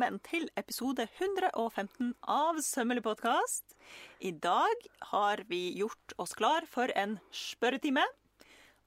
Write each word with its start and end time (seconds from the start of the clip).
velkommen 0.00 0.20
til 0.24 0.46
episode 0.56 1.04
115 1.18 2.14
av 2.24 2.56
Sømmelig 2.64 3.02
podkast. 3.04 3.74
I 4.24 4.30
dag 4.32 4.86
har 5.10 5.42
vi 5.48 5.74
gjort 5.76 6.14
oss 6.16 6.32
klar 6.38 6.64
for 6.64 6.88
en 6.96 7.18
spørretime, 7.36 8.06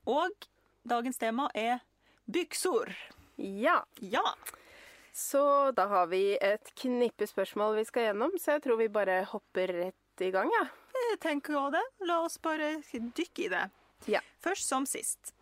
og 0.09 0.47
dagens 0.89 1.19
tema 1.21 1.51
er 1.53 1.83
byksor. 2.25 2.95
Ja, 3.37 3.83
Ja. 4.01 4.23
så 5.13 5.71
da 5.75 5.85
har 5.87 6.07
vi 6.07 6.35
et 6.41 6.73
knippe 6.81 7.27
spørsmål 7.27 7.75
vi 7.75 7.85
skal 7.85 8.03
gjennom, 8.07 8.31
så 8.39 8.53
jeg 8.57 8.63
tror 8.63 8.77
vi 8.77 8.87
bare 8.87 9.23
hopper 9.25 9.67
rett 9.67 10.21
i 10.21 10.31
gang, 10.31 10.49
ja. 10.49 10.65
Jeg 11.11 11.19
tenker 11.19 11.53
òg 11.53 11.71
det. 11.73 11.83
La 12.07 12.21
oss 12.25 12.37
bare 12.39 12.81
dykke 12.91 13.45
i 13.45 13.49
det. 13.49 13.69
Ja. 14.07 14.19
Først 14.41 14.67
som 14.67 14.85
sist. 14.85 15.33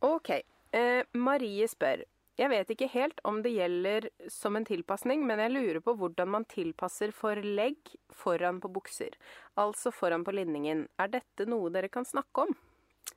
Ok. 0.00 0.30
Eh, 0.72 1.02
Marie 1.14 1.66
spør. 1.66 2.04
Jeg 2.38 2.50
vet 2.50 2.70
ikke 2.74 2.88
helt 2.90 3.20
om 3.24 3.42
det 3.44 3.52
gjelder 3.54 4.08
som 4.32 4.56
en 4.58 4.64
tilpasning, 4.66 5.22
men 5.26 5.38
jeg 5.38 5.52
lurer 5.54 5.80
på 5.84 5.94
hvordan 6.00 6.28
man 6.34 6.44
tilpasser 6.50 7.12
for 7.14 7.36
legg 7.36 7.76
foran 8.10 8.58
på 8.60 8.72
bukser. 8.74 9.14
Altså 9.56 9.92
foran 9.94 10.24
på 10.26 10.34
linningen. 10.34 10.88
Er 10.98 11.08
dette 11.14 11.46
noe 11.46 11.70
dere 11.70 11.88
kan 11.88 12.04
snakke 12.04 12.48
om? 12.48 12.54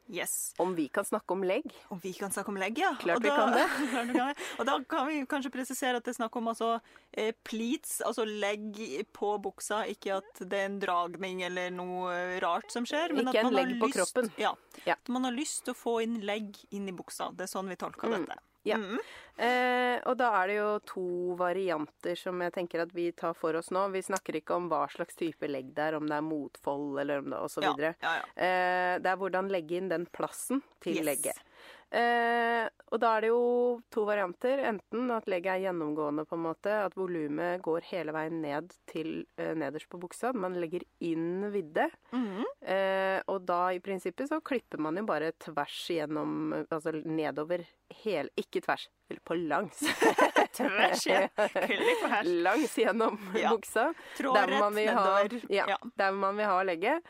Yes. 0.08 0.54
Om 0.60 0.76
vi 0.76 0.86
kan 0.88 1.04
snakke 1.04 1.34
om 1.34 1.42
legg? 1.44 1.66
Om 1.92 2.00
vi 2.04 2.14
kan 2.16 2.32
snakke 2.32 2.48
om 2.54 2.58
legg, 2.60 2.78
ja. 2.80 2.94
Klart 3.00 3.18
Og 3.18 3.24
vi 3.24 3.30
da- 3.30 3.36
kan 3.36 3.52
det. 3.52 4.14
Vi. 4.14 4.46
Og 4.60 4.66
da 4.70 4.76
kan 4.88 5.08
vi 5.10 5.18
kanskje 5.28 5.52
presisere 5.52 5.98
at 6.00 6.06
det 6.06 6.14
er 6.14 6.18
snakk 6.22 6.36
om 6.40 6.48
altså, 6.48 6.70
eh, 7.12 7.34
pleats, 7.44 7.98
altså 8.06 8.24
legg 8.28 8.78
på 9.18 9.34
buksa. 9.44 9.82
Ikke 9.92 10.20
at 10.22 10.40
det 10.48 10.62
er 10.62 10.70
en 10.70 10.80
dragning 10.80 11.42
eller 11.48 11.72
noe 11.76 12.14
eh, 12.14 12.38
rart 12.44 12.72
som 12.72 12.86
skjer. 12.88 13.16
Men 13.18 13.28
Ikke 13.28 13.40
at 13.42 13.42
en 13.42 13.50
man 13.50 13.58
har 13.60 13.66
legg 13.66 13.80
på 13.82 13.90
lyst, 13.92 13.98
kroppen. 14.00 14.32
Ja. 14.40 14.54
Ja. 14.86 14.94
At 14.96 15.10
man 15.12 15.28
har 15.28 15.36
lyst 15.36 15.66
til 15.66 15.74
å 15.76 15.80
få 15.82 15.98
inn 16.06 16.22
legg 16.28 16.56
inn 16.72 16.88
i 16.88 16.96
buksa. 16.96 17.32
Det 17.36 17.48
er 17.50 17.52
sånn 17.58 17.68
vi 17.68 17.76
tolker 17.82 18.08
Mm. 18.14 18.28
dette. 18.28 18.40
Ja. 18.68 18.78
Mm. 18.82 19.00
Eh, 19.38 20.00
og 20.10 20.16
da 20.18 20.32
er 20.40 20.50
det 20.50 20.56
jo 20.58 20.70
to 20.90 21.04
varianter 21.38 22.18
som 22.18 22.40
jeg 22.42 22.56
tenker 22.56 22.82
at 22.82 22.94
vi 22.96 23.12
tar 23.14 23.36
for 23.38 23.54
oss 23.60 23.70
nå. 23.70 23.84
Vi 23.94 24.02
snakker 24.02 24.40
ikke 24.40 24.56
om 24.58 24.66
hva 24.72 24.88
slags 24.90 25.18
type 25.20 25.46
legg 25.50 25.70
det 25.78 25.92
er, 25.92 25.98
om 26.00 26.08
det 26.10 26.18
er 26.18 26.26
motfold 26.26 26.98
eller 27.04 27.22
om 27.22 27.30
det 27.36 27.42
og 27.46 27.52
så 27.54 27.62
Ja, 27.68 27.76
ja, 27.78 27.94
ja. 28.02 28.16
Eh, 28.34 28.96
det 29.04 29.12
er 29.12 29.20
hvordan 29.22 29.52
legge 29.54 29.78
inn 29.78 29.92
den 29.94 30.08
plassen 30.10 30.64
til 30.82 30.98
Yes. 30.98 31.06
legget. 31.06 31.44
Eh, 31.90 32.66
og 32.92 33.00
da 33.00 33.14
er 33.16 33.22
det 33.24 33.30
jo 33.32 33.80
to 33.96 34.04
varianter. 34.08 34.60
Enten 34.68 35.12
at 35.16 35.28
legget 35.32 35.54
er 35.54 35.62
gjennomgående, 35.68 36.26
på 36.28 36.36
en 36.36 36.44
måte. 36.44 36.74
At 36.84 36.96
volumet 37.00 37.62
går 37.64 37.86
hele 37.94 38.12
veien 38.16 38.42
ned 38.44 38.74
til 38.92 39.22
eh, 39.40 39.54
nederst 39.56 39.88
på 39.92 40.00
buksa. 40.02 40.34
Man 40.36 40.58
legger 40.60 40.84
inn 41.08 41.48
vidde. 41.54 41.88
Mhm. 42.12 42.44
Eh, 42.68 43.22
og 43.32 43.46
da 43.48 43.62
i 43.72 43.80
prinsippet 43.80 44.28
så 44.30 44.42
klipper 44.44 44.82
man 44.84 44.98
jo 45.00 45.06
bare 45.08 45.32
tvers 45.40 45.78
gjennom 45.94 46.52
Altså 46.68 46.92
nedover 47.06 47.62
hele 48.04 48.30
Ikke 48.36 48.60
tvers, 48.66 48.88
eller 49.10 49.22
på 49.24 49.38
langs. 49.48 49.80
Tvers, 50.58 51.06
ja. 51.08 51.28
Langs 52.46 52.76
gjennom 52.78 53.18
Ja. 53.38 53.52
buksa. 53.54 53.92
Trå 54.18 54.34
rett 54.36 54.58
ha, 54.60 54.70
nedover. 54.74 55.40
ja, 55.54 55.66
Ja. 55.70 55.78
der 55.96 56.12
man 56.12 56.36
vil 56.38 56.46
ha 56.50 56.62
legget. 56.64 57.04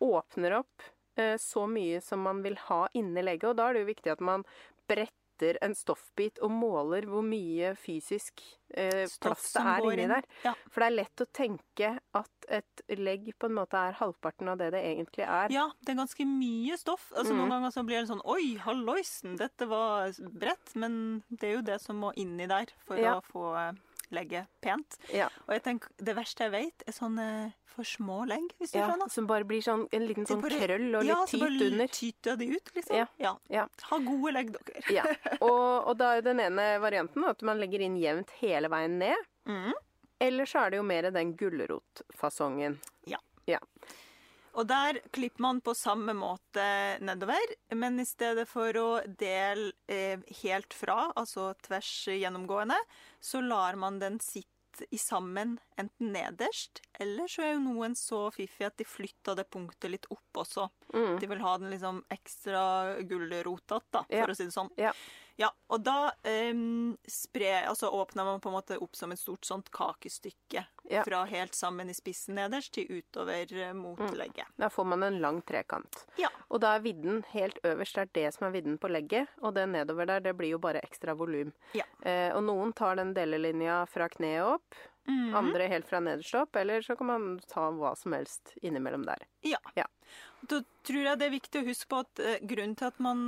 Åpner 0.00 0.58
opp 0.60 0.82
så 1.42 1.66
mye 1.70 2.00
som 2.04 2.22
man 2.26 2.42
vil 2.46 2.56
ha 2.68 2.82
inni 2.98 3.22
legget. 3.26 3.50
Og 3.52 3.56
da 3.60 3.68
er 3.70 3.78
det 3.78 3.86
jo 3.86 3.92
viktig 3.94 4.12
at 4.16 4.20
man 4.24 4.44
bretter 4.90 5.56
en 5.64 5.72
stoffbit 5.72 6.36
og 6.44 6.50
måler 6.52 7.06
hvor 7.08 7.22
mye 7.24 7.70
fysisk 7.80 8.42
eh, 8.76 9.06
plass 9.22 9.46
det 9.54 9.62
er 9.64 9.86
inni 9.88 10.08
der. 10.10 10.26
Ja. 10.44 10.52
For 10.68 10.82
det 10.84 10.88
er 10.90 10.96
lett 10.98 11.22
å 11.24 11.26
tenke 11.32 11.92
at 12.20 12.48
et 12.58 12.82
legg 13.00 13.30
på 13.40 13.48
en 13.48 13.56
måte 13.56 13.80
er 13.80 13.96
halvparten 14.02 14.50
av 14.52 14.58
det 14.60 14.68
det 14.74 14.82
egentlig 14.90 15.24
er. 15.24 15.48
Ja, 15.54 15.64
det 15.80 15.94
er 15.94 16.00
ganske 16.02 16.26
mye 16.28 16.76
stoff. 16.76 17.06
Altså 17.16 17.32
Mm. 17.32 17.38
Noen 17.40 17.54
ganger 17.56 17.72
så 17.72 17.86
blir 17.88 18.02
det 18.02 18.10
sånn 18.12 18.20
Oi, 18.28 18.56
halloisen, 18.66 19.38
dette 19.40 19.64
var 19.70 20.12
bredt. 20.42 20.74
Men 20.76 21.22
det 21.30 21.48
er 21.48 21.54
jo 21.56 21.64
det 21.72 21.80
som 21.80 21.96
må 22.04 22.12
inni 22.20 22.46
der 22.50 22.66
for 22.84 23.00
Ja. 23.00 23.16
å 23.16 23.24
få 23.32 23.46
legget 24.12 24.46
pent. 24.60 24.96
Ja. 25.14 25.28
Og 25.46 25.54
jeg 25.54 25.62
tenker, 25.62 25.88
det 25.98 26.14
verste 26.16 26.46
jeg 26.48 26.52
vet, 26.54 26.84
er 26.86 26.92
sånne 26.96 27.26
for 27.70 27.86
små 27.86 28.24
legg, 28.26 28.48
hvis 28.58 28.72
du 28.72 28.78
Ja, 28.80 28.88
skjønner. 28.90 29.10
som 29.14 29.26
bare 29.30 29.44
blir 29.46 29.62
sånn 29.62 29.86
en 29.92 30.06
liten 30.08 30.26
sånn 30.26 30.40
bare- 30.42 30.58
krøll 30.58 30.88
og 30.98 31.04
ja, 31.06 31.14
litt 31.20 31.28
så 31.30 31.38
bare 31.40 31.86
tyter 31.88 32.36
de 32.36 32.48
ut, 32.56 32.72
liksom. 32.74 32.96
Ja, 32.96 33.06
Ja. 33.18 33.36
ja. 33.48 33.66
Ha 33.90 33.98
gode 33.98 34.32
legg, 34.34 34.50
dere. 34.52 34.82
Ja. 34.94 35.04
Og, 35.40 35.86
og 35.88 35.96
da 35.98 36.16
er 36.16 36.22
den 36.22 36.40
ene 36.40 36.80
varianten 36.82 37.24
at 37.24 37.40
man 37.42 37.58
legger 37.62 37.80
inn 37.80 37.96
jevnt 37.96 38.30
hele 38.40 38.68
veien 38.68 38.98
ned. 38.98 39.16
Mm. 39.46 39.72
Eller 40.20 40.44
så 40.44 40.66
er 40.66 40.70
det 40.70 40.76
jo 40.76 40.82
mer 40.84 41.10
den 41.10 41.34
gulrotfasongen. 41.36 42.78
Ja. 43.06 43.18
Ja. 43.46 43.58
Og 44.58 44.66
der 44.66 44.98
klipper 45.14 45.40
man 45.40 45.60
på 45.62 45.72
samme 45.78 46.12
måte 46.12 46.98
nedover, 47.00 47.38
men 47.78 48.00
i 48.02 48.04
stedet 48.04 48.48
for 48.50 48.74
å 48.76 48.88
dele 49.06 49.70
eh, 49.88 50.18
helt 50.42 50.74
fra, 50.74 51.12
altså 51.16 51.52
tvers 51.62 52.08
gjennomgående, 52.10 52.76
så 53.20 53.40
lar 53.44 53.76
man 53.76 53.98
den 54.00 54.18
sitte 54.20 54.46
i 54.90 54.96
sammen 54.98 55.58
enten 55.76 56.12
nederst, 56.14 56.80
eller 56.98 57.26
så 57.28 57.42
er 57.42 57.52
jo 57.56 57.62
noen 57.64 57.94
så 57.98 58.30
fiffige 58.32 58.68
at 58.70 58.76
de 58.78 58.84
flytter 58.86 59.36
det 59.36 59.48
punktet 59.50 59.90
litt 59.90 60.06
opp 60.14 60.40
også. 60.44 60.68
Mm. 60.94 61.18
De 61.20 61.26
vil 61.26 61.42
ha 61.44 61.56
den 61.58 61.70
liksom 61.74 61.98
ekstra 62.08 62.62
gulrotete, 63.02 64.04
for 64.06 64.16
Ja. 64.16 64.26
å 64.26 64.36
si 64.36 64.44
det 64.46 64.54
sånn. 64.54 64.70
Ja. 64.78 64.92
Ja, 65.36 65.50
og 65.72 65.82
da 65.86 66.10
um, 66.52 66.96
spre, 67.08 67.52
altså 67.68 67.90
åpner 67.94 68.24
man 68.24 68.40
på 68.40 68.50
en 68.50 68.56
måte 68.58 68.78
opp 68.82 68.96
som 68.96 69.12
et 69.12 69.20
stort 69.20 69.46
sånt 69.48 69.70
kakestykke. 69.74 70.64
Ja. 70.90 71.04
Fra 71.06 71.22
helt 71.30 71.54
sammen 71.54 71.90
i 71.90 71.94
spissen 71.94 72.34
nederst 72.34 72.74
til 72.74 72.90
utover 72.90 73.52
mot 73.78 74.00
mm. 74.00 74.14
legget. 74.18 74.50
Da 74.58 74.70
får 74.70 74.88
man 74.90 75.06
en 75.06 75.20
lang 75.22 75.40
trekant. 75.46 76.04
Ja. 76.18 76.28
Og 76.48 76.60
da 76.64 76.74
er 76.76 76.84
vidden 76.84 77.22
helt 77.30 77.60
øverst, 77.62 77.96
det 77.96 78.02
er 78.02 78.14
det 78.18 78.34
som 78.34 78.48
er 78.48 78.56
vidden 78.58 78.78
på 78.80 78.90
legget. 78.90 79.30
Og 79.40 79.54
det 79.54 79.68
nedover 79.70 80.08
der, 80.10 80.24
det 80.24 80.34
blir 80.38 80.56
jo 80.56 80.62
bare 80.62 80.82
ekstra 80.82 81.14
volum. 81.14 81.52
Ja. 81.78 81.86
Eh, 82.02 82.30
og 82.34 82.42
noen 82.48 82.74
tar 82.76 82.98
den 82.98 83.14
delelinja 83.16 83.84
fra 83.90 84.10
kneet 84.12 84.56
opp, 84.56 84.80
Mm. 85.08 85.34
andre 85.34 85.66
helt 85.66 85.88
fra 85.88 85.98
nederst 86.00 86.34
opp, 86.34 86.56
eller 86.56 86.82
så 86.82 86.94
kan 86.96 87.06
man 87.06 87.40
ta 87.48 87.70
hva 87.74 87.94
som 87.96 88.12
helst 88.12 88.52
innimellom 88.62 89.06
der. 89.08 89.24
Ja. 89.40 89.58
Ja. 89.74 89.86
Da 90.42 90.60
tror 90.86 91.02
jeg 91.02 91.18
det 91.18 91.26
er 91.26 91.34
viktig 91.34 91.62
å 91.62 91.66
huske 91.66 91.88
på 91.90 92.02
at 92.04 92.22
eh, 92.22 92.38
grunnen 92.46 92.76
til 92.78 92.90
at 92.90 93.00
man 93.02 93.22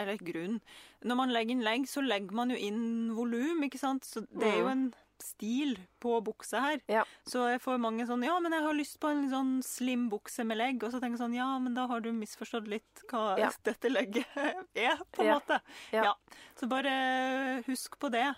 Eller 0.00 0.16
grunn 0.24 0.58
Når 1.04 1.16
man 1.20 1.30
legger 1.34 1.54
inn 1.56 1.64
legg, 1.66 1.86
så 1.90 2.02
legger 2.04 2.32
man 2.36 2.50
jo 2.52 2.56
inn 2.56 3.12
volum, 3.16 3.62
ikke 3.68 3.78
sant? 3.80 4.04
Så 4.08 4.24
det 4.30 4.48
er 4.48 4.58
jo 4.62 4.68
en 4.72 4.88
stil 5.20 5.74
på 6.00 6.14
buksa 6.24 6.62
her. 6.64 6.78
Ja. 6.88 7.02
Så 7.28 7.42
jeg 7.50 7.60
får 7.60 7.76
mange 7.82 8.06
sånn 8.08 8.22
Ja, 8.24 8.38
men 8.40 8.54
jeg 8.56 8.64
har 8.64 8.72
lyst 8.76 8.96
på 9.02 9.10
en 9.12 9.26
sånn 9.28 9.50
slim 9.66 10.06
bukse 10.12 10.46
med 10.48 10.56
legg. 10.56 10.82
Og 10.82 10.94
så 10.94 11.00
tenker 11.00 11.18
jeg 11.18 11.24
sånn 11.26 11.36
Ja, 11.36 11.50
men 11.60 11.74
da 11.76 11.84
har 11.90 12.00
du 12.00 12.08
misforstått 12.16 12.68
litt 12.72 13.02
hva 13.12 13.36
Ja. 13.38 13.50
dette 13.68 13.92
legget 13.92 14.26
er, 14.74 14.96
på 15.12 15.20
en 15.24 15.26
Ja. 15.28 15.38
måte. 15.40 15.60
Ja. 15.92 16.14
Så 16.56 16.68
bare 16.72 17.62
husk 17.68 17.98
på 18.00 18.08
det. 18.12 18.30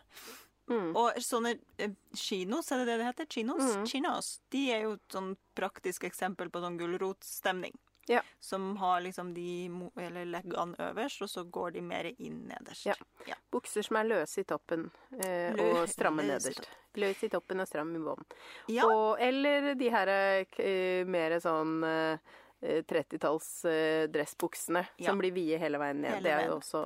Mm. 0.71 0.91
Og 0.97 1.17
sånne 1.23 1.57
kinos, 1.79 2.19
chinos, 2.19 2.73
er 2.73 2.79
det 2.83 2.87
det 2.91 2.99
det 3.01 3.07
heter? 3.13 3.27
Chinos? 3.31 3.63
Mm. 3.77 3.87
Chinos. 3.87 4.29
De 4.51 4.61
er 4.73 4.83
jo 4.87 4.93
et 4.99 5.09
sånn 5.15 5.33
praktisk 5.59 6.05
eksempel 6.09 6.51
på 6.51 6.63
sånn 6.63 6.79
gulrotstemning. 6.79 7.75
Ja. 8.11 8.21
Som 8.41 8.77
har 8.77 9.01
liksom 9.05 9.35
de 9.35 9.69
eller 9.97 10.25
leggene 10.27 10.75
øverst, 10.91 11.23
og 11.23 11.31
så 11.31 11.45
går 11.45 11.71
de 11.77 11.83
mer 11.87 12.09
inn 12.19 12.41
nederst. 12.51 12.87
Ja. 13.27 13.35
Bukser 13.53 13.83
som 13.87 13.97
er 14.01 14.09
løse 14.11 14.41
i 14.43 14.45
toppen 14.45 14.89
eh, 15.23 15.53
Lø- 15.55 15.69
og 15.83 15.89
stramme 15.89 16.25
løse 16.27 16.51
i 16.51 16.55
nederst. 16.57 16.71
Løs 16.99 17.23
i 17.25 17.29
toppen 17.33 17.63
og 17.63 17.69
stram 17.71 17.95
i 17.97 18.03
bånn. 18.03 18.25
Ja. 18.69 18.85
Og, 18.91 19.17
eller 19.23 19.75
de 19.79 19.89
her 19.95 20.11
eh, 20.13 21.05
mer 21.09 21.39
sånn 21.41 21.79
eh, 21.87 22.19
30-talls 22.63 23.65
eh, 23.65 24.09
dressbuksene 24.13 24.85
Ja. 24.97 25.11
som 25.11 25.19
blir 25.19 25.33
vide 25.35 25.59
hele 25.59 25.79
veien 25.83 26.03
ned. 26.03 26.19
Hele 26.19 26.23
det 26.29 26.33
er 26.37 26.47
jo 26.51 26.59
også 26.61 26.83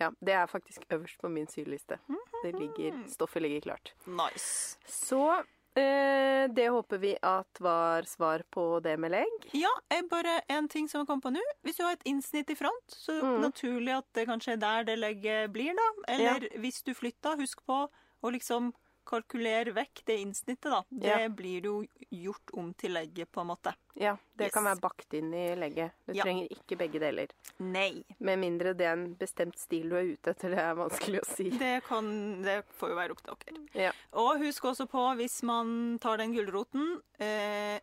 Ja, 0.00 0.08
det 0.20 0.32
er 0.32 0.46
faktisk 0.48 0.86
øverst 0.88 1.18
på 1.20 1.28
min 1.28 1.46
syliste. 1.46 1.98
Det 2.42 2.54
ligger, 2.56 3.02
stoffet 3.12 3.42
ligger 3.42 3.60
klart. 3.60 3.90
Nice. 4.06 4.78
Så 4.88 5.42
det 5.74 6.68
håper 6.70 6.98
vi 6.98 7.12
at 7.22 7.60
var 7.60 8.02
svar 8.02 8.42
på 8.50 8.80
det 8.82 8.96
med 8.98 9.10
legg. 9.14 9.46
Ja, 9.52 9.70
bare 10.10 10.40
en 10.48 10.68
ting 10.68 10.88
som 10.88 11.06
kom 11.06 11.20
på 11.20 11.30
nå. 11.30 11.40
Hvis 11.62 11.76
du 11.78 11.84
har 11.84 11.92
et 11.92 12.06
innsnitt 12.10 12.50
i 12.50 12.56
front, 12.58 12.88
så 12.90 13.12
er 13.18 13.22
Mm. 13.22 13.40
naturlig 13.44 13.96
at 13.98 14.06
det 14.14 14.26
kanskje 14.28 14.52
er 14.52 14.56
der 14.56 14.84
det 14.84 14.98
legget 14.98 15.52
blir, 15.52 15.74
da. 15.74 15.88
Eller 16.08 16.48
hvis 16.58 16.82
du 16.82 16.92
flytter, 16.94 17.36
husk 17.38 17.62
på 17.66 17.88
å 18.22 18.30
liksom 18.32 18.72
kalkulere 19.10 19.72
vekk 19.76 20.02
det 20.08 20.16
innsnittet, 20.22 20.70
da. 20.70 20.82
Det 20.90 21.10
Ja. 21.10 21.28
blir 21.28 21.64
jo 21.66 21.74
gjort 22.10 22.52
om 22.54 22.72
til 22.74 22.92
legget, 22.94 23.30
på 23.32 23.40
en 23.42 23.48
måte. 23.50 23.74
Ja, 23.96 24.16
det 24.36 24.46
Yes. 24.48 24.54
kan 24.54 24.64
være 24.64 24.80
bakt 24.80 25.12
inn 25.14 25.32
i 25.34 25.54
legget. 25.56 25.92
Du 26.06 26.12
Ja. 26.14 26.22
trenger 26.24 26.48
ikke 26.50 26.78
begge 26.78 27.00
deler. 27.00 27.28
Nei. 27.58 28.04
Med 28.20 28.38
mindre 28.38 28.72
det 28.74 28.86
er 28.86 28.92
en 28.92 29.14
bestemt 29.16 29.58
stil 29.58 29.88
du 29.90 29.96
er 29.96 30.06
ute 30.16 30.30
etter. 30.30 30.50
Det 30.50 30.58
er 30.58 30.74
vanskelig 30.74 31.20
å 31.20 31.26
si. 31.26 31.50
Det, 31.50 31.82
kan, 31.84 32.42
det 32.42 32.64
får 32.78 32.88
jo 32.90 32.96
være 32.96 33.10
opp 33.10 33.22
til 33.22 33.36
dere. 33.54 33.68
Ja. 33.74 33.92
Og 34.14 34.38
husk 34.40 34.62
også 34.64 34.86
på, 34.88 35.16
hvis 35.16 35.42
man 35.42 35.98
tar 35.98 36.16
den 36.18 36.32
gulroten 36.34 37.00
eh, 37.18 37.80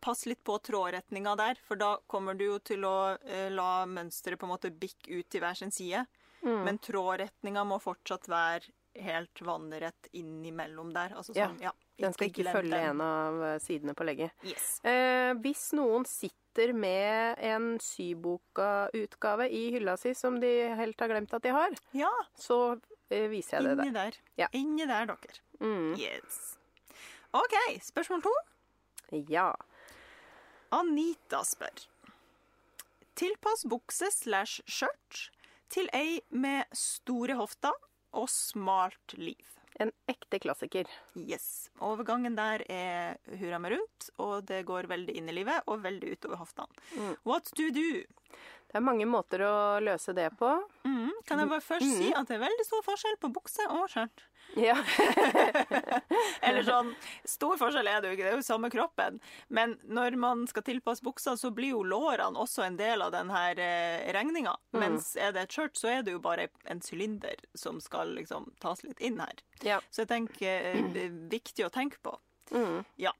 Pass 0.00 0.26
litt 0.26 0.42
på 0.44 0.60
trådretninga 0.62 1.36
der, 1.36 1.56
for 1.66 1.74
da 1.76 1.96
kommer 2.08 2.34
du 2.38 2.44
jo 2.44 2.58
til 2.60 2.82
å 2.86 3.18
eh, 3.26 3.48
la 3.50 3.84
mønsteret 3.84 4.38
på 4.38 4.44
en 4.46 4.52
måte 4.56 4.70
bikke 4.70 5.18
ut 5.18 5.28
til 5.28 5.40
hver 5.40 5.56
sin 5.56 5.70
side. 5.74 6.06
Mm. 6.44 6.64
Men 6.64 6.78
trådretninga 6.78 7.64
må 7.66 7.80
fortsatt 7.82 8.28
være 8.30 8.62
helt 8.94 9.40
vannrett 9.40 10.08
innimellom 10.12 10.92
der. 10.92 11.14
Altså 11.16 11.32
Ja, 11.36 11.48
sånn, 11.48 11.60
ja. 11.62 11.72
Den 11.98 12.12
skal 12.12 12.28
ikke 12.30 12.44
følge 12.52 12.70
den. 12.70 12.88
en 12.90 13.00
av 13.00 13.42
eh, 13.44 13.58
sidene 13.62 13.94
på 13.94 14.04
legget. 14.04 14.32
Yes. 14.44 14.80
Eh, 14.84 15.32
hvis 15.40 15.72
noen 15.78 16.04
sitter 16.08 16.72
med 16.76 17.38
en 17.38 17.78
syboka-utgave 17.80 19.46
i 19.50 19.70
hylla 19.76 19.96
si 19.96 20.12
som 20.14 20.40
de 20.40 20.50
helt 20.76 21.00
har 21.00 21.08
glemt 21.08 21.32
at 21.34 21.42
de 21.42 21.48
har, 21.54 21.70
Ja. 21.96 22.10
så 22.36 22.80
eh, 23.10 23.28
viser 23.28 23.60
jeg 23.60 23.64
det 23.76 23.76
der. 23.84 23.92
der. 23.92 24.18
Ja. 24.36 24.48
Inni 24.52 24.86
der, 24.86 25.06
dere. 25.06 25.38
Mm. 25.60 25.94
Yes. 25.98 26.56
OK, 27.32 27.54
spørsmål 27.80 28.22
to. 28.22 28.32
Ja. 29.28 29.54
Anita 30.72 31.42
spør. 31.44 31.86
Tilpass 33.14 33.64
bukse 33.68 34.08
slash 34.10 34.62
skjørt 34.66 35.30
til 35.72 35.88
ei 35.92 36.20
med 36.30 36.64
store 36.76 37.36
hofter 37.38 37.72
og 38.12 38.28
smalt 38.30 39.16
liv. 39.18 39.58
En 39.80 39.90
ekte 40.10 40.38
klassiker. 40.42 40.88
Yes. 41.16 41.70
Overgangen 41.82 42.36
der 42.36 42.64
er 42.70 43.16
hurra 43.40 43.60
meg 43.62 43.76
rundt, 43.78 44.08
og 44.20 44.44
det 44.50 44.62
går 44.68 44.90
veldig 44.90 45.16
inn 45.16 45.30
i 45.32 45.36
livet 45.38 45.64
og 45.66 45.84
veldig 45.86 46.12
utover 46.16 46.42
hoftene. 46.42 46.82
Mm. 46.92 47.14
What 47.24 47.48
do 47.56 47.68
you 47.68 47.72
do? 47.72 48.04
Det 48.72 48.78
er 48.80 48.84
mange 48.84 49.04
måter 49.04 49.42
å 49.44 49.54
løse 49.84 50.14
det 50.16 50.30
på. 50.40 50.48
Mm. 50.88 51.10
Kan 51.28 51.42
jeg 51.42 51.50
bare 51.50 51.60
først 51.64 51.90
si 51.98 52.08
at 52.16 52.30
det 52.30 52.38
er 52.38 52.40
veldig 52.42 52.64
stor 52.64 52.84
forskjell 52.86 53.18
på 53.20 53.28
bukse 53.34 53.66
og 53.68 53.84
skjørt? 53.92 54.24
Ja. 54.58 54.74
Eller 56.46 56.64
sånn, 56.66 56.88
Stor 57.28 57.60
forskjell 57.60 57.88
er 57.88 58.00
det 58.02 58.10
jo 58.10 58.16
ikke, 58.16 58.24
det 58.24 58.32
er 58.32 58.40
jo 58.40 58.46
samme 58.46 58.70
kroppen. 58.72 59.20
Men 59.52 59.76
når 59.84 60.16
man 60.20 60.46
skal 60.50 60.64
tilpasse 60.66 61.04
buksa, 61.04 61.36
så 61.38 61.52
blir 61.54 61.74
jo 61.76 61.84
lårene 61.86 62.40
også 62.42 62.64
en 62.66 62.80
del 62.80 63.04
av 63.04 63.12
denne 63.14 63.44
regninga. 64.16 64.56
Mm. 64.72 64.80
Mens 64.82 65.12
er 65.20 65.36
det 65.36 65.46
et 65.46 65.56
skjørt, 65.58 65.76
så 65.78 65.92
er 65.92 66.02
det 66.06 66.16
jo 66.16 66.24
bare 66.24 66.48
en 66.72 66.82
sylinder 66.84 67.44
som 67.54 67.80
skal 67.84 68.16
liksom 68.16 68.50
tas 68.64 68.82
litt 68.88 69.00
inn 69.04 69.20
her. 69.22 69.44
ja. 69.68 69.80
Så 69.92 70.06
jeg 70.06 70.14
tenker 70.16 70.68
eh, 70.72 70.82
det 70.96 71.06
er 71.06 71.16
viktig 71.32 71.68
å 71.68 71.72
tenke 71.72 72.00
på. 72.02 72.16
Mm. 72.56 72.82
Ja. 73.00 73.12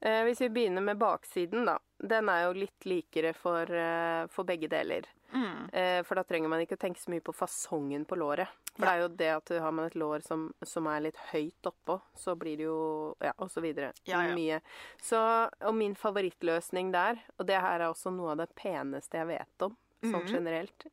Eh, 0.00 0.22
hvis 0.24 0.40
vi 0.40 0.48
begynner 0.52 0.84
med 0.84 0.98
baksiden, 0.98 1.64
da. 1.66 1.78
Den 1.98 2.28
er 2.28 2.46
jo 2.46 2.56
litt 2.60 2.84
likere 2.84 3.32
for, 3.34 3.70
eh, 3.70 4.26
for 4.26 4.44
begge 4.44 4.68
deler. 4.68 5.06
Mm. 5.32 5.70
Eh, 5.72 6.02
for 6.02 6.14
da 6.14 6.24
trenger 6.24 6.48
man 6.48 6.60
ikke 6.60 6.76
å 6.76 6.82
tenke 6.84 7.00
så 7.00 7.10
mye 7.10 7.24
på 7.24 7.34
fasongen 7.34 8.04
på 8.04 8.16
låret. 8.16 8.48
For 8.76 8.84
det 8.84 8.92
er 8.92 9.00
jo 9.00 9.08
det 9.08 9.30
at 9.32 9.48
har 9.64 9.72
man 9.72 9.86
et 9.86 9.96
lår 9.96 10.22
som, 10.26 10.52
som 10.62 10.86
er 10.86 11.06
litt 11.08 11.16
høyt 11.32 11.70
oppå, 11.70 11.96
så 12.14 12.36
blir 12.36 12.56
det 12.60 12.68
jo 12.68 13.14
Ja, 13.24 13.32
og 13.38 13.50
så 13.50 13.62
videre. 13.64 13.92
Ja, 14.04 14.20
ja. 14.22 14.34
Mye. 14.36 14.60
Så, 15.00 15.18
og 15.64 15.74
min 15.74 15.96
favorittløsning 15.96 16.92
der, 16.92 17.22
og 17.38 17.48
det 17.48 17.56
her 17.56 17.80
er 17.80 17.88
også 17.88 18.12
noe 18.12 18.34
av 18.36 18.44
det 18.44 18.50
peneste 18.54 19.16
jeg 19.16 19.32
vet 19.32 19.66
om, 19.66 19.74
sånn 20.04 20.22
mm. 20.22 20.30
generelt 20.30 20.88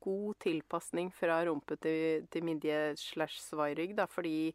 God 0.00 0.38
tilpasning 0.40 1.10
fra 1.12 1.42
rumpe 1.44 1.76
til, 1.76 2.24
til 2.32 2.44
midje 2.44 2.94
slash 2.96 3.36
svairygg, 3.44 3.92
da, 3.98 4.06
fordi 4.08 4.50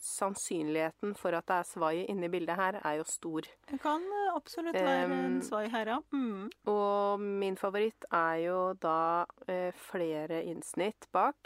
sannsynligheten 0.00 1.14
for 1.18 1.34
at 1.36 1.46
det 1.48 1.56
er 1.60 1.68
svai 1.68 2.04
inni 2.08 2.28
bildet 2.32 2.56
her, 2.56 2.78
er 2.84 2.98
jo 3.00 3.04
stor. 3.08 3.46
Det 3.70 3.80
kan 3.82 4.02
eh, 4.02 4.30
absolutt 4.36 4.74
være 4.74 5.04
en 5.08 5.36
Um, 5.36 5.42
svai 5.42 5.68
her, 5.72 5.86
ja. 5.94 5.98
Mm. 6.12 6.50
Og 6.72 7.20
min 7.20 7.56
favoritt 7.60 8.04
er 8.12 8.36
jo 8.46 8.58
da 8.80 9.26
eh, 9.48 9.72
flere 9.90 10.42
innsnitt 10.44 11.08
bak, 11.12 11.36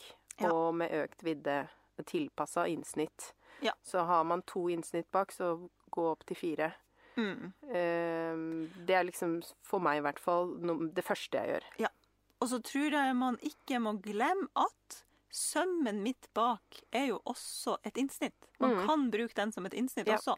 Ja. 0.41 0.51
og 0.51 0.75
med 0.75 0.91
økt 0.91 1.23
vidde 1.23 1.69
tilpassa 2.07 2.67
innsnitt. 2.67 3.33
Ja. 3.63 3.73
Så 3.83 4.03
har 4.05 4.25
man 4.25 4.43
to 4.43 4.67
innsnitt 4.69 5.11
bak, 5.13 5.31
så 5.33 5.69
gå 5.95 6.09
opp 6.11 6.25
til 6.27 6.37
fire. 6.37 6.73
Mm. 7.17 7.53
Eh, 7.71 8.41
det 8.87 8.97
er 8.99 9.05
liksom, 9.07 9.41
for 9.63 9.79
meg 9.79 9.99
i 9.99 10.03
hvert 10.09 10.19
fall, 10.19 10.57
det 10.93 11.05
første 11.07 11.39
jeg 11.39 11.55
gjør. 11.55 11.91
Og 12.43 12.49
så 12.51 12.59
tror 12.61 12.91
jeg 12.93 13.15
man 13.17 13.39
ikke 13.41 13.79
må 13.81 13.93
glemme 14.03 14.49
at 14.59 15.05
sømmen 15.35 15.99
midt 16.05 16.29
bak 16.33 16.63
er 16.95 17.09
jo 17.09 17.17
også 17.27 17.77
et 17.85 17.97
innsnitt. 17.99 18.47
Man 18.61 18.77
Mm. 18.77 18.87
kan 18.87 19.11
bruke 19.11 19.35
den 19.35 19.51
som 19.53 19.67
et 19.67 19.73
innsnitt 19.75 20.07
Ja. 20.07 20.17
også. 20.17 20.37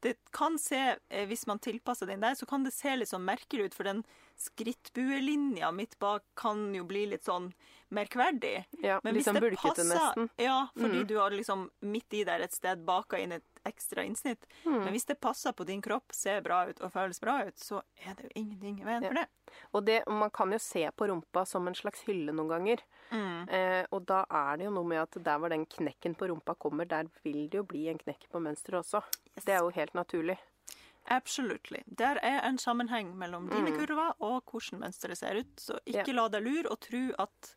Det 0.00 0.16
kan 0.32 0.56
se, 0.58 0.96
eh, 1.10 1.26
Hvis 1.26 1.46
man 1.48 1.58
tilpasser 1.58 2.06
den 2.06 2.20
der, 2.20 2.34
så 2.34 2.46
kan 2.46 2.62
det 2.62 2.72
se 2.72 2.94
litt 2.96 3.08
sånn 3.08 3.24
merkelig 3.26 3.64
ut, 3.66 3.74
for 3.74 3.82
den 3.84 4.04
skrittbuelinja 4.36 5.72
midt 5.74 5.98
bak 5.98 6.22
kan 6.36 6.74
jo 6.74 6.84
bli 6.84 7.06
litt 7.06 7.24
sånn 7.24 7.52
merkverdig. 7.92 8.64
Ja, 8.82 9.00
Men 9.02 9.14
litt 9.14 9.24
hvis 9.24 9.28
sånn 9.32 9.40
det 9.40 9.42
bulkete 9.50 9.74
passer, 9.74 9.84
nesten. 9.84 10.30
Ja, 10.38 10.68
fordi 10.76 11.00
Mm. 11.02 11.06
du 11.06 11.16
har 11.18 11.30
liksom 11.30 11.70
midt 11.82 12.12
i 12.12 12.24
der 12.24 12.40
et 12.42 12.52
sted 12.52 12.84
baka 12.84 13.16
inn 13.18 13.32
et 13.32 13.42
ekstra 13.66 14.04
innsnitt. 14.06 14.46
Mm. 14.64 14.78
Men 14.84 14.88
hvis 14.94 15.06
det 15.06 15.18
passer 15.20 15.52
på 15.52 15.66
din 15.68 15.82
kropp, 15.82 16.12
ser 16.14 16.40
bra 16.46 16.62
ut 16.68 16.80
og 16.80 16.92
føles 16.94 17.20
bra 17.20 17.38
ut, 17.48 17.58
så 17.58 17.82
er 18.04 18.14
det 18.18 18.24
jo 18.28 18.30
ingenting 18.42 18.80
i 18.80 18.84
veien 18.88 19.02
for 19.06 19.14
det. 19.14 19.26
Og 19.72 19.84
det, 19.86 20.00
man 20.08 20.30
kan 20.30 20.52
jo 20.52 20.58
se 20.58 20.84
på 20.96 21.08
rumpa 21.10 21.44
som 21.46 21.66
en 21.68 21.74
slags 21.74 22.02
hylle 22.08 22.32
noen 22.32 22.48
ganger. 22.48 22.82
Mm. 23.12 23.48
Eh, 23.48 23.84
og 23.90 24.06
da 24.06 24.24
er 24.30 24.56
det 24.58 24.66
jo 24.66 24.74
noe 24.74 24.84
med 24.90 25.02
at 25.04 25.18
der 25.24 25.38
hvor 25.38 25.48
den 25.52 25.66
knekken 25.66 26.14
på 26.18 26.28
rumpa 26.32 26.54
kommer, 26.58 26.84
der 26.88 27.06
vil 27.24 27.48
det 27.48 27.58
jo 27.60 27.64
bli 27.64 27.88
en 27.92 27.98
knekk 27.98 28.28
på 28.32 28.40
mønsteret 28.42 28.82
også. 28.82 29.02
Yes. 29.36 29.44
Det 29.44 29.54
er 29.54 29.62
jo 29.62 29.70
helt 29.70 29.94
naturlig. 29.94 30.38
Absolutely. 31.08 31.84
Der 31.98 32.18
er 32.22 32.40
en 32.48 32.58
sammenheng 32.58 33.12
mellom 33.18 33.48
dine 33.48 33.70
Mm. 33.70 33.76
kurver 33.78 34.12
og 34.20 34.42
hvordan 34.50 34.80
mønsteret 34.80 35.16
ser 35.16 35.36
ut. 35.38 35.54
Så 35.56 35.78
ikke 35.86 36.08
Ja. 36.08 36.12
la 36.12 36.28
deg 36.28 36.42
lure 36.42 36.66
og 36.70 36.80
tro 36.80 37.12
at 37.18 37.54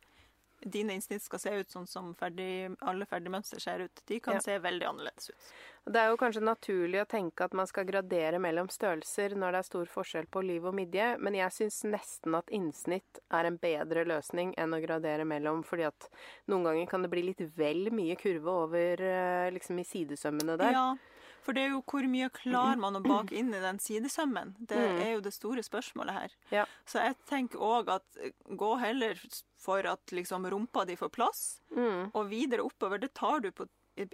dine 0.61 0.93
innsnitt 0.97 1.21
skal 1.23 1.39
se 1.39 1.53
ut 1.59 1.69
sånn 1.71 1.87
som 1.87 2.13
ferdig, 2.19 2.75
alle 2.81 3.05
ferdige 3.09 3.31
mønster 3.33 3.59
ser 3.63 3.79
ut. 3.85 4.01
De 4.05 4.19
kan 4.19 4.35
Ja. 4.35 4.39
se 4.39 4.57
veldig 4.59 4.85
annerledes 4.87 5.29
ut. 5.29 5.53
Det 5.89 5.95
er 5.97 6.09
jo 6.11 6.17
kanskje 6.17 6.41
naturlig 6.43 6.99
å 7.01 7.07
tenke 7.07 7.41
at 7.45 7.53
man 7.53 7.65
skal 7.65 7.85
gradere 7.85 8.37
mellom 8.39 8.67
størrelser 8.69 9.33
når 9.35 9.51
det 9.51 9.59
er 9.59 9.67
stor 9.69 9.85
forskjell 9.85 10.27
på 10.29 10.43
liv 10.45 10.65
og 10.65 10.75
midje, 10.75 11.17
men 11.19 11.33
jeg 11.33 11.49
syns 11.55 11.83
nesten 11.89 12.35
at 12.35 12.45
innsnitt 12.51 13.19
er 13.31 13.45
en 13.45 13.57
bedre 13.57 14.05
løsning 14.05 14.53
enn 14.57 14.73
å 14.75 14.81
gradere 14.85 15.25
mellom, 15.25 15.63
fordi 15.63 15.87
at 15.87 16.09
noen 16.47 16.63
ganger 16.67 16.87
kan 16.87 17.01
det 17.01 17.09
bli 17.09 17.23
litt 17.23 17.41
vel 17.57 17.89
mye 17.91 18.15
kurve 18.19 18.47
over 18.67 19.01
eh, 19.01 19.49
liksom 19.51 19.79
i 19.79 19.83
sidesømmene 19.87 20.57
der. 20.59 20.71
Ja, 20.73 20.95
for 21.41 21.53
det 21.53 21.63
er 21.65 21.69
jo 21.73 21.81
hvor 21.81 22.05
mye 22.07 22.29
klarer 22.29 22.77
man 22.77 22.95
å 22.95 23.01
bake 23.03 23.31
inn 23.35 23.53
i 23.53 23.59
den 23.59 23.77
sidesømmen. 23.79 24.55
Det 24.59 24.77
Mm. 24.77 25.01
er 25.01 25.11
jo 25.13 25.21
det 25.21 25.33
store 25.33 25.61
spørsmålet 25.63 26.11
her. 26.13 26.29
Ja. 26.51 26.65
Så 26.85 26.99
jeg 27.03 27.15
tenker 27.27 27.59
òg 27.59 27.89
at 27.89 28.17
eh, 28.21 28.31
gå 28.55 28.79
heller 28.79 29.15
for 29.57 29.79
at 29.85 30.05
liksom 30.11 30.45
rumpa 30.49 30.85
di 30.85 30.95
får 30.95 31.09
plass, 31.11 31.61
Mm, 31.75 32.11
og 32.13 32.29
videre 32.29 32.63
oppover, 32.63 32.99
det 32.99 33.13
tar 33.13 33.39
du 33.41 33.51
på 33.51 33.67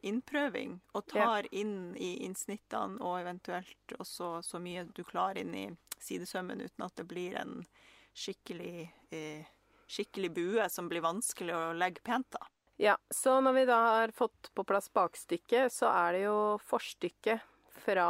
innprøving, 0.04 0.80
og 0.96 1.04
Ja. 1.14 1.26
tar 1.26 1.44
inn 1.52 1.96
i 1.96 2.18
innsnittene, 2.26 3.00
og 3.02 3.20
eventuelt 3.22 3.94
også 4.00 4.42
så 4.44 4.60
mye 4.60 4.84
du 4.94 5.04
klarer 5.04 5.38
inn 5.38 5.54
i 5.56 5.78
sidesømmen 6.00 6.60
uten 6.62 6.86
at 6.86 6.96
det 6.96 7.08
blir 7.08 7.36
en 7.40 7.66
skikkelig, 8.16 8.90
eh, 9.12 9.46
skikkelig 9.88 10.34
bue 10.34 10.70
som 10.70 10.90
blir 10.90 11.02
vanskelig 11.02 11.54
å 11.54 11.78
legge 11.78 12.02
pent 12.04 12.30
da. 12.32 12.40
Ja, 12.82 12.98
så 13.14 13.38
når 13.42 13.54
vi 13.56 13.66
da 13.70 13.78
har 14.02 14.12
fått 14.16 14.50
på 14.56 14.66
plass 14.68 14.90
bakstykket, 14.94 15.72
så 15.72 15.88
er 15.94 16.18
det 16.18 16.24
jo 16.26 16.40
forstykket 16.68 17.40
fra 17.86 18.10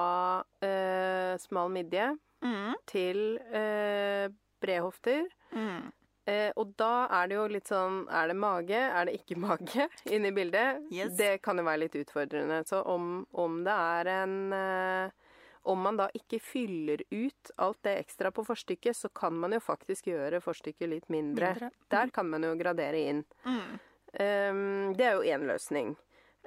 eh, 0.63 1.35
smal 1.41 1.69
midje 1.73 2.13
Mm. 2.45 2.73
til 2.85 3.37
eh, 3.57 4.27
brede 4.61 4.81
hofter. 4.83 5.23
Mm. 5.55 5.87
Eh, 6.29 6.51
og 6.59 6.73
da 6.77 7.07
er 7.21 7.29
det 7.31 7.35
jo 7.37 7.45
litt 7.49 7.69
sånn 7.69 8.03
Er 8.09 8.27
det 8.27 8.35
mage? 8.37 8.77
Er 8.77 9.05
det 9.07 9.15
ikke 9.19 9.37
mage 9.45 9.87
inne 10.13 10.29
i 10.29 10.35
bildet? 10.35 10.83
Yes. 10.93 11.15
Det 11.17 11.39
kan 11.45 11.57
jo 11.57 11.63
være 11.65 11.83
litt 11.85 11.95
utfordrende. 12.01 12.59
Så 12.67 12.81
om, 12.85 13.25
om 13.33 13.63
det 13.65 13.73
er 13.73 14.09
en 14.19 14.35
eh, 14.53 15.09
Om 15.63 15.81
man 15.87 15.97
da 15.97 16.09
ikke 16.13 16.37
fyller 16.43 17.01
ut 17.09 17.51
alt 17.57 17.79
det 17.87 17.95
ekstra 18.03 18.29
på 18.35 18.45
forstykket, 18.45 18.93
så 18.97 19.09
kan 19.09 19.33
man 19.33 19.53
jo 19.57 19.59
faktisk 19.63 20.11
gjøre 20.11 20.41
forstykket 20.43 20.89
litt 20.91 21.09
mindre. 21.09 21.53
Mindre. 21.55 21.71
Der 21.89 22.11
kan 22.13 22.29
man 22.29 22.43
jo 22.45 22.51
gradere 22.59 22.99
inn. 23.09 23.23
Mm. 23.47 23.79
Ehm, 24.19 24.93
det 24.95 25.05
er 25.09 25.17
jo 25.19 25.25
én 25.35 25.45
løsning. 25.49 25.95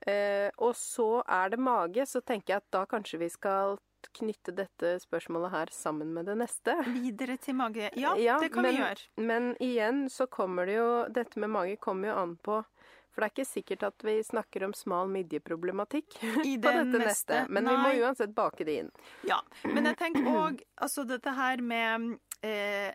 Eh, 0.07 0.51
og 0.63 0.75
så 0.79 1.23
er 1.27 1.51
det 1.51 1.59
mage, 1.59 2.05
så 2.07 2.21
tenker 2.23 2.55
jeg 2.55 2.63
at 2.63 2.71
da 2.71 2.85
kanskje 2.87 3.19
vi 3.19 3.29
skal 3.35 3.79
knytte 4.15 4.53
dette 4.55 4.93
spørsmålet 5.03 5.51
her 5.51 5.67
sammen 5.75 6.13
med 6.15 6.27
det 6.31 6.37
neste. 6.39 6.77
Videre 6.87 7.37
til 7.43 7.57
mage. 7.59 7.91
Ja, 7.99 8.15
Ja, 8.17 8.39
det 8.39 8.53
kan 8.55 8.63
men- 8.63 8.77
vi 8.77 8.81
gjøre. 8.83 9.07
Men 9.17 9.49
igjen 9.61 10.05
så 10.09 10.27
kommer 10.31 10.67
det 10.67 10.77
jo 10.77 11.09
Dette 11.11 11.37
med 11.41 11.51
mage 11.51 11.77
kommer 11.81 12.09
jo 12.09 12.15
an 12.23 12.37
på 12.37 12.65
For 13.11 13.23
det 13.25 13.27
er 13.27 13.43
ikke 13.43 13.51
sikkert 13.51 13.83
at 13.83 13.99
vi 14.05 14.23
snakker 14.23 14.63
om 14.65 14.73
smal 14.73 15.09
midjeproblematikk 15.11 16.15
I 16.47 16.55
på 16.57 16.71
dette 16.71 16.85
neste. 16.85 17.01
neste. 17.03 17.49
Men 17.51 17.65
vi 17.67 17.75
må 17.75 17.91
uansett 18.05 18.33
bake 18.33 18.65
det 18.65 18.77
inn. 18.85 18.91
Ja, 19.27 19.41
men 19.65 19.85
jeg 19.91 19.97
tenker 19.99 20.23
òg 20.31 20.63
altså 20.81 21.05
dette 21.05 21.33
her 21.35 21.57
med 21.61 22.21
eh, 22.47 22.93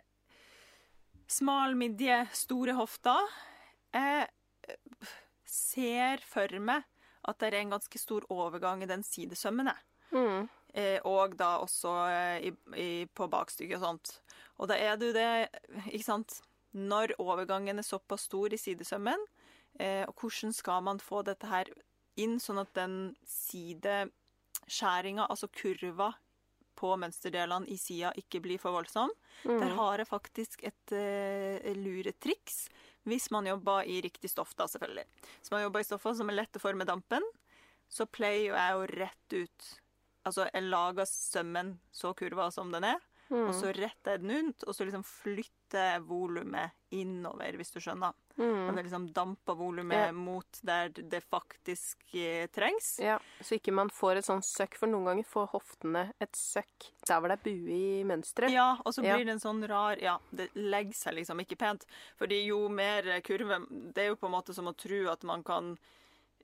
smal 1.28 1.74
midje, 1.76 2.22
store 2.32 2.72
hofter 2.78 3.20
eh, 3.92 4.24
ser 5.44 6.18
for 6.26 6.48
meg 6.60 6.82
at 7.24 7.38
det 7.40 7.48
er 7.52 7.60
en 7.62 7.70
ganske 7.76 7.98
stor 8.00 8.24
overgang 8.32 8.82
i 8.84 8.86
den 8.90 9.02
sidesømmene. 9.06 9.72
Mm. 10.12 10.48
Eh, 10.74 10.98
og 11.06 11.36
da 11.38 11.54
også 11.62 11.92
eh, 12.10 12.48
i, 12.48 12.52
i, 12.80 13.06
på 13.06 13.28
bakstykket 13.30 13.78
og 13.78 13.84
sånt. 13.86 14.20
Og 14.58 14.68
da 14.70 14.74
er 14.76 14.96
jo 15.00 15.12
det, 15.14 15.48
ikke 15.90 16.04
sant 16.04 16.40
Når 16.74 17.14
overgangen 17.22 17.78
er 17.78 17.86
såpass 17.86 18.24
stor 18.26 18.50
i 18.52 18.58
sidesømmen, 18.58 19.20
eh, 19.78 20.02
og 20.08 20.14
hvordan 20.18 20.52
skal 20.52 20.82
man 20.82 20.98
få 20.98 21.22
dette 21.22 21.46
her 21.46 21.70
inn 22.18 22.40
sånn 22.42 22.58
at 22.58 22.72
den 22.74 23.14
sideskjæringa, 23.30 25.26
altså 25.30 25.46
kurva 25.54 26.12
på 26.74 26.90
mønsterdelene 26.98 27.70
i 27.70 27.76
sida, 27.78 28.10
ikke 28.18 28.40
blir 28.42 28.58
for 28.58 28.74
voldsom. 28.74 29.10
Der 29.44 29.70
Mm. 29.70 29.76
har 29.78 29.98
jeg 29.98 30.06
faktisk 30.08 30.64
et 30.66 30.92
eh, 30.92 31.72
luretriks. 31.78 32.68
Hvis 33.08 33.30
man 33.34 33.46
jobber 33.48 33.84
i 33.84 34.00
riktig 34.04 34.30
stoff, 34.32 34.54
da, 34.56 34.66
selvfølgelig. 34.70 35.04
Hvis 35.38 35.52
man 35.52 35.64
jobber 35.66 35.82
i 35.84 35.88
stoffer 35.88 36.14
som 36.16 36.30
er 36.32 36.38
lett 36.38 36.56
å 36.56 36.62
forme 36.62 36.86
dampen, 36.88 37.24
så 37.92 38.06
pleier 38.08 38.48
jo 38.48 38.54
jeg 38.56 38.76
å 38.76 38.86
rette 38.96 39.46
ut 39.46 39.72
Altså, 40.24 40.46
jeg 40.48 40.64
lager 40.72 41.04
sømmen 41.04 41.74
så 41.92 42.14
kurva 42.16 42.46
som 42.48 42.70
den 42.72 42.86
er, 42.88 43.02
og 43.30 43.54
så 43.56 43.70
retter 43.74 44.12
jeg 44.14 44.20
den 44.22 44.30
rundt, 44.36 44.64
og 44.68 44.74
så 44.76 44.84
liksom 44.84 45.02
flytter 45.04 45.86
jeg 45.94 46.02
volumet 46.06 46.70
innover, 46.94 47.56
hvis 47.58 47.72
du 47.74 47.80
skjønner. 47.80 48.12
Mm. 48.36 48.68
Og 48.68 48.74
det 48.76 48.84
liksom 48.84 49.06
damper 49.14 49.54
volumet 49.58 49.96
Ja. 50.08 50.12
mot 50.12 50.58
der 50.62 50.88
det 50.90 51.22
faktisk 51.24 52.02
eh, 52.14 52.46
trengs. 52.52 52.98
Ja, 53.00 53.18
så 53.40 53.56
ikke 53.58 53.72
man 53.72 53.88
får 53.90 54.16
et 54.20 54.24
sånn 54.28 54.42
søkk, 54.42 54.76
for 54.78 54.86
noen 54.90 55.04
ganger 55.08 55.24
får 55.24 55.48
hoftene 55.54 56.12
et 56.20 56.32
søkk 56.36 56.90
der 57.08 57.20
hvor 57.20 57.28
det 57.32 57.38
er 57.40 57.44
bue 57.48 57.70
i 57.74 58.04
mønsteret. 58.04 58.50
Ja, 58.54 58.76
og 58.84 58.92
så 58.94 59.02
Ja. 59.04 59.16
blir 59.16 59.24
det 59.26 59.32
en 59.38 59.40
sånn 59.40 59.66
rar 59.68 59.96
Ja, 60.02 60.18
det 60.32 60.50
legger 60.54 60.94
seg 60.94 61.14
liksom 61.14 61.40
ikke 61.40 61.56
pent. 61.58 61.86
Fordi 62.18 62.44
jo 62.46 62.68
mer 62.68 63.02
kurve 63.22 63.66
Det 63.94 63.98
er 64.04 64.08
jo 64.08 64.16
på 64.16 64.26
en 64.26 64.32
måte 64.32 64.54
som 64.54 64.66
å 64.66 64.76
tro 64.76 65.08
at 65.10 65.22
man 65.24 65.42
kan 65.42 65.78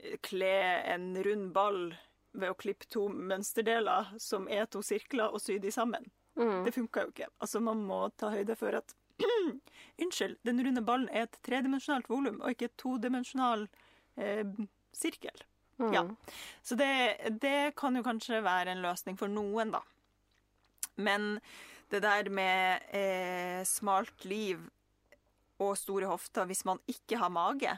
eh, 0.02 0.16
kle 0.22 0.82
en 0.94 1.14
rund 1.22 1.52
ball 1.52 1.94
ved 2.32 2.50
å 2.50 2.54
klippe 2.56 2.86
to 2.88 3.08
mønsterdeler 3.08 4.16
som 4.20 4.46
er 4.48 4.66
to 4.66 4.80
sirkler, 4.82 5.32
og 5.34 5.40
sy 5.40 5.58
de 5.58 5.70
sammen. 5.70 6.04
Mm. 6.38 6.64
Det 6.64 6.72
funka 6.74 7.04
jo 7.04 7.12
ikke. 7.12 7.28
Altså, 7.42 7.60
man 7.64 7.82
må 7.86 8.02
ta 8.18 8.30
høyde 8.32 8.56
for 8.58 8.76
at 8.78 8.94
Unnskyld, 10.00 10.38
den 10.48 10.62
runde 10.64 10.80
ballen 10.80 11.10
er 11.12 11.26
et 11.26 11.38
tredimensjonalt 11.44 12.08
volum, 12.08 12.38
og 12.40 12.54
ikke 12.54 12.70
et 12.70 12.76
todimensjonal 12.80 13.66
eh, 14.16 14.46
sirkel. 14.96 15.42
Mm. 15.80 15.92
Ja. 15.92 16.04
Så 16.62 16.76
det, 16.80 16.92
det 17.42 17.74
kan 17.76 17.96
jo 17.96 18.04
kanskje 18.04 18.40
være 18.44 18.72
en 18.72 18.80
løsning 18.84 19.18
for 19.20 19.32
noen, 19.32 19.74
da. 19.76 19.82
Men 21.00 21.36
det 21.92 22.02
der 22.04 22.30
med 22.32 22.88
eh, 22.96 23.60
smalt 23.68 24.24
liv 24.24 24.62
og 25.60 25.76
store 25.76 26.08
hofter 26.08 26.48
hvis 26.48 26.64
man 26.68 26.80
ikke 26.88 27.18
har 27.20 27.32
mage, 27.32 27.76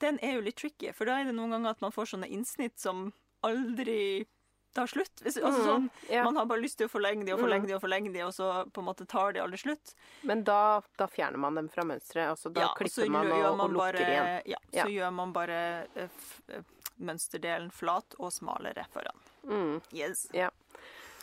den 0.00 0.18
er 0.22 0.36
jo 0.36 0.44
litt 0.46 0.58
tricky. 0.60 0.92
For 0.94 1.08
da 1.08 1.18
er 1.18 1.28
det 1.28 1.36
noen 1.36 1.56
ganger 1.56 1.74
at 1.74 1.84
man 1.84 1.94
får 1.94 2.12
sånne 2.12 2.30
innsnitt 2.32 2.78
som 2.80 3.10
aldri 3.46 4.26
tar 4.74 4.86
slutt. 4.86 5.22
Hvis, 5.24 5.36
altså 5.40 5.58
Mm, 5.58 5.66
sånn, 5.66 5.90
ja. 6.10 6.24
Man 6.24 6.36
har 6.36 6.46
bare 6.46 6.60
lyst 6.62 6.78
til 6.78 6.86
å 6.88 6.90
forlenge 6.92 7.24
de 7.26 7.32
og 7.32 7.38
Mm. 7.40 7.44
forlenge 7.46 7.66
de 7.66 7.74
og 7.74 7.80
forlenge 7.82 8.12
de, 8.12 8.20
og 8.22 8.32
så 8.32 8.70
på 8.70 8.78
en 8.80 8.84
måte 8.86 9.06
tar 9.08 9.32
de 9.32 9.40
aldri 9.40 9.58
slutt. 9.58 9.94
Men 10.22 10.44
da, 10.44 10.80
da 10.96 11.06
fjerner 11.06 11.38
man 11.38 11.54
dem 11.54 11.68
fra 11.68 11.82
mønsteret, 11.84 12.28
altså 12.30 12.52
da 12.52 12.60
Ja, 12.60 12.74
klipper 12.74 13.08
man 13.10 13.30
og, 13.32 13.60
og 13.60 13.70
lukker 13.70 13.76
bare, 13.78 13.98
igjen. 13.98 14.42
Ja, 14.46 14.56
Ja. 14.72 14.84
så 14.84 14.88
gjør 14.92 15.12
man 15.12 15.32
bare 15.32 15.86
eh, 15.96 16.08
eh, 16.50 16.62
mønsterdelen 17.00 17.70
flat 17.72 18.14
og 18.18 18.30
smalere 18.32 18.84
foran. 18.92 19.18
Mm. 19.46 19.80
Yes. 19.92 20.26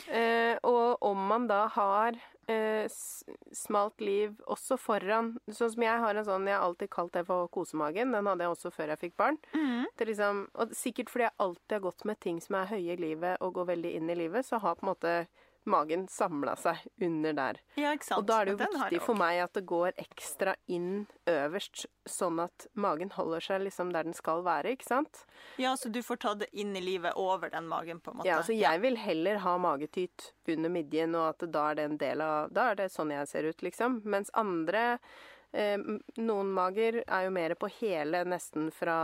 Eh, 0.08 0.58
og 0.64 0.98
om 1.02 1.28
man 1.28 1.48
da 1.48 1.68
har 1.68 2.14
eh, 2.52 2.86
smalt 3.56 4.02
liv 4.04 4.36
også 4.52 4.78
foran 4.82 5.34
Sånn 5.50 5.72
som 5.74 5.86
jeg 5.86 6.02
har 6.04 6.18
en 6.18 6.28
sånn 6.28 6.48
Jeg 6.50 6.58
har 6.58 6.66
alltid 6.68 6.92
kalt 6.94 7.14
det 7.16 7.26
for 7.28 7.50
kosemagen. 7.54 8.14
Den 8.16 8.30
hadde 8.30 8.46
jeg 8.46 8.54
også 8.54 8.72
før 8.74 8.94
jeg 8.94 9.02
fikk 9.02 9.18
barn. 9.22 9.40
Mm. 9.56 9.88
Liksom, 10.06 10.46
og 10.54 10.76
sikkert 10.78 11.12
fordi 11.12 11.28
jeg 11.28 11.38
alltid 11.46 11.78
har 11.78 11.86
gått 11.88 12.06
med 12.06 12.20
ting 12.22 12.42
som 12.44 12.60
er 12.60 12.72
høye 12.74 12.96
i 12.96 13.02
livet 13.02 13.42
og 13.42 13.56
går 13.58 13.72
veldig 13.74 13.96
inn 13.98 14.12
i 14.12 14.18
livet, 14.20 14.46
så 14.46 14.60
har 14.62 14.78
på 14.78 14.86
en 14.86 14.92
måte 14.92 15.14
magen 15.66 16.08
samla 16.12 16.56
seg 16.60 16.78
under 17.02 17.34
der. 17.34 17.60
Ja, 17.76 17.92
ikke 17.96 18.06
sant. 18.08 18.20
Og 18.22 18.28
da 18.30 18.42
er 18.42 18.46
det 18.46 18.56
jo 18.56 18.60
viktig 18.64 19.02
for 19.02 19.16
meg 19.20 19.40
at 19.44 19.54
det 19.58 19.66
går 19.70 19.92
ekstra 20.02 20.56
inn 20.68 21.08
øverst, 21.28 21.86
sånn 22.06 22.40
at 22.44 22.68
magen 22.74 23.10
holder 23.16 23.42
seg 23.42 23.62
liksom 23.66 23.92
der 23.96 24.04
den 24.08 24.14
skal 24.18 24.44
være, 24.46 24.76
ikke 24.78 24.88
sant? 24.88 25.24
Ja, 25.62 25.74
så 25.76 25.90
du 25.92 26.02
får 26.06 26.22
ta 26.22 26.34
det 26.36 26.50
inn 26.54 26.76
i 26.78 26.82
livet 26.86 27.14
over 27.18 27.50
den 27.50 27.68
magen, 27.68 28.00
på 28.00 28.12
en 28.14 28.18
måte. 28.22 28.30
Ja, 28.30 28.38
altså 28.42 28.54
jeg 28.58 28.82
vil 28.86 28.98
heller 29.02 29.38
ha 29.46 29.58
magetyt 29.58 30.32
under 30.48 30.70
midjen, 30.70 31.16
og 31.16 31.32
at 31.34 31.48
da 31.52 31.70
er 31.72 31.76
det 31.82 31.86
en 31.92 31.98
del 31.98 32.22
av 32.22 32.52
Da 32.54 32.72
er 32.72 32.76
det 32.84 32.92
sånn 32.94 33.12
jeg 33.12 33.28
ser 33.28 33.50
ut, 33.50 33.62
liksom. 33.66 34.02
Mens 34.06 34.30
andre 34.38 35.00
eh, 35.56 35.78
Noen 36.20 36.50
mager 36.52 36.98
er 37.08 37.26
jo 37.26 37.32
mer 37.32 37.54
på 37.56 37.70
hele, 37.80 38.24
nesten 38.28 38.70
fra 38.76 38.96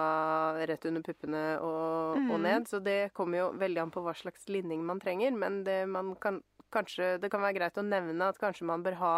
rett 0.68 0.84
under 0.90 1.02
puppene 1.06 1.44
og, 1.64 2.18
og 2.18 2.38
Mhm. 2.38 2.42
ned, 2.44 2.68
så 2.68 2.82
det 2.84 3.14
kommer 3.14 3.38
jo 3.38 3.52
veldig 3.58 3.82
an 3.82 3.92
på 3.92 4.04
hva 4.04 4.14
slags 4.14 4.50
linning 4.50 4.84
man 4.86 5.00
trenger, 5.00 5.32
men 5.32 5.64
det 5.64 5.88
man 5.88 6.14
kan 6.16 6.42
Kanskje 6.72 7.18
det 7.22 7.30
kan 7.34 7.42
være 7.44 7.58
greit 7.60 7.78
å 7.78 7.84
nevne 7.86 8.30
at 8.32 8.40
kanskje 8.40 8.66
man 8.70 8.84
bør 8.86 8.96
ha 9.02 9.14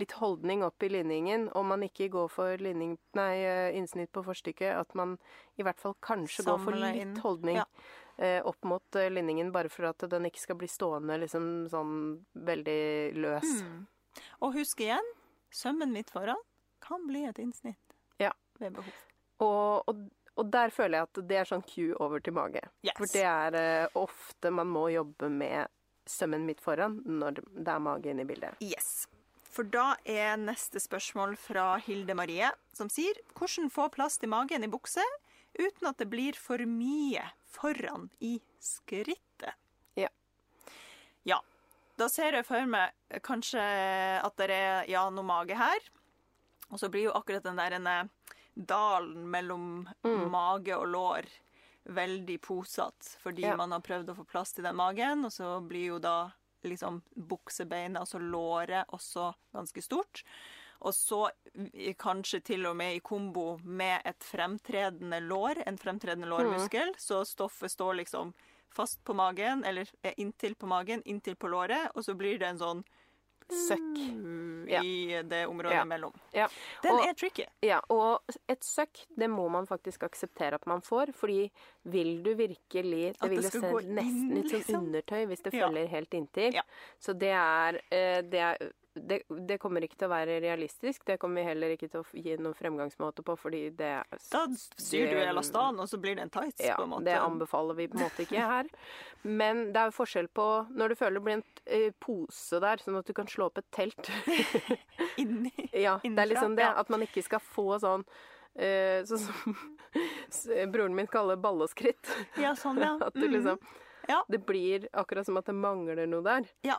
litt 0.00 0.12
holdning 0.18 0.64
opp 0.66 0.82
i 0.82 0.90
linningen, 0.90 1.48
om 1.54 1.68
man 1.70 1.84
ikke 1.86 2.08
går 2.10 2.28
for 2.32 2.56
linning, 2.62 2.96
nei, 3.18 3.32
eh, 3.46 3.76
innsnitt 3.78 4.10
på 4.12 4.24
forstykket, 4.26 4.74
at 4.80 4.94
man 4.98 5.16
i 5.58 5.62
hvert 5.66 5.80
fall 5.80 5.94
kanskje 6.02 6.44
går 6.48 6.58
for 6.64 6.72
litt 6.76 7.00
inn. 7.02 7.16
holdning 7.22 7.56
Ja. 7.60 7.64
eh, 8.18 8.40
opp 8.44 8.64
mot 8.64 8.96
eh, 8.96 9.08
linningen, 9.10 9.52
bare 9.52 9.68
for 9.72 9.86
at 9.86 9.98
den 10.10 10.24
ikke 10.28 10.40
skal 10.42 10.56
bli 10.56 10.68
stående 10.68 11.18
liksom 11.22 11.68
sånn 11.70 11.94
veldig 12.34 13.14
løs. 13.16 13.62
Mm. 13.62 13.86
Og 14.42 14.54
husk 14.58 14.80
igjen, 14.80 15.12
sømmen 15.54 15.92
midt 15.92 16.10
foran 16.10 16.40
kan 16.80 17.06
bli 17.06 17.24
et 17.28 17.38
innsnitt 17.38 17.94
Ja. 18.18 18.32
ved 18.58 18.72
behov. 18.74 18.92
Og, 19.40 19.88
og, 19.88 20.00
og 20.36 20.50
der 20.52 20.70
føler 20.70 20.98
jeg 20.98 21.08
at 21.08 21.20
det 21.28 21.36
er 21.40 21.44
sånn 21.48 21.62
cue 21.64 21.94
over 22.00 22.20
til 22.20 22.34
mage. 22.36 22.60
Yes. 22.84 22.96
For 22.98 23.06
det 23.12 23.22
er 23.24 23.56
uh, 23.56 23.88
ofte 24.02 24.50
man 24.52 24.66
må 24.68 24.88
jobbe 24.92 25.28
med 25.32 25.68
sømmen 26.10 26.44
midt 26.48 26.60
foran 26.64 26.98
når 27.06 27.40
det 27.40 27.70
er 27.70 27.82
mage 27.82 28.10
inne 28.12 28.26
i 28.26 28.28
bildet. 28.28 28.58
Yes. 28.64 29.06
For 29.50 29.66
da 29.66 29.96
er 30.06 30.36
neste 30.38 30.78
spørsmål 30.82 31.34
fra 31.40 31.72
Hilde 31.82 32.14
Marie, 32.14 32.50
som 32.74 32.90
sier 32.92 33.18
hvordan 33.34 33.70
få 33.72 33.88
plass 33.94 34.18
til 34.20 34.30
magen 34.30 34.62
i 34.66 34.70
bukse 34.70 35.02
uten 35.58 35.88
at 35.90 35.98
det 35.98 36.06
blir 36.12 36.36
for 36.38 36.62
mye 36.70 37.24
foran 37.50 38.08
i 38.22 38.36
skrittet. 38.62 39.56
Ja. 39.98 40.08
Ja. 41.26 41.40
Da 41.98 42.06
ser 42.08 42.38
jeg 42.38 42.46
for 42.48 42.68
meg 42.70 42.94
kanskje 43.26 43.60
at 44.22 44.38
det 44.38 44.50
er 44.54 44.86
ja, 44.88 45.02
noe 45.10 45.26
mage 45.26 45.58
her. 45.58 45.90
Og 46.70 46.78
så 46.78 46.88
blir 46.88 47.08
jo 47.08 47.16
akkurat 47.18 47.44
den 47.44 47.58
der 47.58 48.08
dalen 48.54 49.26
mellom 49.30 49.88
Mm. 50.04 50.30
mage 50.30 50.76
og 50.76 50.86
lår 50.86 51.26
veldig 51.88 52.40
posete, 52.40 53.16
fordi 53.22 53.42
Ja. 53.42 53.56
man 53.56 53.72
har 53.72 53.80
prøvd 53.80 54.10
å 54.10 54.16
få 54.16 54.26
plass 54.26 54.52
til 54.52 54.64
den 54.64 54.76
magen, 54.76 55.24
og 55.24 55.32
så 55.32 55.66
blir 55.66 55.86
jo 55.86 55.98
da 55.98 56.32
liksom 56.64 57.02
buksebeinet, 57.16 57.98
altså 58.00 58.18
låret, 58.20 58.84
også 58.92 59.34
ganske 59.54 59.82
stort. 59.82 60.22
Og 60.82 60.92
så 60.94 61.30
kanskje 61.98 62.42
til 62.44 62.66
og 62.66 62.76
med 62.76 62.96
i 62.96 63.00
kombo 63.00 63.58
med 63.64 64.00
et 64.04 64.18
fremtredende 64.20 65.20
lår, 65.20 65.62
en 65.66 65.76
fremtredende 65.78 66.28
lårmuskel, 66.28 66.94
så 66.96 67.24
stoffet 67.24 67.70
står 67.70 67.96
liksom 67.96 68.34
fast 68.70 69.02
på 69.04 69.14
magen, 69.14 69.64
eller 69.64 69.88
er 70.04 70.14
inntil 70.16 70.54
på 70.54 70.66
magen, 70.66 71.02
inntil 71.04 71.34
på 71.36 71.48
låret, 71.50 71.90
og 71.94 72.04
så 72.04 72.14
blir 72.14 72.38
det 72.38 72.48
en 72.48 72.58
sånn 72.58 72.84
Søkk. 73.52 73.98
uh, 73.98 74.46
Ja. 74.70 74.82
i 74.84 75.22
det 75.26 75.46
området 75.46 75.72
Ja. 75.72 75.82
imellom. 75.82 76.12
Ja. 76.34 76.46
Den 76.82 76.92
Og- 76.92 77.06
er 77.08 77.12
tricky. 77.14 77.44
Ja, 77.62 77.80
og 77.88 78.22
et 78.48 78.60
søkk, 78.64 79.06
det 79.18 79.28
må 79.30 79.48
man 79.50 79.66
faktisk 79.66 80.02
akseptere 80.02 80.54
at 80.54 80.66
man 80.66 80.80
får, 80.80 81.12
fordi 81.12 81.50
vil 81.84 82.22
du 82.22 82.34
virkelig 82.34 83.14
Det 83.20 83.30
vil 83.30 83.42
jo 83.42 83.50
se 83.50 83.58
nesten 83.88 84.38
ut 84.38 84.48
som 84.50 84.58
liksom. 84.58 84.84
undertøy 84.84 85.26
hvis 85.26 85.42
det 85.42 85.52
følger 85.52 85.86
helt 85.88 86.14
inntil. 86.14 86.52
Ja. 86.54 86.62
Så 87.00 87.12
det 87.18 87.30
er, 87.30 87.80
eh, 87.90 88.22
det 88.22 88.38
er 88.40 88.56
det, 88.94 89.22
det 89.46 89.58
kommer 89.62 89.84
ikke 89.86 89.96
til 89.96 90.08
å 90.08 90.10
være 90.12 90.40
realistisk. 90.42 91.04
Det 91.06 91.18
kommer 91.22 91.40
vi 91.42 91.46
heller 91.48 91.70
ikke 91.76 91.88
til 91.92 92.00
å 92.02 92.06
gi 92.12 92.36
noen 92.42 92.54
fremgangsmåte 92.58 93.22
på, 93.22 93.36
fordi 93.38 93.70
det 93.78 93.90
Da 94.32 94.46
syr 94.50 95.10
du 95.10 95.16
i 95.18 95.26
elastan, 95.28 95.78
og 95.78 95.86
så 95.88 96.00
blir 96.02 96.16
det 96.18 96.22
en 96.26 96.30
tights, 96.34 96.64
Ja, 96.64 96.74
på 96.76 96.82
en 96.88 96.90
måte. 96.96 97.04
det 97.04 97.14
anbefaler 97.20 97.74
vi 97.78 97.86
på 97.88 97.98
en 97.98 98.04
måte 98.08 98.24
ikke 98.26 98.40
her. 98.50 98.66
Men 99.22 99.72
det 99.72 99.76
er 99.80 99.90
jo 99.92 99.96
forskjell 100.00 100.28
på 100.34 100.48
når 100.74 100.88
du 100.88 100.94
føler 100.96 101.20
det 101.20 101.24
blir 101.28 101.38
en 101.38 101.44
eh, 101.66 101.90
pose 102.00 102.60
der, 102.60 102.82
sånn 102.82 102.98
at 102.98 103.06
du 103.06 103.12
kan 103.14 103.26
slå 103.30 103.46
opp 103.50 103.58
et 103.62 103.70
telt. 103.70 104.10
Inni. 105.22 105.52
Ja, 105.72 105.98
det 106.02 106.18
er 106.18 106.26
liksom 106.32 106.56
det. 106.58 106.66
At 106.66 106.88
man 106.90 107.02
ikke 107.06 107.22
skal 107.24 107.40
få 107.40 107.78
sånn 107.80 108.02
eh, 108.58 109.04
Sånn 109.06 109.22
som 109.22 109.56
broren 110.72 110.94
min 110.94 111.06
kaller 111.10 111.38
balleskritt. 111.40 112.10
Ja, 112.38 112.52
sånn, 112.58 112.78
ja. 112.82 112.96
At 113.06 113.14
Mhm. 113.14 113.30
liksom 113.32 113.58
Ja. 114.08 114.24
Det 114.28 114.40
blir 114.46 114.88
akkurat 114.92 115.26
som 115.26 115.36
at 115.36 115.44
det 115.46 115.54
mangler 115.54 116.06
noe 116.08 116.22
der. 116.22 116.48
Ja. 116.64 116.78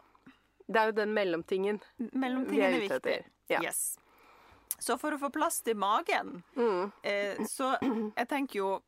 Det 0.68 0.76
er 0.82 0.86
jo 0.92 0.92
den 0.92 1.14
mellomtingen 1.14 1.82
Mellomtingen 2.14 2.72
vi 2.80 2.86
er 2.86 2.86
ute 2.86 3.00
etter. 3.00 3.26
Ja. 3.50 3.60
Yes. 3.62 3.98
Så 4.80 4.98
for 5.00 5.12
å 5.12 5.20
få 5.20 5.30
plass 5.32 5.62
til 5.62 5.76
magen, 5.76 6.44
Mm. 6.56 6.92
eh, 7.04 7.36
så 7.46 7.78
jeg 8.18 8.28
tenker 8.28 8.56
jo 8.56 8.82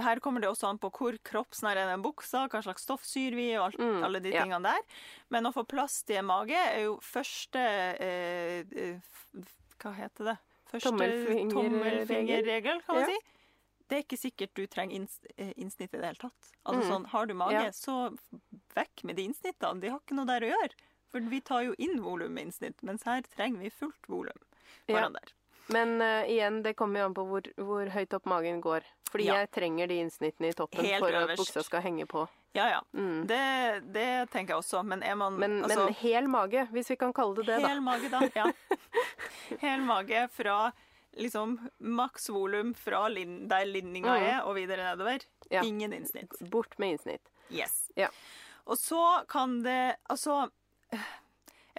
her 0.00 0.20
kommer 0.20 0.40
det 0.40 0.48
også 0.48 0.68
an 0.68 0.78
på 0.78 0.90
hvor 0.92 1.16
kroppsnær 1.26 1.76
er 1.76 1.86
den 1.90 2.02
buksa, 2.02 2.48
hva 2.48 2.60
slags 2.62 2.82
stoff 2.84 3.02
syr 3.02 3.34
vi, 3.34 3.48
og 3.56 3.64
alt, 3.72 3.78
Mm, 3.80 4.04
alle 4.04 4.20
de 4.20 4.30
ja. 4.30 4.42
tingene 4.44 4.62
der. 4.62 4.80
Men 5.30 5.44
å 5.44 5.52
få 5.52 5.66
plass 5.66 6.02
til 6.04 6.16
en 6.18 6.26
mage 6.26 6.54
er 6.54 6.84
jo 6.84 6.98
første 7.02 7.58
eh, 7.98 8.64
eh, 8.76 9.00
Hva 9.80 9.94
heter 9.94 10.24
det? 10.24 10.38
Første 10.70 10.90
Tommelfingerregel. 10.90 11.50
tommelfingerregel, 11.50 12.82
kan 12.86 12.94
man 12.96 13.08
Ja. 13.08 13.14
si. 13.16 13.18
Det 13.88 13.96
er 13.96 14.02
ikke 14.04 14.18
sikkert 14.20 14.54
du 14.54 14.66
trenger 14.66 14.94
inns 14.96 15.18
eh, 15.38 15.52
innsnitt 15.56 15.94
i 15.94 15.98
det 15.98 16.04
hele 16.04 16.14
tatt. 16.20 16.52
Altså 16.66 16.82
Mm. 16.84 16.90
sånn, 16.90 17.06
Har 17.06 17.26
du 17.26 17.34
mage, 17.34 17.52
Ja. 17.52 17.70
så 17.70 18.16
vekk 18.76 19.04
med 19.04 19.16
de 19.16 19.24
innsnittene. 19.26 19.80
De 19.80 19.88
har 19.88 19.98
ikke 19.98 20.14
noe 20.14 20.26
der 20.26 20.40
å 20.46 20.52
gjøre. 20.52 20.72
For 21.12 21.20
vi 21.20 21.40
tar 21.40 21.62
jo 21.62 21.74
inn 21.78 22.00
volum 22.04 22.34
med 22.34 22.48
innsnitt, 22.50 22.82
mens 22.82 23.02
her 23.08 23.22
trenger 23.36 23.60
vi 23.64 23.70
fullt 23.70 24.08
volum 24.08 24.38
Ja. 24.86 24.94
foran 24.96 25.12
der. 25.12 25.32
Men 25.70 26.00
uh, 26.00 26.24
igjen, 26.30 26.62
det 26.64 26.74
kommer 26.76 27.00
jo 27.00 27.06
an 27.06 27.14
på 27.14 27.24
hvor, 27.28 27.42
hvor 27.60 27.88
høyt 27.92 28.14
opp 28.16 28.24
magen 28.26 28.60
går. 28.64 28.84
Fordi 29.10 29.24
Ja. 29.26 29.34
jeg 29.42 29.50
trenger 29.52 29.86
de 29.88 29.98
innsnittene 30.00 30.48
i 30.48 30.52
toppen 30.56 30.84
Helt 30.84 31.00
for 31.00 31.12
at 31.16 31.32
buksa 31.36 31.62
skal 31.64 31.80
henge 31.84 32.06
på. 32.08 32.26
Ja, 32.56 32.68
ja. 32.70 32.80
Mm. 32.96 33.26
Det, 33.28 33.40
det 33.92 34.30
tenker 34.32 34.54
jeg 34.54 34.62
også, 34.62 34.82
men 34.84 35.02
er 35.02 35.14
man 35.16 35.36
Men, 35.38 35.58
altså, 35.64 35.84
men 35.84 35.94
hel 36.00 36.28
mage, 36.28 36.66
hvis 36.72 36.88
vi 36.90 36.96
kan 36.96 37.12
kalle 37.12 37.36
det 37.36 37.46
det, 37.46 37.58
da. 37.62 37.68
Hel 37.68 37.80
mage, 37.84 38.08
da. 38.08 38.20
Ja. 38.34 38.46
Hel 39.60 39.80
mage 39.84 40.28
fra 40.32 40.72
liksom 41.18 41.58
maks 41.78 42.28
volum 42.28 42.74
fra 42.74 43.08
lin 43.08 43.48
der 43.48 43.64
linninga 43.66 44.12
Mm. 44.16 44.22
er, 44.24 44.40
og 44.44 44.54
videre 44.56 44.84
nedover. 44.90 45.24
Ja. 45.50 45.62
Ingen 45.64 45.92
innsnitt. 45.92 46.32
Bort 46.50 46.78
med 46.78 46.96
innsnitt. 46.96 47.28
Yes. 47.50 47.90
Ja. 47.96 48.08
Og 48.66 48.76
så 48.78 49.24
kan 49.28 49.62
det 49.62 49.96
Altså 50.10 50.50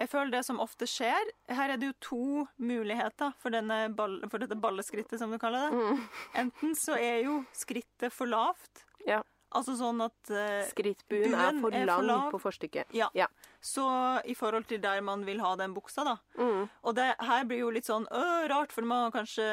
Jeg 0.00 0.08
føler 0.08 0.32
det 0.32 0.44
som 0.46 0.60
ofte 0.62 0.86
skjer 0.88 1.32
Her 1.52 1.74
er 1.74 1.80
det 1.80 1.90
jo 1.90 1.96
to 2.00 2.44
muligheter 2.56 3.34
for, 3.40 3.52
ball, 3.96 4.20
for 4.30 4.40
dette 4.40 4.56
balleskrittet, 4.56 5.18
som 5.20 5.32
du 5.32 5.36
kaller 5.40 5.68
det. 5.68 5.76
Mm. 5.76 6.06
Enten 6.44 6.78
så 6.78 6.96
er 6.96 7.20
jo 7.26 7.42
skrittet 7.52 8.14
for 8.14 8.30
lavt. 8.30 8.86
Ja. 9.08 9.20
Altså 9.50 9.74
sånn 9.74 9.98
at 10.04 10.30
uh, 10.30 10.62
Skrittbuen 10.68 11.32
er 11.34 11.56
for 11.58 11.74
er 11.74 11.88
for 11.90 12.06
lav. 12.06 12.28
på 12.30 12.38
forstykket. 12.38 12.92
Ja. 12.94 13.08
Ja. 13.18 13.26
Så 13.60 13.82
i 14.30 14.36
forhold 14.38 14.68
til 14.70 14.78
der 14.80 15.00
man 15.02 15.24
vil 15.26 15.42
ha 15.42 15.50
den 15.58 15.74
buksa, 15.74 16.04
da. 16.06 16.14
Mm. 16.38 16.68
Og 16.86 16.94
det 16.96 17.08
her 17.26 17.48
blir 17.50 17.64
jo 17.64 17.72
litt 17.74 17.88
sånn 17.90 18.06
øh, 18.14 18.46
rart, 18.52 18.70
for 18.72 18.86
man 18.86 19.08
har 19.08 19.16
kanskje 19.18 19.48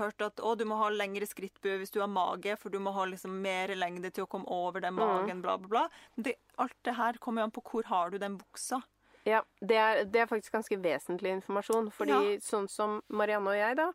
hørt 0.00 0.24
at 0.24 0.40
å, 0.40 0.54
du 0.56 0.64
må 0.66 0.80
ha 0.80 0.88
lengre 0.90 1.28
skrittbue 1.28 1.76
hvis 1.82 1.92
du 1.92 2.00
har 2.00 2.10
mage, 2.10 2.56
for 2.58 2.72
du 2.72 2.80
må 2.82 2.94
ha 2.96 3.04
liksom 3.10 3.36
mer 3.44 3.74
lengde 3.76 4.10
til 4.16 4.24
å 4.24 4.30
komme 4.32 4.48
over 4.48 4.82
den 4.82 4.96
magen, 4.96 5.44
bla, 5.44 5.58
bla, 5.60 5.68
bla. 5.76 5.84
Det, 6.16 6.38
alt 6.64 6.80
det 6.88 6.96
her 6.96 7.20
kommer 7.20 7.44
jo 7.44 7.50
an 7.50 7.54
på 7.54 7.66
hvor 7.68 7.92
har 7.92 8.14
du 8.14 8.18
den 8.24 8.40
buksa. 8.40 8.80
Ja, 9.24 9.42
det 9.60 9.76
er, 9.80 10.04
det 10.04 10.20
er 10.20 10.26
faktisk 10.28 10.52
ganske 10.52 10.76
vesentlig 10.84 11.32
informasjon. 11.38 11.90
Fordi 11.96 12.34
Ja. 12.34 12.40
sånn 12.44 12.68
som 12.68 13.00
Marianne 13.08 13.48
og 13.48 13.56
jeg, 13.56 13.76
da. 13.76 13.92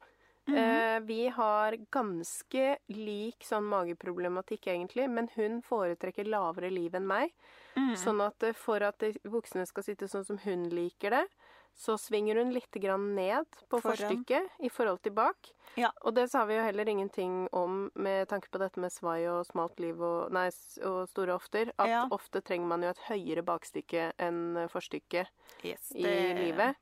eh, 0.50 1.00
vi 1.06 1.28
har 1.30 1.76
ganske 1.94 2.78
lik 2.90 3.44
sånn 3.46 3.68
mageproblematikk, 3.70 4.66
egentlig. 4.68 5.08
Men 5.10 5.28
hun 5.36 5.62
foretrekker 5.62 6.26
lavere 6.26 6.72
liv 6.74 6.96
enn 6.96 7.06
meg. 7.06 7.32
Mm. 7.78 7.96
Sånn 7.96 8.22
at 8.26 8.42
eh, 8.44 8.54
for 8.54 8.82
at 8.82 8.98
buksene 9.24 9.68
skal 9.68 9.84
sitte 9.84 10.08
sånn 10.10 10.26
som 10.26 10.38
hun 10.40 10.70
liker 10.70 11.12
det, 11.12 11.28
så 11.80 11.96
svinger 11.98 12.36
hun 12.42 12.50
litt 12.52 12.76
grann 12.84 13.14
ned 13.16 13.46
på 13.72 13.80
Foran. 13.80 13.96
forstykket 13.96 14.50
i 14.68 14.70
forhold 14.70 15.00
til 15.06 15.14
bak. 15.16 15.52
Ja. 15.80 15.92
Og 16.04 16.14
det 16.18 16.26
sa 16.32 16.42
vi 16.50 16.58
jo 16.58 16.64
heller 16.66 16.90
ingenting 16.92 17.46
om 17.56 17.86
med 17.96 18.28
tanke 18.28 18.50
på 18.52 18.60
dette 18.60 18.82
med 18.84 18.92
svai 18.92 19.22
og 19.32 19.46
smalt 19.48 19.80
liv 19.80 20.02
og, 20.04 20.32
nei, 20.36 20.50
og 20.84 21.06
store 21.08 21.38
hofter. 21.38 21.72
At 21.80 21.88
Ja. 21.88 22.02
ofte 22.12 22.42
trenger 22.44 22.68
man 22.68 22.84
jo 22.84 22.90
et 22.90 23.00
høyere 23.08 23.44
bakstykke 23.48 24.10
enn 24.20 24.68
forstykket 24.68 24.70
forstykke 24.72 25.28
Yes, 25.64 25.92
i 25.96 26.04
livet. 26.36 26.76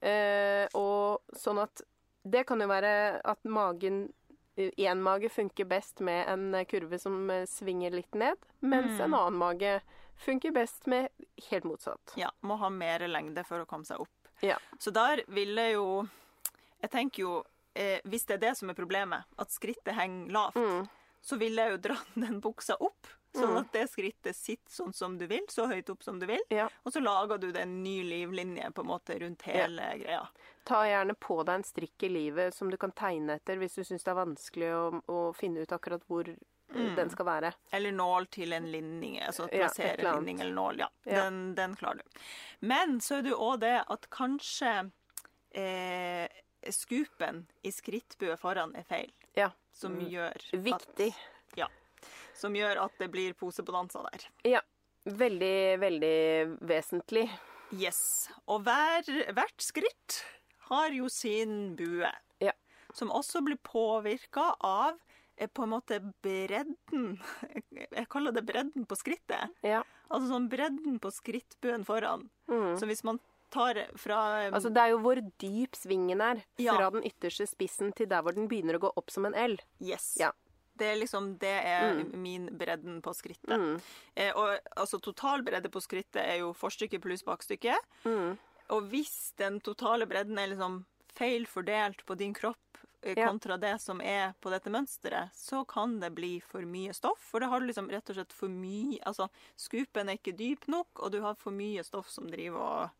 Eh, 0.00 0.68
og 0.74 1.22
sånn 1.34 1.58
at 1.62 1.82
det 2.24 2.44
kan 2.46 2.60
jo 2.60 2.66
være 2.68 3.20
at 3.24 3.42
magen 3.44 4.12
Én 4.56 5.02
mage 5.04 5.28
funker 5.28 5.66
best 5.68 6.00
med 6.00 6.26
en 6.32 6.54
eh, 6.54 6.64
kurve 6.64 6.96
som 6.98 7.28
eh, 7.30 7.42
svinger 7.44 7.90
litt 7.92 8.14
ned, 8.16 8.38
mens 8.62 8.94
Mm. 8.96 9.04
en 9.04 9.14
annen 9.14 9.36
mage 9.36 9.82
funker 10.16 10.50
best 10.56 10.86
med 10.86 11.10
helt 11.50 11.64
motsatt. 11.68 12.14
Ja, 12.16 12.30
må 12.42 12.56
ha 12.56 12.70
mer 12.70 13.00
lengde 13.06 13.44
for 13.44 13.60
å 13.60 13.66
komme 13.68 13.84
seg 13.84 14.00
opp. 14.00 14.08
Ja. 14.44 14.58
Så 14.78 14.90
der 14.92 15.22
ville 15.28 15.70
jo 15.72 16.08
Jeg 16.82 16.90
tenker 16.92 17.22
jo 17.22 17.44
eh, 17.74 18.00
Hvis 18.04 18.26
det 18.28 18.34
er 18.36 18.42
det 18.50 18.56
som 18.58 18.70
er 18.70 18.74
problemet, 18.78 19.24
at 19.38 19.50
skrittet 19.50 19.94
henger 19.96 20.32
lavt, 20.32 20.56
Mm. 20.56 20.88
så 21.22 21.36
ville 21.40 21.62
jeg 21.62 21.70
jo 21.72 21.78
dratt 21.88 22.14
den 22.26 22.40
buksa 22.40 22.76
opp. 22.80 23.06
Sånn 23.36 23.56
at 23.58 23.68
det 23.74 23.82
skrittet 23.92 24.32
sitter 24.36 24.72
sånn 24.72 24.94
som 24.96 25.18
du 25.20 25.26
vil, 25.28 25.42
så 25.52 25.66
høyt 25.68 25.90
opp 25.92 26.02
som 26.02 26.16
du 26.18 26.24
vil. 26.26 26.40
Ja. 26.48 26.70
Og 26.88 26.92
så 26.94 27.02
lager 27.04 27.36
du 27.38 27.50
det 27.52 27.66
en 27.66 27.82
ny 27.84 27.98
livlinje 28.08 28.70
på 28.72 28.80
en 28.80 28.88
måte 28.88 29.18
rundt 29.20 29.42
hele 29.44 29.90
greia. 30.00 30.22
Ta 30.64 30.78
gjerne 30.88 31.12
på 31.20 31.42
deg 31.44 31.58
en 31.58 31.66
strikk 31.68 32.06
i 32.08 32.08
livet 32.08 32.54
som 32.56 32.70
du 32.72 32.78
kan 32.80 32.92
tegne 32.96 33.36
etter 33.36 33.58
hvis 33.60 33.76
du 33.76 33.84
syns 33.84 34.06
det 34.06 34.14
er 34.14 34.20
vanskelig 34.22 34.70
å, 34.72 35.02
å 35.12 35.18
finne 35.36 35.66
ut 35.66 35.72
akkurat 35.76 36.00
hvor 36.08 36.30
eh, 36.74 36.94
den 36.96 37.10
skal 37.10 37.26
være. 37.28 37.52
Eller 37.72 37.92
nål 37.92 38.26
til 38.26 38.52
en 38.56 38.66
linning. 38.72 39.18
Altså 39.22 39.48
plassere 39.48 40.02
ja, 40.02 40.14
linning 40.16 40.40
eller 40.40 40.54
nål. 40.54 40.78
Ja, 40.84 40.90
Ja. 41.04 41.24
Den, 41.24 41.54
den 41.54 41.76
klarer 41.76 42.02
du. 42.02 42.20
Men 42.60 43.00
så 43.00 43.18
er 43.18 43.22
det 43.26 43.30
jo 43.34 43.40
òg 43.52 43.60
det 43.62 43.76
at 43.86 44.08
kanskje 44.10 44.72
eh, 45.54 46.26
skupen 46.72 47.44
i 47.62 47.72
skrittbue 47.72 48.36
foran 48.40 48.74
er 48.76 48.86
feil. 48.88 49.12
Ja. 49.36 49.50
Som 49.72 49.98
gjør 50.00 50.34
Viktig. 50.52 51.10
Ja. 51.56 51.68
Som 52.34 52.56
gjør 52.56 52.80
at 52.86 52.96
det 52.98 53.10
blir 53.12 53.36
pose 53.38 53.62
på 53.62 53.74
dansa 53.74 54.02
der. 54.10 54.26
Ja. 54.56 54.62
Veldig, 55.06 55.78
veldig 55.78 56.16
vesentlig. 56.66 57.28
Yes. 57.74 58.28
Og 58.50 58.64
hver, 58.66 59.06
hvert 59.34 59.62
skritt 59.62 60.22
har 60.70 60.90
jo 60.94 61.08
sin 61.12 61.76
bue. 61.78 62.10
Ja. 62.42 62.52
Som 62.94 63.12
også 63.14 63.42
blir 63.46 63.58
påvirka 63.62 64.54
av 64.66 64.98
på 65.54 65.62
en 65.66 65.72
måte 65.74 65.98
bredden 66.24 67.18
Jeg 67.94 68.08
kaller 68.12 68.32
det 68.32 68.44
bredden 68.48 68.86
på 68.88 68.96
skrittet. 68.96 69.52
Ja. 69.66 69.82
Altså 70.08 70.30
sånn 70.32 70.48
bredden 70.48 70.98
på 71.02 71.10
skrittbuen 71.12 71.84
foran. 71.84 72.28
Mm. 72.48 72.76
Så 72.80 72.88
hvis 72.88 73.04
man 73.04 73.20
tar 73.52 73.78
fra 74.00 74.48
Altså, 74.48 74.72
det 74.74 74.82
er 74.82 74.94
jo 74.94 75.02
hvor 75.04 75.20
dyp 75.42 75.76
svingen 75.78 76.20
er 76.24 76.42
Ja. 76.58 76.74
fra 76.74 76.90
den 76.90 77.04
ytterste 77.06 77.46
spissen 77.46 77.92
til 77.94 78.08
der 78.10 78.22
hvor 78.22 78.34
den 78.34 78.48
begynner 78.48 78.78
å 78.78 78.84
gå 78.86 78.92
opp 78.96 79.10
som 79.10 79.26
en 79.26 79.34
L. 79.34 79.58
Yes. 79.80 80.16
Ja. 80.18 80.32
Det 80.76 80.86
er 80.92 80.98
liksom 81.00 81.38
Det 81.38 81.54
er 81.64 82.04
min 82.16 82.48
bredden 82.58 83.00
på 83.02 83.14
skrittet. 83.16 83.48
Mm. 83.48 83.80
Eh, 84.14 84.32
og 84.36 84.58
altså 84.76 85.00
total 85.00 85.42
bredde 85.42 85.70
på 85.72 85.80
skrittet 85.80 86.20
er 86.24 86.38
jo 86.42 86.52
forstykke 86.52 87.00
pluss 87.00 87.22
bakstykke. 87.24 87.76
Mm. 88.04 88.36
Og 88.74 88.90
hvis 88.90 89.32
den 89.38 89.60
totale 89.60 90.06
bredden 90.06 90.38
er 90.38 90.48
liksom 90.48 90.84
feil 91.16 91.46
fordelt 91.46 92.04
på 92.04 92.14
din 92.18 92.34
kropp 92.34 92.65
eh, 93.06 93.14
Ja. 93.16 93.28
kontra 93.30 93.56
det 93.56 93.76
som 93.80 94.00
er 94.00 94.34
på 94.42 94.50
dette 94.50 94.70
mønsteret, 94.70 95.30
så 95.34 95.64
kan 95.66 95.98
det 96.00 96.12
bli 96.14 96.40
for 96.40 96.66
mye 96.66 96.92
stoff. 96.94 97.18
For 97.30 97.40
da 97.40 97.46
har 97.52 97.60
du 97.60 97.66
liksom 97.70 97.88
rett 97.90 98.10
og 98.10 98.16
slett 98.18 98.32
for 98.32 98.48
mye 98.52 98.98
Altså, 99.06 99.28
skupen 99.56 100.08
er 100.10 100.18
ikke 100.18 100.36
dyp 100.36 100.66
nok, 100.68 100.88
og 101.00 101.12
du 101.12 101.20
har 101.22 101.34
for 101.38 101.54
mye 101.54 101.84
stoff 101.86 102.08
som 102.10 102.26
driver 102.30 102.58
og 102.60 102.90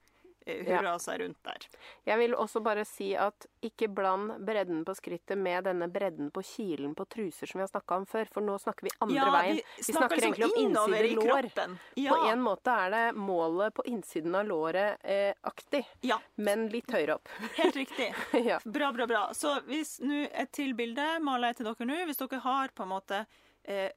eh, 0.46 0.62
Ja. 0.68 0.98
seg 0.98 1.20
rundt 1.20 1.42
der. 1.44 1.66
Jeg 2.06 2.18
vil 2.18 2.34
også 2.34 2.62
bare 2.62 2.84
si 2.84 3.14
at 3.14 3.46
ikke 3.62 3.88
bland 3.92 4.44
bredden 4.46 4.84
på 4.84 4.94
skrittet 4.94 5.38
med 5.38 5.64
denne 5.64 5.88
bredden 5.92 6.30
på 6.30 6.42
kilen 6.42 6.94
på 6.94 7.04
truser 7.08 7.46
som 7.46 7.58
vi 7.58 7.64
har 7.64 7.68
snakka 7.72 7.96
om 7.96 8.06
før, 8.06 8.28
for 8.32 8.46
nå 8.46 8.56
snakker 8.62 8.88
vi 8.88 8.94
andre 9.00 9.30
veien. 9.34 9.60
Vi 9.76 9.82
snakker 9.92 10.16
liksom 10.16 10.32
egentlig 10.32 10.44
om 10.46 10.64
innsiden 10.64 10.76
av 10.76 11.04
i 11.04 11.14
lår. 11.14 11.50
Ja. 11.96 12.14
På 12.14 12.30
en 12.30 12.42
måte 12.42 12.76
er 12.86 12.90
det 12.90 13.04
målet 13.18 13.74
på 13.74 13.84
innsiden 13.90 14.34
av 14.34 14.46
låret 14.46 14.98
eh, 15.04 15.34
aktig, 15.42 15.84
ja, 16.00 16.20
men 16.36 16.68
litt 16.68 16.90
høyere 16.90 17.18
opp. 17.18 17.28
helt 17.56 17.76
riktig. 17.76 18.14
ja. 18.50 18.60
Bra, 18.64 18.92
bra, 18.92 19.06
bra. 19.06 19.24
Så 19.34 19.58
hvis 19.66 19.98
nå 20.00 20.26
et 20.32 20.52
til 20.56 20.74
bilde 20.78 21.04
maler 21.24 21.52
jeg 21.52 21.60
til 21.60 21.70
dere 21.70 21.88
nå. 21.90 22.00
Hvis 22.06 22.20
dere 22.22 22.40
har 22.44 22.72
på 22.76 22.86
en 22.86 22.92
måte 22.92 23.24
eh, 23.64 23.90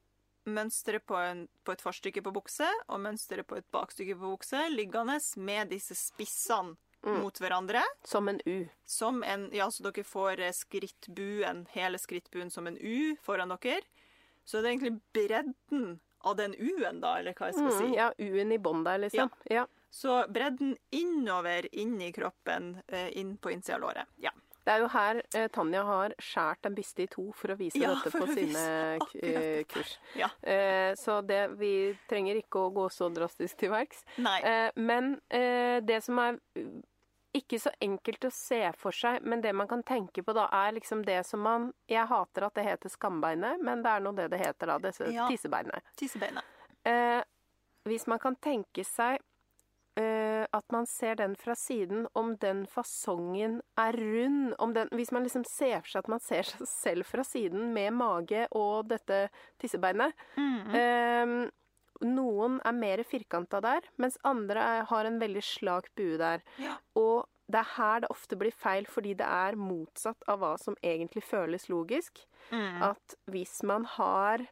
mønsteret 0.46 1.04
på, 1.06 1.14
en, 1.20 1.48
på 1.64 1.72
et 1.72 1.82
forstykke 1.84 2.22
på 2.22 2.32
bukse 2.32 2.66
og 2.88 3.00
mønsteret 3.00 3.46
på 3.46 3.56
et 3.60 3.66
bakstykke 3.72 4.14
på 4.16 4.30
bukse 4.36 4.62
liggende 4.72 5.18
med 5.36 5.68
disse 5.70 5.94
spissene 5.94 6.76
mot 7.02 7.38
hverandre, 7.40 7.80
Som 8.04 8.28
en 8.28 8.40
U. 8.46 8.66
som 8.84 9.22
en 9.24 9.48
Ja, 9.56 9.70
så 9.70 9.82
dere 9.90 10.04
får 10.04 10.40
eh, 10.40 10.52
skrittbuen, 10.52 11.66
hele 11.72 11.96
skrittbuen 11.98 12.50
som 12.52 12.66
en 12.66 12.76
U 12.76 13.16
foran 13.22 13.48
dere. 13.48 13.80
Så 14.44 14.60
det 14.60 14.68
er 14.68 14.74
egentlig 14.76 15.00
bredden 15.12 16.00
av 16.20 16.36
den 16.36 16.52
U-en, 16.58 17.00
da, 17.00 17.14
eller 17.18 17.32
hva 17.32 17.46
jeg 17.48 17.54
skal 17.54 17.70
Mm, 17.70 17.78
si. 17.78 17.96
ja, 17.96 18.10
U-en 18.18 18.52
i 18.52 18.58
bånn 18.58 18.84
der, 18.84 18.98
liksom. 18.98 19.30
Ja. 19.48 19.64
Så 19.90 20.26
bredden 20.28 20.76
innover 20.90 21.66
inn 21.74 22.00
i 22.02 22.12
kroppen, 22.12 22.82
eh, 22.88 23.08
inn 23.16 23.36
på 23.38 23.50
innsida 23.50 23.76
av 23.76 23.80
låret. 23.80 24.06
Ja. 24.18 24.30
Det 24.70 24.76
er 24.76 24.82
jo 24.84 24.88
her 24.92 25.18
eh, 25.34 25.48
Tanja 25.50 25.80
har 25.82 26.12
skjært 26.22 26.68
en 26.68 26.74
biste 26.76 27.02
i 27.02 27.08
to 27.10 27.24
for 27.34 27.50
å 27.50 27.56
vise 27.58 27.80
Ja, 27.80 27.90
dette 27.96 28.12
på 28.14 28.28
sine 28.30 28.60
eh, 29.18 29.64
kurs. 29.66 29.96
Ja. 30.14 30.28
Eh, 30.46 30.92
så 30.94 31.16
det, 31.26 31.40
vi 31.58 31.72
trenger 32.06 32.38
ikke 32.38 32.68
å 32.68 32.70
gå 32.76 32.84
så 32.94 33.08
drastisk 33.10 33.58
til 33.64 33.72
verks. 33.74 34.04
Eh, 34.20 34.68
men 34.78 35.16
eh, 35.26 35.80
det 35.82 35.98
som 36.06 36.20
er 36.22 36.38
ikke 37.34 37.58
så 37.62 37.72
enkelt 37.82 38.28
å 38.28 38.30
se 38.34 38.60
for 38.78 38.94
seg, 38.94 39.26
men 39.26 39.42
det 39.42 39.56
man 39.58 39.66
kan 39.70 39.82
tenke 39.86 40.22
på 40.26 40.34
da, 40.38 40.46
er 40.54 40.76
liksom 40.78 41.02
det 41.06 41.18
som 41.26 41.42
man 41.46 41.68
Jeg 41.90 42.06
hater 42.10 42.46
at 42.46 42.54
det 42.58 42.64
heter 42.66 42.94
skambeinet, 42.94 43.58
men 43.66 43.82
det 43.82 43.90
er 43.96 44.06
nå 44.06 44.14
det 44.18 44.28
det 44.30 44.38
heter, 44.42 44.70
da. 44.70 44.78
Disse 44.86 45.10
Ja. 45.10 45.26
tissebeinet. 45.30 45.82
Tissebeinet. 45.98 46.46
Eh, 46.86 47.22
hvis 47.90 48.06
man 48.06 48.22
kan 48.22 48.36
tenke 48.38 48.86
seg 48.86 49.18
eh, 49.96 50.46
at 50.52 50.72
man 50.72 50.86
ser 50.86 51.14
den 51.16 51.34
fra 51.36 51.54
siden, 51.54 52.06
om 52.14 52.36
den 52.36 52.66
fasongen 52.66 53.60
er 53.78 53.92
rund 53.92 54.54
om 54.58 54.72
den, 54.74 54.88
Hvis 54.92 55.12
man 55.12 55.22
liksom 55.22 55.44
ser 55.44 55.80
for 55.80 55.88
seg 55.90 56.04
at 56.04 56.08
man 56.08 56.20
ser 56.20 56.42
seg 56.42 56.66
selv 56.68 57.04
fra 57.06 57.24
siden 57.24 57.72
med 57.74 57.92
mage 57.92 58.46
og 58.52 58.88
dette 58.88 59.28
tissebeinet 59.58 60.12
Mm. 60.36 60.74
eh, 60.74 61.50
Noen 62.00 62.60
er 62.64 62.72
mer 62.72 63.02
firkanta 63.04 63.60
der, 63.60 63.80
mens 64.00 64.16
andre 64.24 64.56
er, 64.60 64.84
har 64.88 65.04
en 65.04 65.18
veldig 65.20 65.42
slak 65.44 65.90
bue 65.94 66.16
der. 66.16 66.40
Ja. 66.56 66.78
Og 66.96 67.26
det 67.50 67.58
er 67.60 67.74
her 67.76 68.00
det 68.00 68.08
ofte 68.10 68.38
blir 68.40 68.52
feil, 68.56 68.86
fordi 68.88 69.12
det 69.18 69.26
er 69.26 69.58
motsatt 69.58 70.22
av 70.26 70.38
hva 70.40 70.54
som 70.58 70.76
egentlig 70.82 71.22
føles 71.26 71.68
logisk. 71.68 72.22
Mm. 72.54 72.82
At 72.82 73.16
hvis 73.26 73.62
man 73.68 73.84
har 73.84 74.46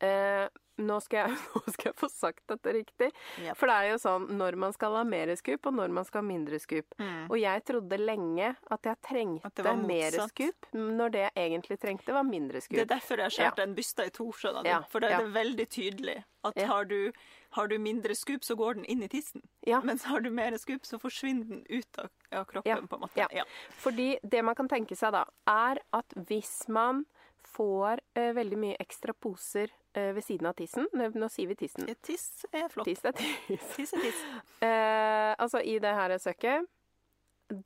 eh, 0.00 0.48
nå, 0.78 0.96
skal 1.04 1.26
jeg, 1.28 1.36
nå 1.54 1.62
skal 1.74 1.90
jeg 1.90 1.96
få 2.00 2.08
sagt 2.12 2.42
dette 2.48 2.72
riktig. 2.74 3.10
Yep. 3.42 3.56
For 3.60 3.68
det 3.70 3.76
er 3.76 3.90
jo 3.92 3.98
sånn 4.02 4.26
når 4.38 4.56
man 4.64 4.72
skal 4.76 4.96
ha 4.98 5.04
mer 5.04 5.34
skup, 5.36 5.66
og 5.68 5.76
når 5.76 5.92
man 5.98 6.04
skal 6.08 6.22
ha 6.22 6.26
mindre 6.30 6.58
skup. 6.62 6.96
Mm. 6.98 7.26
Og 7.28 7.36
jeg 7.40 7.64
trodde 7.68 7.98
lenge 8.00 8.52
at 8.72 8.88
jeg 8.90 9.00
trengte 9.04 9.52
at 9.52 9.82
mer 9.84 10.16
skup, 10.30 10.68
når 10.72 11.14
det 11.14 11.24
jeg 11.26 11.46
egentlig 11.46 11.78
trengte, 11.82 12.16
var 12.16 12.24
mindre 12.28 12.60
skup. 12.64 12.76
Det 12.78 12.86
er 12.86 12.92
derfor 12.96 13.22
jeg 13.24 13.36
skjærte 13.36 13.66
en 13.66 13.76
byste 13.76 14.08
i 14.08 14.14
to, 14.14 14.28
skjønner 14.32 14.64
du. 14.66 14.70
Ja, 14.72 14.80
For 14.92 15.04
da 15.04 15.10
er 15.10 15.16
ja. 15.18 15.22
det 15.26 15.34
veldig 15.36 15.68
tydelig 15.72 16.18
at 16.42 16.56
Ja. 16.58 16.66
har, 16.66 16.84
du, 16.90 17.12
har 17.54 17.68
du 17.70 17.76
mindre 17.78 18.14
skup, 18.18 18.42
så 18.42 18.56
går 18.58 18.80
den 18.80 18.84
inn 18.90 19.02
i 19.04 19.08
tissen. 19.08 19.42
Ja. 19.66 19.78
Mens 19.86 20.08
har 20.10 20.20
du 20.24 20.30
mer 20.34 20.56
skup, 20.58 20.82
så 20.88 20.98
forsvinner 20.98 21.46
den 21.46 21.60
ut 21.68 21.98
av, 22.02 22.08
av 22.32 22.48
kroppen, 22.50 22.70
Ja, 22.72 22.80
på 22.82 22.98
en 22.98 23.04
måte. 23.04 23.14
ja. 23.20 23.28
Ja. 23.30 23.44
Fordi 23.78 24.16
det 24.22 24.42
man 24.42 24.56
kan 24.58 24.68
tenke 24.68 24.96
seg 24.98 25.12
da, 25.14 25.24
er 25.46 25.78
at 25.94 26.16
hvis 26.16 26.64
man 26.68 27.04
får 27.52 28.00
uh, 28.18 28.32
veldig 28.34 28.58
mye 28.58 28.76
ekstra 28.82 29.12
poser 29.14 29.70
ved 29.94 30.22
siden 30.24 30.48
av 30.48 30.56
tissen. 30.58 30.86
Nå 30.96 31.10
nå 31.14 31.28
sier 31.32 31.50
vi 31.50 31.56
tissen. 31.64 31.88
Tiss 32.02 32.46
er 32.52 32.68
flott. 32.72 32.88
Tiss 32.88 33.04
er 33.04 33.16
tiss. 33.16 33.66
Tiss 33.76 33.92
er 33.96 34.06
tiss. 34.06 34.22
Eh, 34.62 35.34
altså 35.42 35.58
i 35.58 35.78
det 35.82 35.90
her 35.96 36.12
søket 36.22 36.68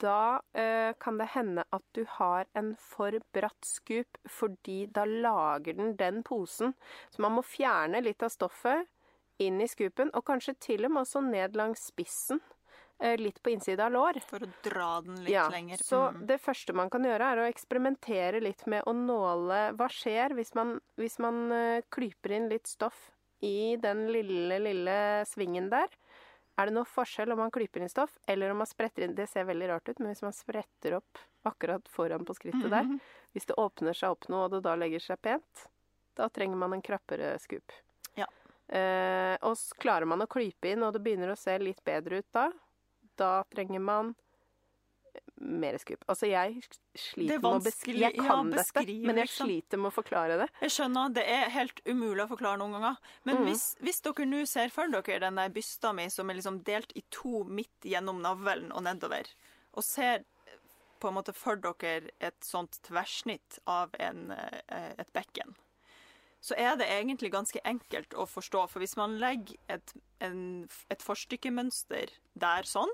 Da 0.01 0.41
eh, 0.57 0.95
kan 1.01 1.19
det 1.21 1.29
hende 1.35 1.65
at 1.73 1.85
du 1.95 2.05
har 2.09 2.47
en 2.57 2.73
for 2.81 3.19
bratt 3.37 3.69
skup, 3.69 4.19
fordi 4.25 4.87
da 4.87 5.05
lager 5.05 5.77
den 5.77 5.95
den 5.97 6.23
posen. 6.23 6.75
Så 7.11 7.23
man 7.23 7.37
må 7.37 7.45
fjerne 7.45 8.01
litt 8.03 8.23
av 8.23 8.33
stoffet 8.33 8.89
inn 9.39 9.61
i 9.61 9.69
skupen, 9.69 10.11
og 10.17 10.25
kanskje 10.25 10.57
til 10.61 10.89
og 10.89 10.95
med 10.95 11.05
også 11.05 11.21
ned 11.21 11.57
langs 11.57 11.87
spissen. 11.93 12.41
Eh, 12.99 13.17
litt 13.21 13.43
på 13.43 13.51
innsida 13.53 13.85
av 13.87 13.93
lår. 13.93 14.21
For 14.25 14.39
å 14.41 14.49
dra 14.65 15.01
den 15.05 15.19
litt 15.21 15.29
Ja, 15.35 15.49
lenger. 15.53 15.77
så 15.85 16.13
Mm. 16.15 16.27
det 16.27 16.41
første 16.41 16.73
man 16.75 16.89
kan 16.89 17.03
gjøre, 17.05 17.21
er 17.21 17.37
å 17.43 17.53
eksperimentere 17.53 18.41
litt 18.41 18.67
med 18.67 18.83
å 18.87 18.95
nåle 18.95 19.77
Hva 19.77 19.89
skjer 19.89 20.31
hvis 20.35 20.55
man, 20.55 20.81
hvis 20.97 21.19
man 21.19 21.53
eh, 21.53 21.83
klyper 21.91 22.31
inn 22.33 22.49
litt 22.49 22.67
stoff 22.67 23.11
i 23.43 23.77
den 23.77 24.07
lille, 24.11 24.59
lille 24.59 25.25
svingen 25.27 25.69
der? 25.69 25.89
Er 26.59 26.67
det 26.67 26.73
noe 26.73 26.85
forskjell 26.89 27.31
om 27.33 27.39
man 27.39 27.51
klyper 27.51 27.83
inn 27.83 27.89
stoff, 27.91 28.17
eller 28.27 28.51
om 28.51 28.57
man 28.57 28.67
spretter 28.67 29.03
inn 29.05 29.15
Det 29.15 29.29
ser 29.29 29.45
veldig 29.45 29.69
rart 29.69 29.89
ut, 29.91 29.99
men 30.01 30.15
hvis 30.15 30.23
man 30.23 30.33
spretter 30.33 30.97
opp 30.97 31.19
akkurat 31.45 31.85
foran 31.87 32.25
på 32.25 32.35
skrittet 32.35 32.71
der 32.71 32.83
Mhm. 32.85 33.01
Hvis 33.35 33.45
det 33.45 33.57
åpner 33.59 33.93
seg 33.95 34.09
opp 34.11 34.27
noe, 34.31 34.45
og 34.47 34.51
det 34.53 34.63
da 34.63 34.75
legger 34.75 34.99
seg 35.01 35.21
pent, 35.21 35.67
da 36.17 36.29
trenger 36.31 36.57
man 36.57 36.73
en 36.73 36.81
krappere 36.81 37.39
skup. 37.39 37.71
Ja. 38.17 38.25
Eh, 38.71 39.37
og 39.43 39.55
klarer 39.79 40.07
man 40.07 40.21
å 40.23 40.27
klype 40.27 40.73
inn, 40.73 40.83
og 40.83 40.95
det 40.95 41.05
begynner 41.05 41.31
å 41.31 41.37
se 41.37 41.59
litt 41.59 41.85
bedre 41.85 42.19
ut 42.21 42.33
da, 42.33 42.51
da 43.19 43.33
trenger 43.53 43.83
man 43.83 44.15
mer 45.37 45.77
skup. 45.79 46.05
Altså, 46.09 46.29
jeg 46.31 46.63
sliter 46.97 47.37
er 47.37 47.43
med 47.43 47.59
å 47.59 47.65
beskrive 47.65 48.03
Jeg 48.05 48.15
kan 48.19 48.51
ja, 48.53 48.63
dette, 48.63 48.85
men 49.05 49.21
jeg 49.21 49.29
liksom. 49.29 49.49
sliter 49.49 49.81
med 49.81 49.91
å 49.91 49.95
forklare 49.95 50.39
det. 50.41 50.47
Jeg 50.65 50.75
skjønner, 50.77 51.13
det 51.17 51.25
er 51.33 51.51
helt 51.55 51.83
umulig 51.89 52.25
å 52.25 52.31
forklare 52.31 52.61
noen 52.61 52.77
ganger. 52.79 52.97
Men 53.29 53.41
Mm. 53.43 53.45
hvis, 53.51 53.67
hvis 53.85 54.01
dere 54.05 54.27
nå 54.29 54.45
ser 54.49 54.73
for 54.73 54.89
dere 54.89 55.21
den 55.27 55.41
der 55.41 55.53
bysta 55.53 55.93
mi 55.93 56.09
som 56.13 56.31
er 56.31 56.39
liksom 56.41 56.63
delt 56.65 56.93
i 56.97 57.05
to 57.11 57.45
midt 57.45 57.85
gjennom 57.85 58.23
navlen 58.25 58.73
og 58.73 58.85
nedover, 58.85 59.29
og 59.77 59.85
ser 59.85 60.25
på 61.01 61.09
en 61.09 61.15
måte 61.19 61.35
for 61.37 61.57
dere 61.61 62.11
et 62.21 62.41
sånt 62.41 62.81
tverrsnitt 62.83 63.59
av 63.67 63.95
en, 64.01 64.31
eh, 64.33 64.93
et 64.99 65.13
bekken, 65.13 65.55
så 66.41 66.55
er 66.57 66.77
det 66.77 66.87
egentlig 66.89 67.33
ganske 67.33 67.61
enkelt 67.65 68.15
å 68.15 68.25
forstå. 68.29 68.69
For 68.71 68.81
hvis 68.81 68.97
man 68.97 69.19
legger 69.19 69.57
et, 69.69 69.93
en, 70.21 70.69
et 70.91 71.03
forstykkemønster 71.03 72.13
der 72.35 72.63
sånn, 72.63 72.93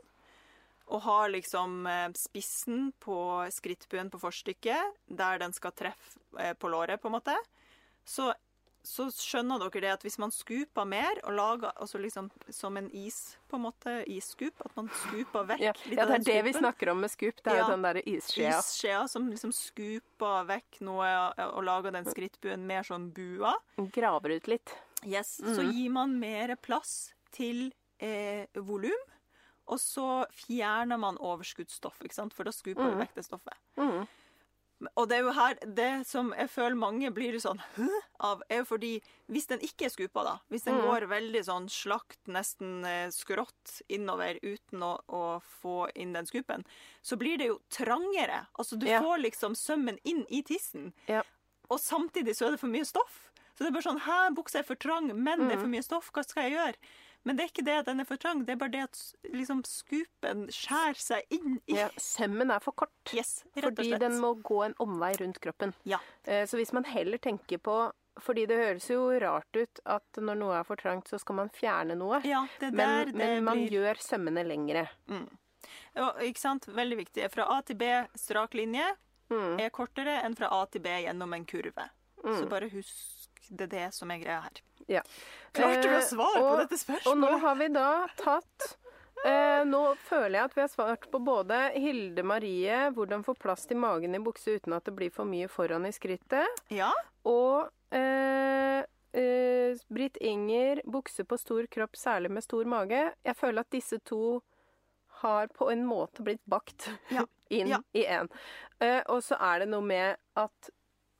og 0.92 1.00
har 1.06 1.30
liksom 1.32 1.86
eh, 1.88 2.08
spissen 2.18 2.90
på 3.00 3.16
skrittbuen 3.54 4.10
på 4.12 4.20
forstykket, 4.20 4.96
der 5.08 5.38
den 5.40 5.52
skal 5.56 5.72
treffe 5.72 6.18
eh, 6.38 6.52
på 6.54 6.68
låret, 6.72 7.00
på 7.00 7.08
en 7.08 7.16
måte, 7.16 7.36
så, 8.04 8.32
så 8.84 9.06
skjønner 9.14 9.62
dere 9.62 9.80
det 9.84 9.90
at 9.94 10.02
hvis 10.04 10.18
man 10.20 10.32
skuper 10.34 10.84
mer 10.90 11.20
og 11.24 11.36
lager 11.38 11.72
altså 11.80 12.00
liksom 12.02 12.28
som 12.52 12.76
en 12.80 12.90
is, 12.98 13.36
på 13.48 13.56
en 13.56 13.64
måte, 13.68 13.94
isskup, 14.10 14.58
at 14.66 14.74
man 14.76 14.90
skuper 15.04 15.46
vekk 15.52 15.62
Ja, 15.64 15.72
litt 15.86 15.96
ja 16.00 16.04
av 16.04 16.10
det 16.10 16.14
er 16.16 16.24
den 16.24 16.28
det 16.28 16.38
vi 16.48 16.54
snakker 16.58 16.90
om 16.92 17.00
med 17.04 17.12
skup. 17.14 17.40
Det 17.44 17.52
er 17.54 17.60
Ja. 17.62 17.68
den 17.70 17.82
derre 17.86 18.02
isskjea. 18.04 18.58
Isskjea 18.58 19.04
som 19.08 19.30
liksom 19.30 19.52
skuper 19.54 20.44
vekk 20.50 20.80
noe 20.84 21.08
og, 21.46 21.62
lager 21.64 21.94
den 21.94 22.04
skrittbuen 22.10 22.66
mer 22.66 22.82
sånn 22.84 23.08
bua. 23.14 23.54
Graver 23.94 24.36
ut 24.36 24.50
litt. 24.50 24.74
Yes, 25.06 25.38
Så 25.40 25.62
Mhm. 25.62 25.72
gir 25.72 25.90
man 25.90 26.18
mer 26.20 26.56
plass 26.56 27.12
til 27.32 27.72
eh, 28.02 28.46
volum, 28.54 28.98
og 29.72 29.78
så 29.80 30.08
fjerner 30.44 31.00
man 31.00 31.16
overskuddsstoff, 31.18 32.02
for 32.36 32.44
da 32.44 32.52
skuper 32.52 32.82
Mhm. 32.84 32.92
du 32.98 33.04
vekk 33.04 33.14
det 33.16 33.24
stoffet. 33.24 33.56
Mm. 33.78 34.06
Og 34.98 35.08
det 35.08 35.14
er 35.18 35.22
jo 35.22 35.32
her 35.32 35.54
Det 35.62 36.06
som 36.08 36.32
jeg 36.34 36.48
føler 36.50 36.74
mange 36.74 37.10
blir 37.14 37.36
sånn 37.38 37.60
Hø? 37.76 37.86
av, 38.18 38.42
er 38.50 38.58
jo 38.62 38.64
fordi 38.64 39.00
hvis 39.30 39.46
den 39.46 39.60
ikke 39.62 39.86
er 39.86 39.92
skupa, 39.94 40.24
da, 40.26 40.38
hvis 40.50 40.64
den 40.64 40.74
mm. 40.74 40.82
går 40.88 41.06
veldig 41.06 41.42
sånn 41.46 41.68
slakt, 41.70 42.18
nesten 42.26 42.84
eh, 42.84 43.06
skrått 43.14 43.76
innover 43.88 44.40
uten 44.42 44.82
å, 44.82 44.98
å 45.08 45.40
få 45.62 45.88
inn 45.94 46.12
den 46.16 46.26
skupen, 46.26 46.64
så 47.00 47.16
blir 47.16 47.38
det 47.38 47.46
jo 47.46 47.60
trangere. 47.70 48.48
Altså 48.58 48.76
du 48.76 48.86
Ja. 48.86 49.00
får 49.00 49.22
liksom 49.22 49.54
sømmen 49.54 49.98
inn 50.04 50.26
i 50.28 50.42
tissen, 50.42 50.92
Ja. 51.06 51.22
og 51.70 51.78
samtidig 51.78 52.34
så 52.34 52.46
er 52.48 52.50
det 52.56 52.60
for 52.60 52.66
mye 52.68 52.84
stoff. 52.84 53.30
Så 53.54 53.58
det 53.64 53.68
er 53.68 53.78
bare 53.78 53.92
sånn 53.94 54.00
Hæ, 54.00 54.34
buksa 54.34 54.58
er 54.58 54.62
for 54.64 54.74
trang, 54.74 55.06
men 55.14 55.46
det 55.46 55.52
er 55.52 55.60
for 55.60 55.66
Mhm. 55.68 55.76
mye 55.76 55.84
stoff. 55.84 56.10
Hva 56.10 56.24
skal 56.26 56.50
jeg 56.50 56.52
gjøre? 56.58 56.74
Men 57.24 57.36
det 57.36 57.44
er 57.44 57.50
ikke 57.52 57.64
det 57.64 57.74
at 57.78 57.86
den 57.86 58.00
er 58.00 58.04
for 58.08 58.16
trang, 58.16 58.44
det 58.44 58.54
er 58.56 58.56
bare 58.58 58.72
det 58.74 58.82
at 58.82 59.00
liksom 59.30 59.60
skupen 59.68 60.48
skjærer 60.50 60.98
seg 60.98 61.22
inn 61.30 61.60
i 61.70 61.76
Ja, 61.78 61.88
sømmen 61.96 62.50
er 62.50 62.58
for 62.60 62.72
kort. 62.72 62.90
Yes, 63.14 63.44
Fordi 63.54 63.92
den 63.98 64.18
må 64.20 64.32
gå 64.42 64.64
en 64.66 64.74
omvei 64.82 65.12
rundt 65.20 65.38
kroppen. 65.40 65.74
Ja. 65.84 65.98
Eh, 66.24 66.46
Så 66.46 66.56
hvis 66.58 66.72
man 66.72 66.84
heller 66.84 67.18
tenker 67.18 67.58
på 67.58 67.92
Fordi 68.20 68.44
det 68.46 68.58
høres 68.58 68.90
jo 68.90 69.06
rart 69.22 69.56
ut 69.56 69.80
at 69.86 70.18
når 70.20 70.36
noe 70.36 70.58
er 70.58 70.64
for 70.68 70.76
trangt, 70.76 71.08
så 71.08 71.18
skal 71.18 71.34
man 71.38 71.48
fjerne 71.48 71.94
noe. 71.96 72.18
Ja, 72.28 72.42
Men, 72.60 73.06
det 73.06 73.14
men 73.14 73.44
man 73.44 73.56
blir 73.56 73.70
gjør 73.78 73.96
sømmene 74.04 74.44
lengre. 74.44 74.88
Ja, 75.94 76.12
ikke 76.20 76.38
sant? 76.42 76.66
Veldig 76.66 76.98
viktig. 76.98 77.30
Fra 77.32 77.46
A 77.56 77.62
til 77.62 77.76
B 77.76 77.88
strak 78.18 78.52
linje 78.54 78.84
Mm. 79.32 79.58
er 79.60 79.70
kortere 79.70 80.18
enn 80.26 80.34
fra 80.36 80.50
A 80.52 80.66
til 80.66 80.82
B 80.82 80.88
gjennom 81.06 81.32
en 81.32 81.46
kurve. 81.46 81.88
Så 82.22 82.44
bare 82.50 82.68
husk 82.68 83.21
det 83.48 83.64
er 83.68 83.72
det 83.76 83.86
som 83.94 84.10
er 84.10 84.18
greia 84.22 84.40
her. 84.44 84.60
Ja. 84.90 85.02
Klarte 85.54 85.88
vi 85.88 85.96
å 85.96 86.02
Eh, 86.02 86.42
og, 86.42 86.48
på 86.50 86.56
dette 86.62 86.78
spørsmålet? 86.80 87.10
Og 87.12 87.18
nå 87.22 87.38
har 87.44 87.58
vi 87.60 87.68
da 87.74 87.88
tatt 88.18 88.64
eh, 89.24 89.62
Nå 89.68 89.82
føler 90.08 90.38
jeg 90.40 90.44
at 90.48 90.56
vi 90.56 90.60
har 90.64 90.72
svart 90.72 91.06
på 91.12 91.20
både 91.22 91.60
Hilde 91.78 92.24
Marie, 92.26 92.78
hvordan 92.96 93.22
få 93.24 93.34
plass 93.38 93.66
til 93.70 93.78
magen 93.78 94.14
i 94.18 94.22
bukse 94.22 94.56
uten 94.58 94.74
at 94.74 94.84
det 94.88 94.94
blir 94.98 95.12
for 95.14 95.24
mye 95.28 95.46
foran 95.52 95.86
i 95.86 95.92
skrittet, 95.94 96.62
Ja. 96.74 96.90
og 97.24 97.70
eh, 97.94 98.82
eh, 99.14 99.78
Britt 99.88 100.16
Inger, 100.20 100.82
bukse 100.84 101.24
på 101.24 101.38
stor 101.38 101.66
kropp, 101.70 101.94
særlig 101.96 102.30
med 102.34 102.42
stor 102.42 102.64
mage. 102.64 103.04
Jeg 103.24 103.36
føler 103.38 103.60
at 103.62 103.70
disse 103.70 103.98
to 104.04 104.40
har 105.22 105.46
på 105.54 105.70
en 105.70 105.84
måte 105.86 106.24
blitt 106.26 106.42
bakt 106.50 106.90
Ja. 107.14 107.22
inn 107.54 107.68
Ja. 107.68 107.78
i 107.94 108.02
én. 108.08 108.28
Eh, 108.80 109.02
og 109.06 109.22
så 109.22 109.36
er 109.38 109.60
det 109.62 109.68
noe 109.70 109.84
med 109.86 110.16
at 110.36 110.70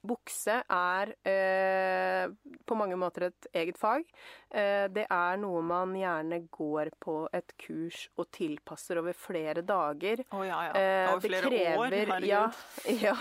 bukse 0.02 0.58
er 0.66 1.12
eh, 1.28 2.26
på 2.66 2.76
mange 2.78 2.96
måter 2.98 3.28
et 3.28 3.46
eget 3.54 3.78
fag. 3.78 4.04
Eh, 4.50 4.88
det 4.92 5.04
er 5.08 5.40
noe 5.40 5.62
man 5.64 5.94
gjerne 5.96 6.40
går 6.52 6.90
på 7.02 7.16
et 7.32 7.54
kurs 7.62 8.04
og 8.18 8.28
tilpasser 8.34 8.98
over 9.02 9.16
flere 9.16 9.62
dager. 9.66 10.24
Å 10.34 10.42
ja, 10.46 10.60
ja. 10.68 10.72
Eh, 10.74 11.14
Over 11.14 11.28
det 11.28 11.42
flere 11.44 11.50
krever, 11.50 11.78
år. 11.78 11.96
Herregud. 12.02 12.28
Ja, 12.28 12.44
ja. 13.06 13.16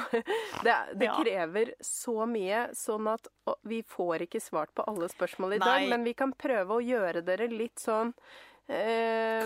Det, 0.66 0.78
det 0.98 1.10
Ja. 1.12 1.18
krever 1.22 1.74
så 1.86 2.26
mye, 2.30 2.68
sånn 2.78 3.08
at 3.14 3.28
og, 3.46 3.58
vi 3.68 3.82
får 3.88 4.28
ikke 4.28 4.42
svart 4.44 4.74
på 4.78 4.86
alle 4.90 5.10
spørsmål 5.12 5.58
i 5.58 5.62
dag, 5.64 5.88
men 5.90 6.04
vi 6.06 6.14
kan 6.18 6.34
prøve 6.34 6.78
å 6.78 6.84
gjøre 6.84 7.22
dere 7.26 7.48
litt 7.52 7.80
sånn 7.82 8.14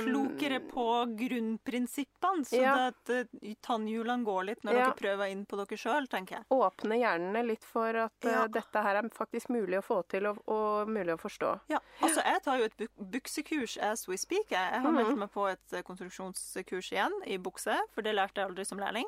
Klokere 0.06 0.60
på 0.70 0.86
grunnprinsippene, 1.18 2.46
så 2.46 2.56
Ja. 2.62 2.76
det 2.76 2.88
at 2.94 3.10
eh, 3.42 3.54
tannhjulene 3.62 4.24
går 4.26 4.44
litt 4.46 4.64
når 4.64 4.74
Ja. 4.74 4.86
dere 4.86 4.96
prøver 5.00 5.32
inn 5.32 5.46
på 5.46 5.58
dere 5.58 5.78
sjøl, 5.78 6.08
tenker 6.08 6.36
jeg. 6.38 6.46
Åpne 6.52 6.98
hjernene 7.00 7.46
litt 7.46 7.64
for 7.64 7.90
at 7.96 8.26
eh, 8.26 8.32
Ja. 8.32 8.48
dette 8.48 8.82
her 8.84 8.96
er 8.96 9.10
faktisk 9.10 9.50
mulig 9.50 9.80
å 9.80 9.84
få 9.84 10.04
til 10.08 10.26
og, 10.28 10.38
og 10.48 10.88
mulig 10.88 11.14
å 11.16 11.18
forstå. 11.20 11.60
Ja, 11.70 11.80
altså 12.02 12.22
Jeg 12.26 12.44
tar 12.44 12.58
jo 12.60 12.64
et 12.66 12.78
buk 12.78 12.92
buksekurs 13.00 13.78
as 13.82 14.08
we 14.08 14.18
speak. 14.18 14.50
Jeg, 14.52 14.72
jeg 14.74 14.82
har 14.82 14.92
Mhm. 14.92 14.96
meldt 14.96 15.18
meg 15.18 15.32
på 15.32 15.48
et 15.52 15.74
eh, 15.74 15.82
konstruksjonskurs 15.82 16.92
igjen 16.92 17.14
i 17.26 17.38
bukse, 17.38 17.76
for 17.94 18.02
det 18.02 18.16
lærte 18.16 18.36
jeg 18.42 18.50
aldri 18.50 18.66
som 18.66 18.78
lærling. 18.80 19.06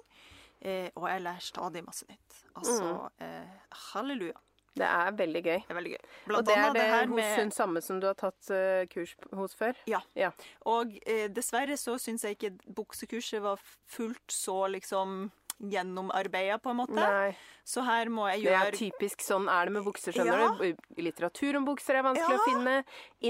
Eh, 0.62 0.90
og 0.96 1.08
jeg 1.08 1.22
lærer 1.22 1.42
stadig 1.42 1.86
masse 1.86 2.04
nytt. 2.10 2.44
Altså, 2.56 2.82
mm. 2.84 3.12
eh, 3.22 3.48
halleluja. 3.94 4.34
Det 4.78 4.88
er 4.88 5.16
veldig 5.18 5.42
gøy. 5.44 5.58
Det 5.66 5.74
er 5.74 5.80
veldig 5.80 5.94
gøy. 5.96 6.04
Og 6.36 6.46
det 6.46 6.56
er 6.58 6.68
det 6.74 6.82
det 6.82 6.88
hos 6.94 7.16
med 7.18 7.34
hun 7.40 7.52
samme 7.56 7.82
som 7.82 8.00
du 8.04 8.08
har 8.10 8.18
tatt 8.20 8.52
uh, 8.54 8.86
kurs 8.92 9.16
hos 9.34 9.58
før? 9.58 9.74
Ja. 9.90 10.02
Ja. 10.16 10.32
Og 10.70 10.94
eh, 11.06 11.28
dessverre 11.34 11.78
så 11.80 11.98
syns 12.02 12.24
jeg 12.28 12.38
ikke 12.38 12.54
buksekurset 12.78 13.42
var 13.44 13.62
fullt 13.90 14.32
så 14.34 14.68
liksom 14.72 15.30
gjennomarbeida, 15.58 16.60
på 16.62 16.70
en 16.70 16.78
måte. 16.84 16.94
Nei. 16.94 17.32
Så 17.66 17.82
her 17.82 18.12
må 18.14 18.28
jeg 18.30 18.44
Det 18.46 18.52
er 18.54 18.60
gjøre 18.68 18.78
typisk 18.78 19.24
sånn 19.26 19.48
er 19.50 19.66
det 19.66 19.74
med 19.74 19.84
bukser, 19.88 20.14
skjønner 20.14 20.44
Ja. 20.44 20.52
du. 20.60 21.02
Litteratur 21.02 21.58
om 21.58 21.66
bukser 21.66 21.98
er 21.98 22.04
vanskelig 22.06 22.38
Ja. 22.38 22.44
å 22.44 22.46
finne. 22.52 22.76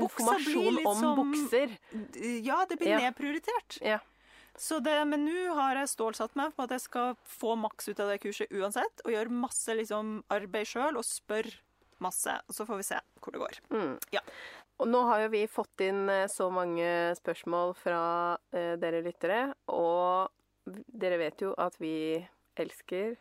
Informasjon 0.01 0.75
litt 0.75 0.86
om 0.86 1.15
bukser. 1.23 1.77
Ja, 2.43 2.65
det 2.65 2.77
blir 2.79 2.89
Ja. 2.89 2.99
nedprioritert. 3.07 3.79
Ja. 3.81 3.99
Så 4.58 4.80
det, 4.82 4.98
men 5.06 5.26
nå 5.28 5.54
har 5.58 5.78
jeg 5.78 5.91
stålsatt 5.93 6.34
meg 6.39 6.56
på 6.58 6.65
at 6.65 6.74
jeg 6.74 6.86
skal 6.88 7.15
få 7.30 7.54
maks 7.62 7.91
ut 7.91 8.00
av 8.02 8.10
det 8.12 8.22
kurset 8.24 8.54
uansett, 8.54 9.04
og 9.06 9.13
gjøre 9.13 9.41
masse 9.46 9.76
liksom, 9.78 10.22
arbeid 10.34 10.70
sjøl 10.70 10.98
og 10.98 11.06
spørre 11.06 11.60
masse. 12.04 12.34
Så 12.54 12.65
får 12.65 12.82
vi 12.82 12.88
se 12.88 13.02
hvor 13.22 13.36
det 13.36 13.43
går. 13.43 13.60
Mm. 13.74 13.93
Ja. 14.13 14.24
Og 14.82 14.89
nå 14.89 15.04
har 15.10 15.24
jo 15.24 15.30
vi 15.34 15.43
fått 15.50 15.82
inn 15.86 16.06
eh, 16.13 16.28
så 16.30 16.50
mange 16.54 16.89
spørsmål 17.17 17.74
fra 17.78 18.02
eh, 18.54 18.76
dere 18.82 19.02
lyttere, 19.06 19.39
og 19.74 20.30
dere 20.67 21.17
vet 21.22 21.41
jo 21.41 21.54
at 21.58 21.78
vi 21.82 22.20
elsker 22.58 23.15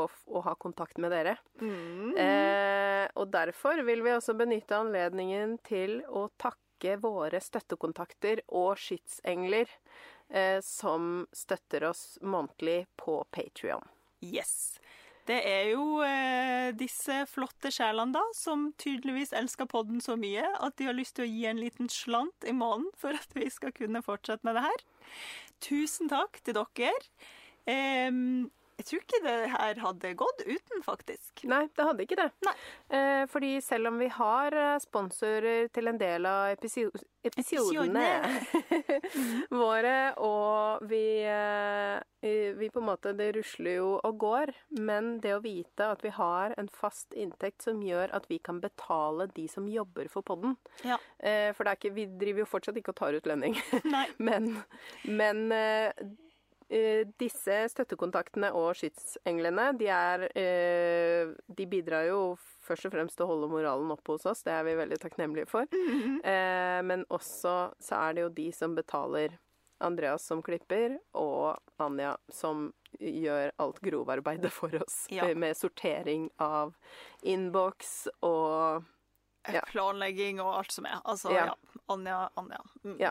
å, 0.00 0.06
å 0.08 0.42
ha 0.46 0.54
kontakt 0.60 1.00
med 1.02 1.12
dere. 1.12 1.36
Mm. 1.60 2.16
Eh, 2.16 3.06
og 3.20 3.28
derfor 3.32 3.82
vil 3.84 4.04
vi 4.04 4.14
også 4.14 4.36
benytte 4.38 4.78
anledningen 4.78 5.58
til 5.68 6.00
å 6.08 6.28
takke 6.40 6.60
våre 7.02 7.40
støttekontakter 7.42 8.42
og 8.48 8.76
skytsengler 8.80 9.70
eh, 10.28 10.58
som 10.64 11.26
støtter 11.32 11.88
oss 11.90 12.18
månedlig 12.22 12.86
på 13.00 13.20
Patrion. 13.30 13.86
Yes. 14.22 14.80
Det 15.26 15.38
er 15.46 15.68
jo 15.70 16.00
eh, 16.02 16.72
disse 16.74 17.20
flotte 17.30 17.70
sjelene 17.70 18.16
da, 18.16 18.22
som 18.34 18.70
tydeligvis 18.80 19.34
elsker 19.38 19.68
podden 19.70 20.02
så 20.02 20.16
mye 20.18 20.48
at 20.58 20.74
de 20.80 20.88
har 20.88 20.98
lyst 20.98 21.14
til 21.18 21.28
å 21.28 21.30
gi 21.30 21.44
en 21.46 21.60
liten 21.62 21.90
slant 21.92 22.48
i 22.48 22.54
måneden 22.56 22.90
for 22.98 23.14
at 23.14 23.36
vi 23.38 23.46
skal 23.52 23.74
kunne 23.76 24.02
fortsette 24.02 24.42
med 24.46 24.58
det 24.58 24.64
her. 24.66 24.82
Tusen 25.62 26.10
takk 26.10 26.42
til 26.42 26.58
dere. 26.58 26.98
Em, 27.70 28.50
jeg 28.82 28.88
tror 28.90 29.04
ikke 29.06 29.22
det 29.24 29.36
her 29.54 29.80
hadde 29.86 30.12
gått 30.18 30.42
uten, 30.44 30.82
faktisk. 30.84 31.44
Nei, 31.48 31.62
det 31.78 31.86
hadde 31.86 32.02
ikke 32.04 32.18
det. 32.18 32.28
Nei. 32.46 32.54
Eh, 32.98 33.22
fordi 33.30 33.54
selv 33.62 33.92
om 33.92 33.98
vi 34.02 34.08
har 34.12 34.52
eh, 34.58 34.78
sponsorer 34.82 35.70
til 35.72 35.88
en 35.92 36.00
del 36.02 36.26
av 36.28 36.50
episio 36.56 36.90
episodene 37.22 38.02
våre, 39.62 39.94
og 40.18 40.82
vi, 40.90 41.22
eh, 41.22 42.52
vi 42.58 42.70
på 42.74 42.80
en 42.82 42.88
måte 42.88 43.12
Det 43.14 43.28
rusler 43.36 43.76
jo 43.78 43.92
og 44.02 44.16
går, 44.18 44.52
men 44.82 45.12
det 45.22 45.36
å 45.36 45.42
vite 45.44 45.86
at 45.94 46.02
vi 46.02 46.10
har 46.16 46.54
en 46.58 46.66
fast 46.72 47.14
inntekt 47.14 47.62
som 47.62 47.78
gjør 47.84 48.10
at 48.18 48.26
vi 48.30 48.40
kan 48.42 48.58
betale 48.62 49.28
de 49.36 49.46
som 49.48 49.68
jobber 49.70 50.10
for 50.10 50.26
podden 50.26 50.56
Ja. 50.82 50.98
eh, 51.22 51.52
For 51.54 51.62
det 51.64 51.78
ikke, 51.78 51.94
vi 51.94 52.06
driver 52.10 52.42
jo 52.44 52.50
fortsatt 52.56 52.82
ikke 52.82 52.90
og 52.96 53.00
tar 53.04 53.14
ut 53.14 53.26
lønning. 53.30 53.54
Men, 54.18 54.62
men 55.06 55.50
disse 57.20 57.56
støttekontaktene 57.72 58.48
og 58.56 58.72
skytsenglene, 58.78 59.70
de 59.78 59.88
er 59.92 60.24
eh, 60.38 61.32
De 61.52 61.66
bidrar 61.68 62.06
jo 62.08 62.20
først 62.62 62.86
og 62.88 62.92
fremst 62.94 63.16
til 63.18 63.26
å 63.26 63.32
holde 63.32 63.48
moralen 63.52 63.90
oppe 63.92 64.14
hos 64.14 64.24
oss, 64.30 64.42
det 64.46 64.52
er 64.54 64.62
vi 64.64 64.76
veldig 64.78 64.98
takknemlige 65.02 65.48
for. 65.50 65.66
Eh, 65.72 66.80
men 66.86 67.02
også 67.10 67.54
så 67.82 67.98
er 68.06 68.14
det 68.14 68.22
jo 68.22 68.28
de 68.36 68.48
som 68.54 68.76
betaler 68.78 69.34
Andreas 69.82 70.22
som 70.22 70.38
klipper, 70.46 70.94
og 71.18 71.58
Anja 71.82 72.12
som 72.30 72.68
gjør 73.02 73.50
alt 73.58 73.80
grovarbeidet 73.82 74.52
for 74.54 74.70
oss. 74.78 75.06
Ja. 75.10 75.26
eh, 75.26 75.34
Med 75.34 75.56
sortering 75.58 76.30
av 76.38 76.74
innboks 77.22 78.06
og 78.22 78.84
Ja. 79.50 79.60
Planlegging 79.66 80.38
og 80.40 80.52
alt 80.60 80.70
som 80.70 80.86
er. 80.86 81.00
Altså, 81.04 81.32
Ja. 81.34 81.46
ja. 81.50 81.80
Anja, 81.90 82.28
Anja. 82.38 82.60
Mm. 82.84 82.96
Ja. 83.00 83.10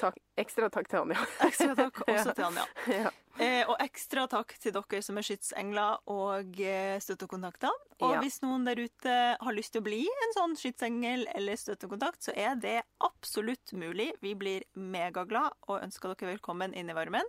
Takk, 0.00 0.16
ekstra 0.40 0.70
takk 0.72 0.88
til 0.88 0.98
Anja. 1.04 1.18
Ekstra 1.48 1.74
takk 1.78 1.94
også 2.06 2.32
til 2.34 2.44
Anja. 2.48 2.64
ja. 3.04 3.10
Eh, 3.38 3.62
og 3.70 3.76
ekstra 3.84 4.24
takk 4.26 4.50
til 4.58 4.72
dere 4.74 4.98
som 5.04 5.18
er 5.20 5.24
skytsengler 5.28 5.98
og 6.10 6.58
eh, 6.60 6.98
støttekontakter. 7.04 7.70
Og 8.02 8.10
Ja. 8.16 8.20
hvis 8.24 8.40
noen 8.42 8.64
der 8.66 8.78
ute 8.82 9.14
har 9.38 9.52
lyst 9.54 9.72
til 9.76 9.82
å 9.82 9.84
bli 9.86 10.00
en 10.08 10.32
sånn 10.34 10.56
skytsengel 10.58 11.22
eller 11.38 11.54
støttekontakt, 11.60 12.20
så 12.26 12.32
er 12.34 12.54
det 12.58 12.80
absolutt 13.04 13.72
mulig. 13.78 14.08
Vi 14.24 14.32
blir 14.34 14.62
megaglad 14.74 15.52
og 15.68 15.82
ønsker 15.84 16.08
dere 16.16 16.32
velkommen 16.34 16.74
inn 16.74 16.90
i 16.90 16.96
varmen. 16.98 17.26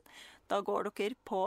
Da 0.50 0.62
går 0.66 0.90
dere 0.98 1.16
på 1.30 1.44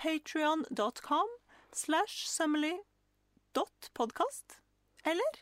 patrion.com 0.00 1.28
slash 1.70 2.26
summely.podkast. 2.26 4.58
Eller? 5.06 5.38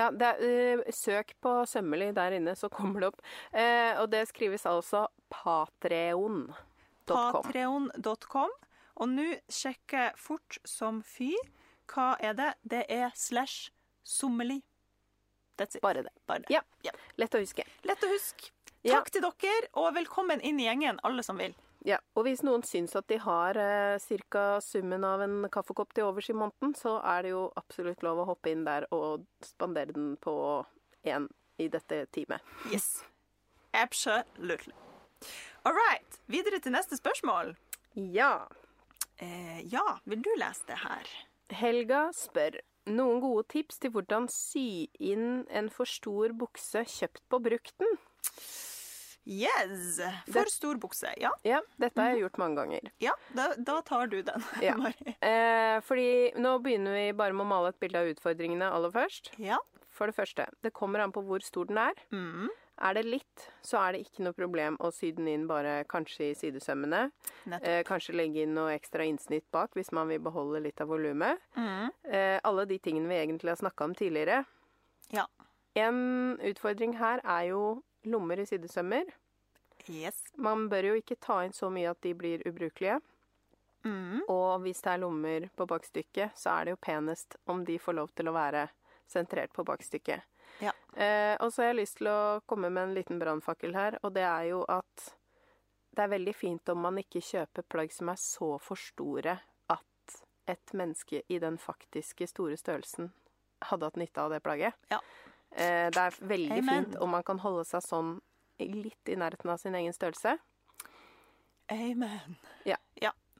Ja, 0.00 0.08
er, 0.08 0.40
uh, 0.80 0.82
søk 0.94 1.34
på 1.44 1.52
Sømmelig 1.68 2.14
der 2.16 2.38
inne, 2.38 2.56
så 2.56 2.70
kommer 2.76 3.04
det 3.04 3.12
opp. 3.12 3.22
Uh, 3.52 4.00
og 4.02 4.08
det 4.14 4.24
skrives 4.32 4.66
altså 4.68 5.06
patreon.com. 5.32 6.50
Patreon.com. 7.10 8.56
Og 9.00 9.08
nå 9.08 9.28
sjekker 9.52 10.08
jeg 10.08 10.18
fort 10.20 10.58
som 10.68 11.00
fy. 11.06 11.32
Hva 11.90 12.14
er 12.22 12.36
det? 12.38 12.50
Det 12.62 12.84
er 12.92 13.14
slash 13.18 13.70
sommeli. 14.06 14.60
That's 15.60 15.76
it. 15.76 15.82
Bare 15.82 16.02
det. 16.06 16.12
Bare 16.26 16.44
det. 16.44 16.52
Ja. 16.54 16.62
Ja. 16.86 16.92
Lett 17.20 17.34
å 17.34 17.40
huske. 17.42 17.66
Lett 17.88 18.04
å 18.04 18.10
huske. 18.12 18.52
Ja. 18.80 18.96
Takk 18.96 19.10
til 19.12 19.24
dere, 19.24 19.68
og 19.76 19.92
velkommen 19.92 20.40
inn 20.40 20.60
i 20.60 20.64
gjengen, 20.64 21.00
alle 21.04 21.24
som 21.26 21.40
vil. 21.40 21.52
Ja, 21.86 21.96
og 22.12 22.26
hvis 22.26 22.42
noen 22.44 22.62
syns 22.66 22.92
at 22.98 23.08
de 23.08 23.16
har 23.22 23.56
eh, 23.56 24.18
ca. 24.28 24.44
summen 24.60 25.04
av 25.06 25.22
en 25.24 25.46
kaffekopp 25.52 25.94
til 25.96 26.10
overs 26.10 26.28
i 26.28 26.36
måneden, 26.36 26.74
så 26.76 26.98
er 27.00 27.24
det 27.24 27.32
jo 27.32 27.46
absolutt 27.56 28.04
lov 28.04 28.20
å 28.20 28.28
hoppe 28.34 28.52
inn 28.52 28.66
der 28.66 28.84
og 28.92 29.24
spandere 29.44 29.96
den 29.96 30.12
på 30.20 30.34
én 31.08 31.30
i 31.60 31.68
dette 31.72 32.04
teamet. 32.12 32.44
Yes. 32.72 33.02
Absolutely. 33.72 34.74
All 35.64 35.76
right. 35.76 36.20
Videre 36.26 36.60
til 36.60 36.74
neste 36.76 36.98
spørsmål. 37.00 37.54
Ja. 37.94 38.48
Eh, 39.16 39.60
ja, 39.72 40.00
vil 40.04 40.22
du 40.24 40.30
lese 40.36 40.68
det 40.68 40.80
her? 40.84 41.08
Helga 41.50 42.08
spør 42.16 42.60
noen 42.90 43.20
gode 43.22 43.46
tips 43.52 43.80
til 43.82 43.92
hvordan 43.94 44.28
sy 44.32 44.88
inn 45.00 45.44
en 45.48 45.68
for 45.72 45.88
stor 45.88 46.32
bukse 46.36 46.84
kjøpt 46.88 47.24
på 47.30 47.40
brukten. 47.44 47.98
Yes. 49.26 49.96
Det- 49.98 50.32
For 50.32 50.44
stor 50.50 50.74
bukse. 50.80 51.12
Ja, 51.20 51.30
Ja, 51.44 51.60
dette 51.78 52.00
har 52.00 52.10
jeg 52.14 52.22
gjort 52.24 52.38
mange 52.38 52.56
ganger. 52.56 52.90
ja 53.00 53.12
da, 53.34 53.54
da 53.56 53.80
tar 53.82 54.06
du 54.06 54.22
den. 54.22 54.42
Ja. 54.62 54.74
Eh, 55.22 55.80
fordi 55.84 56.32
nå 56.40 56.58
begynner 56.62 56.94
vi 56.94 57.12
bare 57.12 57.32
med 57.32 57.44
å 57.44 57.48
male 57.48 57.68
et 57.68 57.80
bilde 57.80 57.96
av 58.00 58.06
utfordringene 58.14 58.70
aller 58.72 58.90
først. 58.90 59.32
ja. 59.38 59.58
For 59.90 60.06
det 60.06 60.14
første, 60.16 60.46
det 60.62 60.72
kommer 60.72 61.00
an 61.02 61.12
på 61.12 61.20
hvor 61.26 61.42
stor 61.44 61.66
den 61.66 61.76
er. 61.76 61.92
Mm. 62.10 62.48
Er 62.80 62.94
det 62.94 63.02
litt, 63.04 63.42
så 63.62 63.76
er 63.82 63.92
det 63.92 64.06
ikke 64.06 64.22
noe 64.24 64.32
problem 64.32 64.78
å 64.80 64.88
sy 64.94 65.10
den 65.12 65.26
inn 65.28 65.46
bare 65.46 65.84
kanskje 65.84 66.30
i 66.30 66.34
sidesømmene. 66.38 67.10
Eh, 67.60 67.82
kanskje 67.84 68.14
legge 68.16 68.46
inn 68.46 68.54
noe 68.54 68.72
ekstra 68.78 69.04
innsnitt 69.04 69.44
bak 69.52 69.74
hvis 69.76 69.92
man 69.92 70.08
vil 70.08 70.18
beholde 70.24 70.62
litt 70.62 70.80
av 70.80 70.88
volumet. 70.88 71.36
Mm. 71.54 71.90
Eh, 72.08 72.40
alle 72.42 72.64
de 72.70 72.78
tingene 72.78 73.08
vi 73.08 73.18
egentlig 73.20 73.50
har 73.52 73.60
snakka 73.60 73.84
om 73.84 73.94
tidligere. 73.94 74.46
Ja. 75.12 75.26
En 75.76 76.38
utfordring 76.38 76.96
her 76.96 77.20
er 77.22 77.50
jo 77.50 77.82
lommer 78.08 78.40
i 78.40 78.46
sidesømmer. 78.46 79.10
Yes. 79.88 80.22
Man 80.36 80.68
bør 80.68 80.90
jo 80.90 80.98
ikke 81.00 81.18
ta 81.20 81.40
inn 81.44 81.54
så 81.56 81.70
mye 81.72 81.90
at 81.90 82.00
de 82.04 82.14
blir 82.14 82.44
ubrukelige. 82.48 83.00
Mm. 83.84 84.26
Og 84.28 84.60
hvis 84.64 84.82
det 84.84 84.92
er 84.92 85.00
lommer 85.00 85.46
på 85.56 85.66
bakstykket, 85.68 86.36
så 86.36 86.58
er 86.58 86.68
det 86.68 86.74
jo 86.74 86.82
penest 86.84 87.36
om 87.48 87.64
de 87.64 87.78
får 87.80 87.96
lov 87.96 88.10
til 88.16 88.28
å 88.28 88.36
være 88.36 88.66
sentrert 89.08 89.54
på 89.56 89.64
bakstykket. 89.66 90.26
Ja. 90.60 90.74
Eh, 90.94 91.36
og 91.40 91.52
så 91.52 91.62
har 91.62 91.70
jeg 91.70 91.80
lyst 91.80 92.00
til 92.00 92.10
å 92.10 92.40
komme 92.50 92.68
med 92.68 92.90
en 92.90 92.98
liten 92.98 93.20
brannfakkel 93.22 93.74
her, 93.74 93.96
og 94.04 94.12
det 94.16 94.26
er 94.26 94.50
jo 94.50 94.64
at 94.68 95.06
det 95.96 96.04
er 96.04 96.12
veldig 96.12 96.34
fint 96.36 96.68
om 96.70 96.84
man 96.84 97.00
ikke 97.00 97.22
kjøper 97.24 97.66
plagg 97.66 97.94
som 97.94 98.12
er 98.12 98.20
så 98.20 98.52
for 98.62 98.78
store 98.78 99.38
at 99.72 100.20
et 100.50 100.74
menneske 100.76 101.22
i 101.28 101.40
den 101.42 101.58
faktiske 101.58 102.28
store 102.30 102.58
størrelsen 102.60 103.10
hadde 103.70 103.88
hatt 103.88 103.98
nytte 104.00 104.22
av 104.22 104.34
det 104.34 104.42
plagget. 104.44 104.76
Ja. 104.92 105.00
Eh, 105.52 105.88
det 105.90 106.02
er 106.06 106.18
veldig 106.20 106.58
Amen. 106.60 106.84
fint 106.84 106.98
om 107.02 107.10
man 107.10 107.24
kan 107.26 107.40
holde 107.42 107.64
seg 107.68 107.82
sånn 107.82 108.16
litt 108.60 109.08
i 109.08 109.16
nærheten 109.16 109.50
av 109.50 109.56
sin 109.62 109.74
egen 109.74 109.92
størrelse. 109.96 110.36
Amen. 111.70 112.36
Ja, 112.66 112.76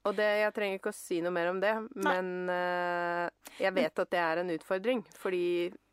Og 0.03 0.15
det, 0.17 0.25
jeg 0.41 0.53
trenger 0.57 0.79
ikke 0.79 0.93
å 0.95 0.97
si 0.97 1.19
noe 1.21 1.33
mer 1.35 1.51
om 1.51 1.59
det, 1.61 1.75
Nei. 2.01 2.13
men 2.15 2.49
eh, 2.49 3.27
jeg 3.61 3.75
vet 3.77 3.99
at 4.01 4.11
det 4.15 4.21
er 4.23 4.41
en 4.41 4.53
utfordring. 4.55 5.03
Fordi 5.21 5.43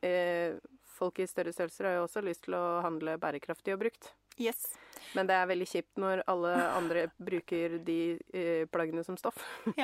eh, 0.06 0.54
folk 0.98 1.20
i 1.20 1.28
større 1.28 1.52
størrelser 1.52 1.90
har 1.90 1.98
jo 1.98 2.06
også 2.06 2.24
lyst 2.24 2.46
til 2.46 2.56
å 2.56 2.80
handle 2.86 3.18
bærekraftig 3.20 3.76
og 3.76 3.82
brukt. 3.84 4.14
Yes. 4.40 4.70
Men 5.18 5.28
det 5.28 5.36
er 5.36 5.50
veldig 5.50 5.68
kjipt 5.68 6.00
når 6.00 6.22
alle 6.32 6.54
andre 6.78 7.04
bruker 7.20 7.80
de 7.84 8.00
eh, 8.32 8.64
plaggene 8.72 9.04
som 9.04 9.20
stoff. 9.20 9.44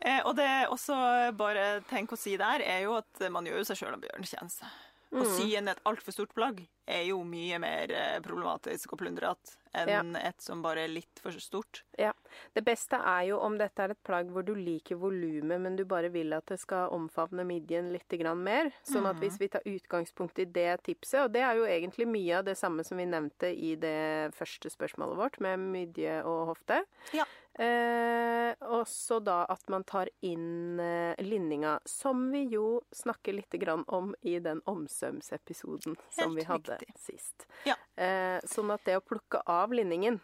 Eh, 0.00 0.22
og 0.24 0.32
det 0.32 0.46
er 0.48 0.70
også 0.72 0.94
bare 1.36 1.82
tenk 1.90 2.14
å 2.14 2.16
si 2.16 2.32
der, 2.40 2.62
er 2.64 2.86
jo 2.86 2.94
at 2.96 3.18
man 3.28 3.44
gjør 3.44 3.58
jo 3.60 3.66
seg 3.68 3.76
sjøl 3.82 3.98
en 3.98 4.00
bjørnetjeneste. 4.00 4.64
Å 5.10 5.24
Mm. 5.24 5.30
sy 5.36 5.56
inn 5.58 5.68
et 5.68 5.80
altfor 5.84 6.14
stort 6.14 6.34
plagg 6.34 6.60
er 6.86 7.02
jo 7.08 7.24
mye 7.26 7.58
mer 7.58 7.90
eh, 7.90 8.20
problematisk 8.22 8.92
og 8.94 9.00
plundrete 9.02 9.56
enn 9.74 10.16
et 10.16 10.40
som 10.42 10.62
bare 10.62 10.84
er 10.84 10.88
litt 10.88 11.20
for 11.22 11.30
stort. 11.32 11.82
Ja. 11.98 12.12
Det 12.54 12.64
beste 12.64 12.96
er 12.96 13.26
jo 13.28 13.38
om 13.40 13.56
dette 13.58 13.78
er 13.82 13.90
et 13.94 14.02
plagg 14.02 14.30
hvor 14.32 14.44
du 14.44 14.54
liker 14.54 14.96
volumet, 14.96 15.60
men 15.60 15.76
du 15.76 15.84
bare 15.84 16.10
vil 16.10 16.32
at 16.32 16.46
det 16.46 16.58
skal 16.60 16.90
omfavne 16.90 17.44
midjen 17.46 17.92
litt 17.92 18.08
mer. 18.36 18.72
Sånn 18.82 19.06
at 19.06 19.16
Mm. 19.16 19.20
hvis 19.20 19.38
vi 19.38 19.48
tar 19.48 19.62
utgangspunkt 19.64 20.38
i 20.38 20.44
det 20.44 20.82
tipset, 20.82 21.24
og 21.24 21.32
det 21.32 21.42
er 21.42 21.54
jo 21.56 21.64
egentlig 21.64 22.06
mye 22.08 22.38
av 22.38 22.44
det 22.44 22.56
samme 22.56 22.84
som 22.84 22.98
vi 22.98 23.04
nevnte 23.06 23.46
i 23.56 23.74
det 23.76 24.32
første 24.34 24.68
spørsmålet 24.70 25.16
vårt, 25.16 25.40
med 25.40 25.58
midje 25.58 26.24
og 26.24 26.48
hofte. 26.56 26.84
Ja. 27.12 27.24
Eh, 27.58 28.54
også 28.60 29.18
da 29.22 29.44
at 29.50 29.68
man 29.68 29.82
tar 29.84 30.08
inn 30.22 30.78
eh, 30.80 31.14
linninga, 31.18 31.78
som 31.84 32.30
vi 32.32 32.44
jo 32.48 32.80
snakker 32.94 33.34
litt 33.34 33.50
grann 33.60 33.84
om 33.88 34.14
i 34.22 34.38
den 34.38 34.62
omsømsepisoden 34.70 35.96
som 36.10 36.34
vi 36.34 36.44
hadde 36.44 36.78
riktig. 36.78 36.94
sist. 36.98 37.46
Ja. 37.66 37.74
Eh, 38.00 38.40
sånn 38.48 38.70
at 38.72 38.84
det 38.88 38.94
å 38.96 39.02
plukke 39.04 39.42
av 39.50 39.72
linningen 39.76 40.20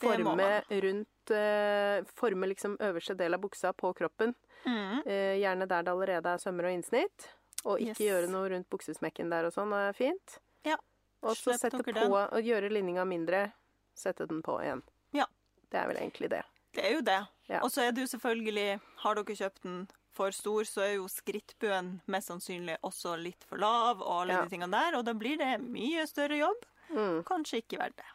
Forme 0.00 0.62
rundt 0.82 1.30
eh, 1.30 2.02
Forme 2.16 2.48
liksom 2.50 2.76
øverste 2.80 3.14
del 3.16 3.34
av 3.36 3.40
buksa 3.42 3.72
på 3.76 3.92
kroppen. 3.96 4.32
Mm. 4.66 5.02
Eh, 5.06 5.34
gjerne 5.42 5.68
der 5.68 5.82
det 5.86 5.92
allerede 5.92 6.32
er 6.34 6.40
sømmer 6.42 6.68
og 6.70 6.76
innsnitt. 6.78 7.28
Og 7.66 7.80
ikke 7.82 7.96
Yes. 7.96 8.02
gjøre 8.08 8.28
noe 8.32 8.48
rundt 8.52 8.68
buksesmekken 8.70 9.30
der 9.32 9.46
og 9.48 9.52
sånn 9.54 9.72
er 9.76 9.92
fint. 9.96 10.38
Ja. 10.64 10.76
Og 11.22 11.36
så 11.36 11.56
sette 11.58 11.80
på 11.82 11.92
den. 11.94 12.12
og 12.12 12.42
gjøre 12.44 12.70
linninga 12.70 13.04
mindre. 13.08 13.52
Sette 13.96 14.26
den 14.28 14.42
på 14.42 14.58
igjen. 14.62 14.82
Ja. 15.12 15.26
Det 15.70 15.80
er 15.80 15.86
vel 15.88 15.96
egentlig 15.96 16.30
det. 16.30 16.42
Det 16.76 16.84
er 16.84 16.92
jo 16.94 17.00
det. 17.00 17.20
Ja. 17.48 17.60
Og 17.62 17.70
så 17.72 17.86
er 17.88 17.92
det 17.92 18.04
jo 18.04 18.18
selvfølgelig 18.18 18.80
Har 19.02 19.14
dere 19.14 19.24
kjøpt 19.36 19.62
den 19.62 19.88
for 20.12 20.30
stor, 20.30 20.62
så 20.64 20.80
er 20.82 20.94
jo 20.96 21.08
skrittbuen 21.08 22.00
mest 22.08 22.28
sannsynlig 22.30 22.76
også 22.82 23.16
litt 23.20 23.44
for 23.44 23.58
lav, 23.58 24.00
og 24.00 24.22
alle 24.22 24.32
Ja. 24.32 24.42
de 24.44 24.48
tingene 24.48 24.70
der, 24.72 24.96
og 24.98 25.04
da 25.04 25.12
blir 25.12 25.36
det 25.36 25.60
mye 25.60 26.06
større 26.06 26.38
jobb. 26.38 26.64
Mm. 26.90 27.22
Kanskje 27.26 27.62
ikke 27.62 27.80
verdt 27.80 27.98
det. 28.00 28.10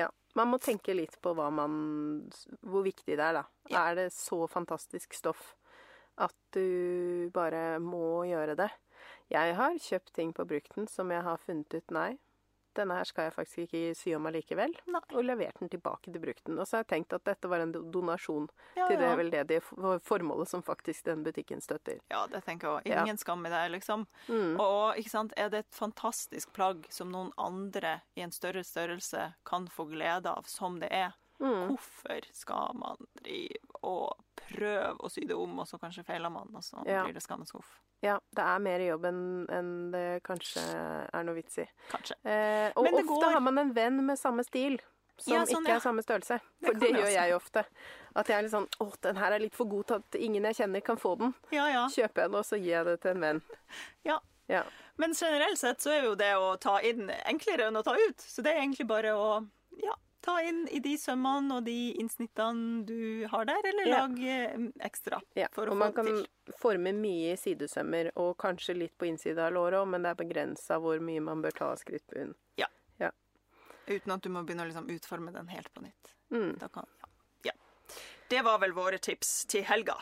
Ja. 0.00 0.08
Man 0.34 0.50
må 0.50 0.58
tenke 0.62 0.94
litt 0.96 1.16
på 1.22 1.34
man 1.36 1.74
Hvor 2.60 2.82
viktig 2.86 3.16
det 3.16 3.22
er, 3.22 3.40
da. 3.40 3.44
Ja. 3.70 3.84
Er 3.90 3.98
det 3.98 4.08
så 4.16 4.44
fantastisk 4.50 5.14
stoff 5.14 5.54
At 6.16 6.34
du 6.54 7.30
bare 7.34 7.78
må 7.82 8.24
gjøre 8.30 8.56
det. 8.58 8.70
Jeg 9.32 9.56
har 9.58 9.78
kjøpt 9.80 10.14
ting 10.14 10.32
på 10.36 10.46
brukten 10.48 10.86
som 10.88 11.10
jeg 11.10 11.24
har 11.26 11.40
funnet 11.42 11.74
ut 11.74 11.94
nei, 11.94 12.12
denne 12.74 12.94
her 12.98 13.04
skal 13.08 13.24
jeg 13.28 13.34
faktisk 13.36 13.58
ikke 13.66 13.94
sy 13.96 14.14
om 14.16 14.26
allikevel. 14.26 14.74
Og 15.14 15.24
levert 15.24 15.58
den 15.60 15.68
tilbake 15.72 16.12
til 16.12 16.20
brukten. 16.22 16.58
Og 16.58 16.66
så 16.66 16.76
har 16.78 16.84
jeg 16.84 16.90
tenkt 16.94 17.12
at 17.16 17.24
dette 17.24 17.48
var 17.48 17.60
en 17.64 17.72
donasjon 17.72 18.48
Ja, 18.76 18.86
til 18.88 18.98
det 18.98 19.08
ja. 19.08 19.16
veldedige 19.16 19.62
for- 19.62 19.98
formålet 20.04 20.48
som 20.48 20.62
faktisk 20.62 21.04
den 21.04 21.22
butikken 21.24 21.60
støtter. 21.60 22.00
Ja, 22.10 22.26
det 22.26 22.44
tenker 22.44 22.68
jeg 22.68 22.76
òg. 22.82 22.88
Ja. 22.94 23.02
Ingen 23.04 23.18
skam 23.18 23.44
i 23.46 23.50
det, 23.50 23.62
liksom. 23.72 24.06
Mm. 24.28 24.58
Og 24.60 24.96
ikke 24.96 25.10
sant, 25.10 25.32
er 25.36 25.48
det 25.50 25.58
et 25.66 25.74
fantastisk 25.74 26.52
plagg 26.52 26.86
som 26.90 27.10
noen 27.12 27.32
andre 27.38 28.00
i 28.16 28.20
en 28.26 28.30
større 28.32 28.64
størrelse 28.64 29.34
kan 29.44 29.66
få 29.68 29.86
glede 29.90 30.26
av, 30.30 30.44
som 30.46 30.78
det 30.80 30.90
er, 30.92 31.12
Mm. 31.40 31.74
hvorfor 31.74 32.20
skal 32.32 32.74
man 32.78 32.96
drive 33.22 33.58
og 33.82 34.14
prøve 34.38 34.96
å 35.02 35.10
sy 35.10 35.24
det 35.26 35.34
om, 35.36 35.58
og 35.58 35.66
så 35.66 35.78
kanskje 35.82 36.04
feiler 36.06 36.30
man, 36.30 36.48
og 36.54 36.62
så 36.62 36.84
Ja. 36.86 37.02
blir 37.04 37.12
det 37.14 37.22
skammens? 37.22 37.52
Ja, 38.02 38.18
det 38.36 38.44
er 38.44 38.58
mer 38.60 38.78
jobb 38.80 39.04
enn 39.04 39.46
en 39.50 39.90
det 39.90 40.22
kanskje 40.22 40.60
er 41.12 41.22
noe 41.24 41.34
vits 41.34 41.58
i. 41.58 41.66
Kanskje. 41.90 42.14
Eh, 42.24 42.72
og 42.76 42.86
ofte 42.86 43.02
går- 43.06 43.32
har 43.32 43.40
man 43.40 43.58
en 43.58 43.72
venn 43.72 44.04
med 44.06 44.18
samme 44.18 44.44
stil. 44.44 44.78
Som 45.16 45.32
Ja, 45.32 45.44
sånn, 45.44 45.62
ikke 45.62 45.68
ja. 45.68 45.76
er 45.76 45.80
samme 45.80 46.02
størrelse. 46.02 46.40
For 46.64 46.72
det, 46.74 46.80
det, 46.80 46.90
gjør 46.98 47.12
jeg 47.12 47.32
ofte. 47.34 47.64
At 48.16 48.26
jeg 48.26 48.36
er 48.36 48.42
litt 48.42 48.50
sånn 48.50 48.68
Å, 48.80 49.00
den 49.00 49.16
her 49.16 49.32
er 49.32 49.38
litt 49.38 49.54
for 49.54 49.64
god 49.64 49.86
til 49.86 49.94
at 49.96 50.14
ingen 50.20 50.42
jeg 50.42 50.54
kjenner, 50.56 50.82
kan 50.84 50.96
få 50.96 51.16
den. 51.18 51.34
Ja, 51.52 51.68
ja. 51.68 51.86
Kjøper 51.86 52.22
jeg 52.22 52.30
den, 52.30 52.34
og 52.34 52.44
så 52.44 52.58
gir 52.58 52.70
jeg 52.70 52.84
det 52.84 53.00
til 53.00 53.10
en 53.12 53.20
venn. 53.20 53.42
Ja. 54.04 54.18
Ja. 54.48 54.64
Men 54.98 55.14
generelt 55.14 55.56
sett 55.56 55.78
så 55.80 55.90
er 55.90 56.02
jo 56.04 56.14
det 56.16 56.34
å 56.36 56.58
ta 56.60 56.78
inn 56.80 57.08
enklere 57.24 57.68
enn 57.68 57.76
å 57.76 57.82
ta 57.84 57.94
ut. 57.94 58.18
Så 58.18 58.42
det 58.42 58.52
er 58.56 58.60
egentlig 58.60 58.86
bare 58.86 59.14
å 59.16 59.48
ja, 59.82 59.94
ta 60.24 60.38
inn 60.42 60.62
i 60.72 60.78
de 60.80 60.94
sømmene 60.98 61.58
og 61.58 61.66
de 61.66 61.74
innsnittene 62.00 62.84
du 62.88 63.26
har 63.28 63.44
der, 63.48 63.66
eller 63.70 63.86
Ja. 63.90 63.98
lage 64.06 64.36
eh, 64.54 64.68
ekstra 64.88 65.20
Ja, 65.36 65.48
for 65.52 65.66
å 65.68 65.74
og 65.74 65.76
få 65.76 65.78
man 65.82 65.92
kan 65.92 66.06
til. 66.08 66.26
forme 66.58 66.92
mye 66.96 67.34
i 67.34 67.36
sidesømmer, 67.40 68.10
og 68.16 68.36
kanskje 68.40 68.76
litt 68.78 68.96
på 68.98 69.06
innsida 69.10 69.46
av 69.48 69.52
låret 69.52 69.82
òg, 69.82 69.88
men 69.92 70.02
det 70.06 70.14
er 70.14 70.20
begrensa 70.24 70.80
hvor 70.80 70.98
mye 71.04 71.20
man 71.20 71.42
bør 71.44 71.52
ta 71.60 71.70
av 71.74 71.76
skrittbunnen. 71.82 72.34
Ja. 72.56 72.66
Uten 73.86 74.14
at 74.14 74.22
du 74.24 74.30
må 74.32 74.40
begynne 74.48 74.64
å 74.64 74.68
liksom 74.70 74.86
utforme 74.88 75.28
den 75.34 75.46
helt 75.52 75.68
på 75.76 75.82
nytt. 75.84 76.14
Mm. 76.32 76.54
Kan, 76.72 76.86
ja. 77.02 77.08
ja. 77.50 77.52
Det 78.32 78.40
var 78.46 78.56
vel 78.62 78.72
våre 78.72 78.96
tips 78.96 79.44
til 79.52 79.60
helga. 79.68 79.92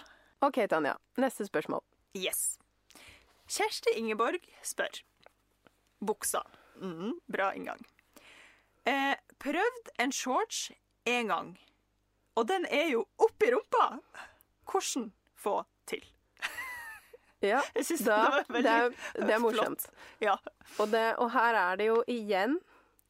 OK, 0.40 0.60
Tanja. 0.70 0.92
Neste 1.18 1.48
spørsmål. 1.48 1.82
Yes. 2.14 2.60
Kjersti 3.50 3.96
Ingeborg 3.98 4.38
spør. 4.62 5.00
Buksa. 5.98 6.44
Mm, 6.78 7.16
bra 7.26 7.48
inngang. 7.58 7.82
Eh, 8.86 9.16
prøvd 9.42 9.92
en 10.02 10.14
shorts 10.14 10.70
en 11.08 11.32
gang, 11.32 11.52
og 12.38 12.48
den 12.48 12.66
er 12.70 12.92
jo 12.92 13.04
oppi 13.20 13.50
rumpa. 13.52 13.88
Hvordan 14.68 15.10
få 15.36 15.62
til? 15.86 16.04
Ja, 17.42 17.58
da, 17.74 17.82
det 17.82 18.06
var 18.06 18.44
det, 18.54 18.70
er, 18.70 18.92
det 19.18 19.32
er 19.34 19.40
morsomt. 19.42 19.88
Ja. 20.22 20.36
Og, 20.78 20.92
det, 20.92 21.16
og 21.18 21.32
her 21.34 21.56
er 21.58 21.80
det 21.80 21.88
jo 21.88 21.96
igjen 22.06 22.60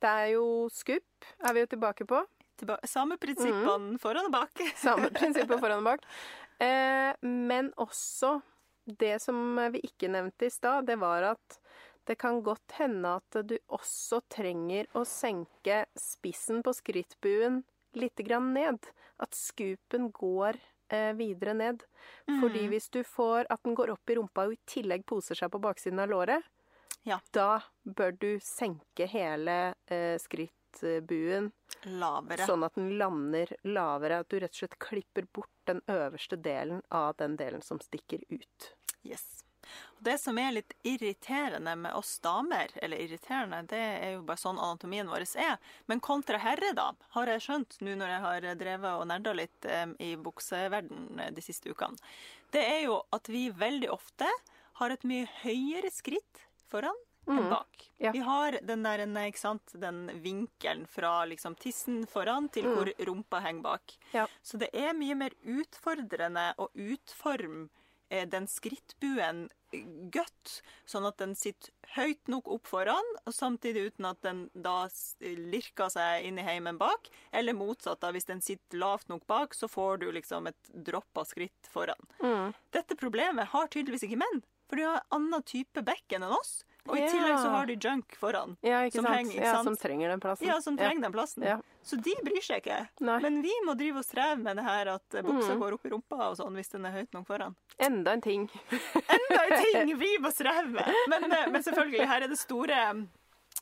Det 0.01 0.09
er 0.09 0.31
jo 0.33 0.47
skupp, 0.73 1.27
er 1.37 1.53
vi 1.53 1.61
jo 1.61 1.69
tilbake 1.75 2.07
på. 2.09 2.23
Tilba 2.57 2.79
samme 2.89 3.19
prinsippene 3.21 4.01
foran 4.01 4.31
og 4.31 4.33
bak. 4.33 4.63
Samme 4.87 5.13
prinsippene 5.13 5.61
foran 5.61 5.85
og 5.85 5.91
bak. 5.91 6.09
Eh, 6.65 7.13
men 7.29 7.69
også 7.77 8.39
det 8.89 9.19
som 9.23 9.61
vi 9.75 9.85
ikke 9.85 10.09
nevnte 10.11 10.49
i 10.49 10.51
stad, 10.51 10.89
det 10.89 10.97
var 10.99 11.35
at 11.35 11.61
det 12.09 12.17
kan 12.19 12.41
godt 12.43 12.75
hende 12.79 13.17
at 13.21 13.37
du 13.47 13.57
også 13.73 14.21
trenger 14.33 14.89
å 14.99 15.05
senke 15.07 15.85
spissen 15.99 16.63
på 16.67 16.73
skrittbuen 16.75 17.63
litt 17.95 18.17
grann 18.27 18.53
ned. 18.57 18.89
At 19.23 19.37
skupen 19.39 20.09
går 20.17 20.59
eh, 20.91 21.13
videre 21.19 21.55
ned. 21.55 21.85
Fordi 22.41 22.67
hvis 22.73 22.89
du 22.91 23.03
får 23.07 23.47
at 23.53 23.63
den 23.67 23.77
går 23.79 23.93
opp 23.95 24.11
i 24.11 24.17
rumpa 24.19 24.49
og 24.49 24.57
i 24.57 24.61
tillegg 24.67 25.05
poser 25.07 25.39
seg 25.39 25.53
på 25.53 25.61
baksiden 25.63 26.03
av 26.03 26.11
låret, 26.11 26.43
Ja. 27.05 27.21
da 27.33 27.61
bør 27.85 28.13
du 28.19 28.29
senke 28.41 29.07
hele 29.11 29.75
eh, 29.91 30.19
skrittbuen 30.23 31.53
Lavere. 31.85 32.47
Sånn 32.47 32.63
at 32.65 32.75
den 32.79 32.93
lander 32.99 33.51
lavere. 33.67 34.21
At 34.23 34.29
du 34.31 34.39
rett 34.39 34.53
og 34.55 34.61
slett 34.61 34.79
klipper 34.79 35.27
bort 35.35 35.51
den 35.67 35.81
øverste 35.91 36.37
delen 36.39 36.83
av 36.91 37.17
den 37.19 37.35
delen 37.37 37.63
som 37.63 37.81
stikker 37.83 38.23
ut. 38.31 38.69
Yes. 39.03 39.43
Og 39.97 40.05
Det 40.09 40.17
som 40.21 40.39
er 40.39 40.55
litt 40.57 40.75
irriterende 40.83 41.75
med 41.79 41.95
oss 41.99 42.17
damer, 42.25 42.73
eller 42.83 43.01
irriterende, 43.05 43.63
det 43.71 43.83
er 43.83 44.11
jo 44.17 44.25
bare 44.29 44.43
sånn 44.43 44.59
anatomien 44.59 45.11
vår 45.11 45.27
er. 45.41 45.59
Men 45.87 46.03
kontra 46.03 46.41
herre, 46.43 46.73
da, 46.77 46.91
har 47.17 47.31
jeg 47.31 47.45
skjønt 47.47 47.79
nå 47.81 47.97
når 48.01 48.15
jeg 48.15 48.25
har 48.27 48.49
drevet 48.65 48.99
og 48.99 49.07
nerda 49.11 49.37
litt 49.37 49.69
eh, 49.69 49.87
i 50.03 50.15
bukseverden 50.17 51.21
eh, 51.21 51.33
de 51.35 51.45
siste 51.45 51.71
ukene, 51.71 51.97
det 52.53 52.65
er 52.69 52.83
jo 52.87 53.01
at 53.15 53.31
vi 53.33 53.47
veldig 53.51 53.89
ofte 53.93 54.29
har 54.81 54.93
et 54.93 55.07
mye 55.09 55.29
høyere 55.43 55.91
skritt 55.93 56.45
foran 56.73 56.99
enn 57.31 57.49
bak. 57.51 57.91
Ja. 57.99 58.11
Vi 58.13 58.19
har 58.19 58.59
den 58.63 58.83
der, 58.83 59.05
ikke 59.27 59.39
sant, 59.39 59.75
den 59.79 60.11
vinkelen 60.23 60.87
fra 60.91 61.25
liksom 61.31 61.55
tissen 61.55 62.03
foran 62.11 62.49
til 62.53 62.67
hvor 62.73 62.91
rumpa 63.07 63.43
henger 63.45 63.63
bak. 63.63 63.95
Ja. 64.13 64.27
Så 64.43 64.59
det 64.59 64.73
er 64.75 64.97
mye 64.99 65.15
mer 65.19 65.37
utfordrende 65.43 66.51
å 66.59 66.69
utforme 66.75 67.69
den 68.29 68.47
skrittbuen 68.51 69.47
eh, 69.73 69.85
godt, 70.13 70.59
sånn 70.89 71.07
at 71.09 71.19
den 71.23 71.35
sitter 71.39 71.73
høyt 71.97 72.29
nok 72.33 72.49
opp 72.55 72.69
foran, 72.71 73.09
og 73.27 73.35
samtidig 73.37 73.89
uten 73.93 74.09
at 74.09 74.21
den 74.25 74.45
da 74.55 74.87
lirker 75.21 75.93
seg 75.93 76.29
inn 76.29 76.41
i 76.41 76.47
heimen 76.47 76.81
bak. 76.81 77.11
Eller 77.33 77.57
motsatt, 77.57 78.01
da, 78.05 78.13
hvis 78.15 78.29
den 78.29 78.43
sitter 78.45 78.81
lavt 78.81 79.13
nok 79.13 79.27
bak, 79.31 79.57
så 79.57 79.69
får 79.71 80.03
du 80.05 80.11
liksom 80.17 80.49
et 80.51 80.73
dropp 80.73 81.23
av 81.23 81.29
skritt 81.31 81.73
foran. 81.73 82.11
Mm. 82.23 82.53
Dette 82.73 82.99
problemet 83.01 83.53
har 83.53 83.73
tydeligvis 83.73 84.07
ikke 84.09 84.23
menn, 84.25 84.45
for 84.69 84.81
de 84.81 84.89
har 84.89 85.05
annen 85.13 85.45
type 85.49 85.85
bekken 85.85 86.25
enn 86.25 86.37
oss. 86.37 86.63
Og 86.89 86.97
i 86.97 87.01
Ja. 87.01 87.07
tillegg 87.13 87.39
så 87.39 87.51
har 87.51 87.67
de 87.67 87.77
junk 87.77 88.17
foran. 88.19 88.57
Ja, 88.61 88.91
Som 88.91 89.05
henger, 89.07 89.37
ja, 89.41 89.63
som 89.63 89.77
trenger 89.77 90.09
den 90.09 90.21
plassen. 90.21 90.47
Ja, 90.49 90.61
som 90.61 90.77
trenger 90.77 91.03
den 91.03 91.13
plassen. 91.13 91.43
Ja. 91.47 91.61
Så 91.85 91.97
de 92.03 92.15
bryr 92.25 92.43
seg 92.43 92.63
ikke. 92.65 92.89
Nei. 93.01 93.21
Men 93.23 93.41
vi 93.43 93.53
må 93.65 93.77
drive 93.79 93.99
og 93.99 94.05
streve 94.05 94.39
med 94.43 94.57
det 94.57 94.65
her 94.65 94.89
at 94.89 95.09
buksa 95.11 95.55
Mm. 95.55 95.61
går 95.61 95.73
opp 95.75 95.87
i 95.87 95.91
rumpa 95.91 96.19
og 96.31 96.37
sånn 96.37 96.55
hvis 96.59 96.71
den 96.71 96.85
er 96.87 96.91
høyt 96.93 97.13
nok 97.13 97.27
foran. 97.27 97.55
Enda 97.79 98.13
en 98.13 98.21
ting. 98.21 98.49
Enda 98.73 99.41
en 99.47 99.63
ting 99.63 99.99
vi 100.05 100.19
må 100.19 100.33
streve 100.33 100.69
med! 100.71 100.93
Men, 101.09 101.31
eh, 101.33 101.47
men 101.51 101.63
selvfølgelig, 101.63 102.07
her 102.07 102.23
er 102.23 102.29
det 102.29 102.39
store 102.39 103.09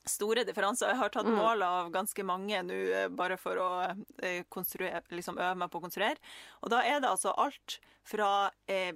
Store 0.07 0.45
differanser. 0.47 0.89
Jeg 0.89 0.97
har 0.97 1.09
tatt 1.11 1.27
Mm. 1.27 1.37
mål 1.37 1.63
av 1.63 1.91
ganske 1.93 2.25
mange 2.25 2.63
nå, 2.65 2.73
eh, 2.73 3.09
bare 3.09 3.37
for 3.37 3.57
å 3.57 3.97
eh, 4.23 4.43
liksom 5.11 5.37
øve 5.37 5.57
meg 5.57 5.71
på 5.71 5.79
å 5.79 5.83
konstruere. 5.83 6.17
Og 6.63 6.71
da 6.71 6.81
er 6.81 7.01
det 7.01 7.11
altså 7.11 7.35
alt 7.37 7.81
fra 8.05 8.51
eh, 8.67 8.93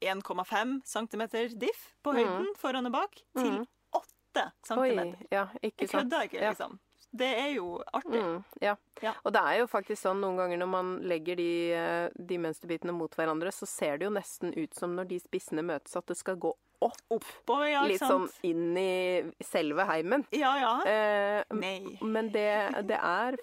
1,5 0.00 0.80
cm 0.84 1.24
diff 1.58 1.94
på 2.04 2.12
høyden 2.14 2.46
foran 2.56 2.86
og 2.86 2.92
bak, 2.92 3.22
til 3.36 3.66
8 3.92 4.52
Mm. 4.70 4.78
Oi. 4.78 4.90
cm. 4.94 5.16
Ja, 5.32 5.46
ikke 5.62 5.80
Jeg 5.82 5.88
sant. 5.88 6.10
kødder 6.12 6.22
ikke, 6.28 6.40
Ja. 6.40 6.50
liksom. 6.50 6.78
Det 7.16 7.26
er 7.38 7.54
jo 7.56 7.82
artig. 7.94 8.20
Mm, 8.22 8.44
ja. 8.60 8.74
Ja. 9.02 9.12
Og 9.24 9.32
det 9.32 9.40
er 9.42 9.58
jo 9.60 9.66
faktisk 9.66 10.02
sånn 10.04 10.20
noen 10.20 10.36
ganger 10.36 10.58
når 10.58 10.68
man 10.68 10.90
legger 11.08 11.36
de, 11.36 11.72
eh, 11.72 12.10
de 12.14 12.36
mønsterbitene 12.38 12.92
mot 12.92 13.10
hverandre, 13.16 13.48
så 13.50 13.66
ser 13.66 13.96
det 13.98 14.04
jo 14.04 14.10
nesten 14.10 14.52
ut 14.56 14.74
som 14.74 14.94
når 14.94 15.08
de 15.08 15.18
spissene 15.18 15.62
møtes, 15.64 15.96
at 15.96 16.06
det 16.06 16.16
skal 16.18 16.36
gå 16.36 16.52
opp. 16.82 17.00
Oppover, 17.10 17.70
ja, 17.72 17.82
litt 17.86 17.98
sånn 18.00 18.28
inn 18.44 18.76
i 18.76 19.22
selve 19.42 19.86
heimen. 19.88 20.26
Ja, 20.30 20.54
ja. 20.60 20.82
Eh, 20.84 21.44
Nei. 21.50 21.98
men 22.02 22.28
det, 22.30 22.86
det 22.86 23.00
er 23.02 23.36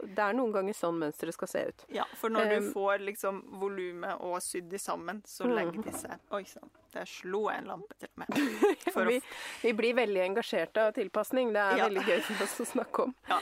Det 0.00 0.18
er 0.18 0.32
noen 0.36 0.52
ganger 0.52 0.74
sånn 0.74 0.98
mønsteret 0.98 1.34
skal 1.34 1.48
se 1.48 1.62
ut. 1.68 1.84
Ja, 1.88 2.04
for 2.14 2.30
når 2.30 2.48
du 2.50 2.56
Um, 2.56 2.72
får 2.74 2.98
liksom 3.04 3.42
volumet 3.60 4.20
og 4.20 4.36
sydd 4.42 4.68
de 4.70 4.78
sammen, 4.78 5.22
så 5.26 5.44
Mm. 5.44 5.54
legger 5.56 5.82
de 5.84 5.92
seg 5.92 6.18
Oi 6.32 6.42
sann, 6.44 6.70
der 6.92 7.04
slo 7.06 7.48
jeg 7.50 7.58
en 7.62 7.66
lampe 7.66 7.94
til 7.98 8.08
og 8.08 8.18
med. 8.18 8.28
For 8.94 9.04
Vi, 9.04 9.20
vi 9.62 9.72
blir 9.72 9.94
veldig 9.94 10.22
engasjerte 10.28 10.76
av 10.88 10.92
tilpasning. 10.94 11.52
Det 11.52 11.60
er 11.62 11.76
Ja. 11.76 11.88
veldig 11.88 12.04
gøy 12.06 12.20
for 12.22 12.44
oss 12.44 12.60
å 12.60 12.66
snakke 12.72 13.02
om. 13.04 13.14
Ja. 13.28 13.38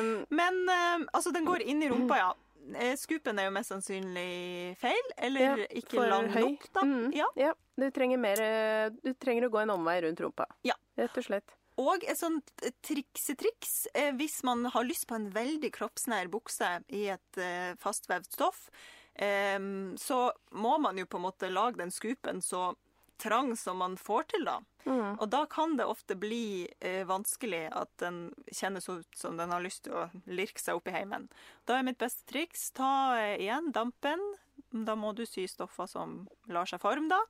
Um, 0.00 0.26
Men 0.30 0.68
eh, 0.68 1.06
altså, 1.14 1.32
den 1.32 1.44
går 1.46 1.62
inn 1.62 1.82
i 1.82 1.88
rumpa, 1.88 2.16
ja. 2.16 2.32
Eh, 2.74 2.96
Skupen 2.96 3.38
er 3.38 3.44
jo 3.46 3.50
mest 3.50 3.70
sannsynlig 3.72 4.76
feil, 4.76 5.06
eller 5.16 5.40
Ja, 5.40 5.66
ikke 5.70 6.08
lang 6.08 6.28
nok, 6.34 6.66
da. 6.74 6.80
Mm, 6.82 7.12
Ja. 7.14 7.26
ja. 7.36 7.52
Du 7.78 7.90
trenger 7.90 8.18
mer 8.18 8.40
eh, 8.40 8.90
Du 9.02 9.14
trenger 9.14 9.46
å 9.48 9.50
gå 9.50 9.62
en 9.62 9.70
omvei 9.70 10.02
rundt 10.02 10.20
rumpa. 10.20 10.44
Ja. 10.64 10.74
Rett 10.98 11.16
og 11.16 11.24
slett. 11.24 11.54
Og 11.78 12.04
et 12.04 12.18
sånt 12.18 12.50
triksetriks 12.82 13.86
eh, 13.94 14.10
hvis 14.18 14.40
man 14.46 14.66
har 14.74 14.86
lyst 14.86 15.06
på 15.10 15.18
en 15.18 15.28
veldig 15.34 15.70
kroppsnær 15.76 16.30
bukse 16.32 16.72
i 16.90 17.06
et 17.14 17.40
eh, 17.42 17.76
fastvevd 17.78 18.26
stoff, 18.32 18.66
eh, 19.14 19.58
så 19.96 20.20
må 20.58 20.76
man 20.82 20.98
jo 20.98 21.06
på 21.06 21.20
en 21.20 21.26
måte 21.28 21.52
lage 21.52 21.78
den 21.78 21.94
skupen 21.94 22.42
så 22.42 22.72
trang 23.18 23.56
som 23.56 23.78
man 23.82 23.96
får 23.96 24.22
til, 24.32 24.44
da. 24.46 24.58
Mm. 24.86 25.18
Og 25.18 25.26
da 25.30 25.42
kan 25.50 25.76
det 25.76 25.86
ofte 25.90 26.16
bli 26.18 26.68
eh, 26.80 27.02
vanskelig 27.08 27.66
at 27.76 27.90
den 28.02 28.28
kjennes 28.46 28.88
ut 28.88 29.18
som 29.18 29.36
den 29.38 29.52
har 29.52 29.64
lyst 29.64 29.84
til 29.86 29.96
å 29.98 30.06
lirke 30.30 30.62
seg 30.62 30.78
opp 30.78 30.88
i 30.88 30.94
heimen. 30.94 31.26
Da 31.68 31.78
er 31.78 31.86
mitt 31.86 32.00
beste 32.00 32.24
triks 32.30 32.70
ta 32.78 33.18
eh, 33.18 33.36
igjen 33.42 33.72
dampen. 33.74 34.22
Da 34.70 34.96
må 34.98 35.12
du 35.16 35.24
sy 35.26 35.48
stoffer 35.50 35.90
som 35.90 36.22
lar 36.52 36.68
seg 36.70 36.82
forme, 36.82 37.10
da. 37.10 37.20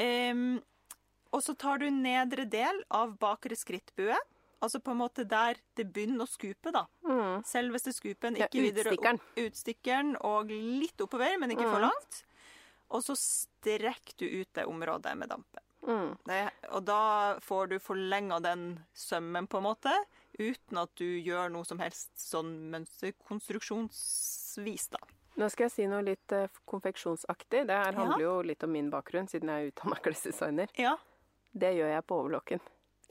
Em, 0.00 0.60
og 1.32 1.42
så 1.42 1.54
tar 1.58 1.78
du 1.78 1.90
nedre 1.90 2.44
del 2.48 2.84
av 2.90 3.18
bakre 3.18 3.56
skrittbue. 3.56 4.14
Altså 4.62 4.78
på 4.78 4.90
en 4.92 4.98
måte 5.00 5.24
der 5.26 5.56
det 5.74 5.92
begynner 5.92 6.22
å 6.22 6.28
skupe, 6.30 6.70
da. 6.72 6.86
Mm. 7.04 7.42
Selveste 7.44 7.92
skupen, 7.92 8.36
Ja, 8.38 8.46
ikke 8.46 8.60
videre 8.62 8.90
utstikkeren. 8.92 9.18
opp, 9.18 9.36
utstikkeren 9.36 10.16
og 10.22 10.46
litt 10.52 10.96
oppover, 11.02 11.36
men 11.40 11.50
ikke 11.50 11.66
for 11.70 11.80
Mm. 11.80 11.90
langt. 11.90 12.22
og 12.92 13.02
så 13.02 13.16
strekker 13.16 14.14
du 14.18 14.26
ut 14.42 14.52
det 14.52 14.66
området 14.66 15.16
med 15.16 15.28
dampen. 15.30 15.60
Mm. 15.88 16.16
Det, 16.26 16.50
og 16.70 16.84
da 16.84 17.38
får 17.40 17.66
du 17.70 17.78
forlenga 17.78 18.38
den 18.42 18.84
sømmen, 18.94 19.46
på 19.48 19.56
en 19.56 19.62
måte, 19.64 20.04
uten 20.38 20.76
at 20.78 20.94
du 20.94 21.04
gjør 21.22 21.50
noe 21.50 21.64
som 21.64 21.78
helst 21.78 22.10
sånn 22.18 22.70
mønsterkonstruksjonsvis, 22.70 24.88
da. 24.90 24.98
Nå 25.40 25.48
skal 25.50 25.64
jeg 25.64 25.72
si 25.72 25.86
noe 25.88 26.02
litt 26.04 26.32
eh, 26.36 26.48
konfeksjonsaktig. 26.68 27.62
Det 27.66 27.70
her 27.70 27.92
Ja. 27.92 27.98
handler 27.98 28.18
jo 28.20 28.42
litt 28.42 28.62
om 28.62 28.72
min 28.72 28.90
bakgrunn, 28.90 29.26
siden 29.28 29.48
jeg 29.48 29.66
er 29.66 29.70
utdanna 29.72 29.96
klesdesigner. 30.04 30.68
Ja, 30.76 30.96
Det 31.52 31.74
gjør 31.76 31.92
jeg 31.94 32.06
på 32.06 32.20
overlokken. 32.22 32.60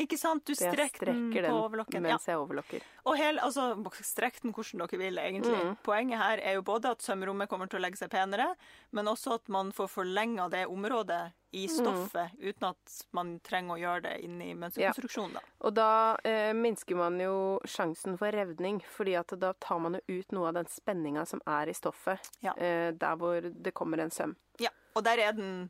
ikke 0.01 0.17
sant? 0.17 0.41
Du 0.45 0.55
strekker 0.55 1.05
den 1.11 1.27
på 1.31 1.51
overlokken. 1.53 2.01
Mens 2.01 2.25
Ja. 2.25 2.33
jeg 2.33 2.39
overlokker. 2.41 2.81
Og 3.05 3.17
hel, 3.17 3.37
altså, 3.37 3.75
strekk 4.01 4.41
den 4.41 4.51
hvordan 4.51 4.79
dere 4.87 4.97
vil, 4.97 5.15
egentlig. 5.17 5.59
Mm. 5.63 5.75
Poenget 5.83 6.17
her 6.17 6.37
er 6.41 6.53
jo 6.55 6.63
både 6.63 6.89
at 6.89 6.99
sømrommet 7.05 7.47
kommer 7.47 7.69
til 7.69 7.77
å 7.77 7.83
legge 7.83 7.97
seg 7.99 8.09
penere, 8.09 8.55
men 8.91 9.05
også 9.05 9.35
at 9.35 9.47
man 9.49 9.69
får 9.71 9.87
forlenga 9.93 10.49
det 10.49 10.65
området 10.67 11.33
i 11.53 11.67
Mm. 11.67 11.75
stoffet, 11.77 12.31
uten 12.41 12.69
at 12.69 13.03
man 13.13 13.39
trenger 13.43 13.75
å 13.75 13.79
gjøre 13.79 14.01
det 14.01 14.23
inn 14.23 14.41
i 14.41 14.53
mønsterkonstruksjonen. 14.55 15.33
Ja. 15.33 15.39
Og 15.61 15.73
da 15.75 16.17
eh, 16.25 16.53
minsker 16.53 16.95
man 16.95 17.19
jo 17.19 17.59
sjansen 17.65 18.17
for 18.17 18.31
revning, 18.31 18.81
fordi 18.89 19.19
at 19.19 19.27
da 19.39 19.53
tar 19.53 19.77
man 19.79 19.99
jo 20.07 20.17
ut 20.19 20.31
noe 20.31 20.47
av 20.47 20.53
den 20.55 20.65
spenninga 20.65 21.27
som 21.27 21.41
er 21.45 21.67
i 21.69 21.73
stoffet, 21.73 22.17
Ja. 22.41 22.53
eh, 22.57 22.89
der 22.91 23.15
hvor 23.17 23.39
det 23.41 23.73
kommer 23.75 23.99
en 23.99 24.09
søm. 24.09 24.35
Ja, 24.57 24.69
og 24.95 25.03
der 25.03 25.19
er 25.19 25.31
den 25.33 25.69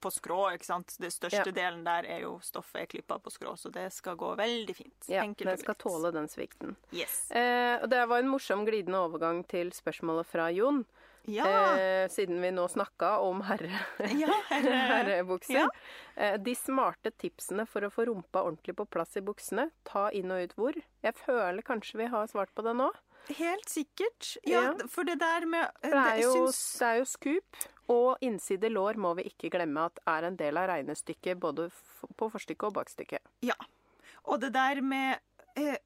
på 0.00 0.10
skrå, 0.10 0.38
ikke 0.54 0.66
sant. 0.66 0.96
Det 1.00 1.12
største 1.14 1.46
Ja. 1.46 1.52
delen 1.56 1.84
der 1.86 2.06
er 2.10 2.20
jo 2.24 2.38
stoffet 2.42 2.82
er 2.82 2.86
klippa 2.90 3.18
på 3.22 3.30
skrå, 3.30 3.56
så 3.56 3.70
det 3.72 3.88
skal 3.94 4.16
gå 4.18 4.32
veldig 4.36 4.74
fint. 4.76 5.08
Ja, 5.08 5.22
Enkelt 5.22 5.48
den 5.52 5.58
skal 5.62 5.74
tåle 5.78 6.10
den 6.12 6.26
svikten. 6.28 6.76
Yes. 6.92 7.30
Eh, 7.30 7.78
og 7.82 7.88
det 7.90 8.02
var 8.08 8.18
en 8.18 8.28
morsom 8.32 8.64
glidende 8.66 8.98
overgang 8.98 9.44
til 9.48 9.70
spørsmålet 9.70 10.26
fra 10.26 10.48
Jon. 10.50 10.84
Ja. 11.28 11.76
Eh, 11.76 12.08
siden 12.08 12.40
vi 12.40 12.48
nå 12.50 12.64
snakka 12.72 13.18
om 13.20 13.42
herre, 13.44 13.68
ja 14.18 14.32
herre. 14.48 14.78
herrebukser. 14.94 15.54
Ja. 15.54 15.68
Eh, 16.16 16.36
de 16.40 16.54
smarte 16.56 17.12
tipsene 17.12 17.66
for 17.68 17.84
å 17.86 17.90
få 17.92 18.06
rumpa 18.08 18.42
ordentlig 18.42 18.74
på 18.78 18.86
plass 18.88 19.16
i 19.16 19.20
buksene. 19.20 19.68
Ta 19.84 20.08
inn 20.16 20.32
og 20.32 20.42
ut 20.48 20.54
hvor. 20.56 20.80
Jeg 21.04 21.14
føler 21.20 21.62
kanskje 21.62 21.98
vi 22.00 22.06
har 22.10 22.26
svart 22.26 22.54
på 22.56 22.64
det 22.64 22.74
nå. 22.74 22.88
Helt 23.28 23.68
sikkert. 23.68 24.36
Ja, 24.46 24.62
Ja. 24.62 24.86
for 24.88 25.04
det 25.04 25.18
der 25.20 25.46
med 25.46 25.68
For 25.82 25.90
det 25.90 26.06
er 26.06 26.22
jo, 26.22 26.34
syns- 26.46 26.78
det 26.78 26.86
er 26.88 26.98
jo 26.98 27.04
skup. 27.04 27.56
Og 27.88 28.18
innside 28.22 28.68
lår 28.70 28.94
må 28.96 29.14
vi 29.16 29.22
ikke 29.24 29.50
glemme 29.50 29.84
at 29.84 29.98
er 30.06 30.24
en 30.26 30.36
del 30.36 30.56
av 30.56 30.68
regnestykket 30.68 31.38
både 31.40 31.70
på 32.16 32.30
forstykket 32.30 32.62
og 32.64 32.74
bakstykket. 32.74 33.18
Ja. 33.42 33.54
Og 34.24 34.40
det 34.40 34.52
der 34.52 34.80
med 34.80 35.18
Jeg, 35.56 35.78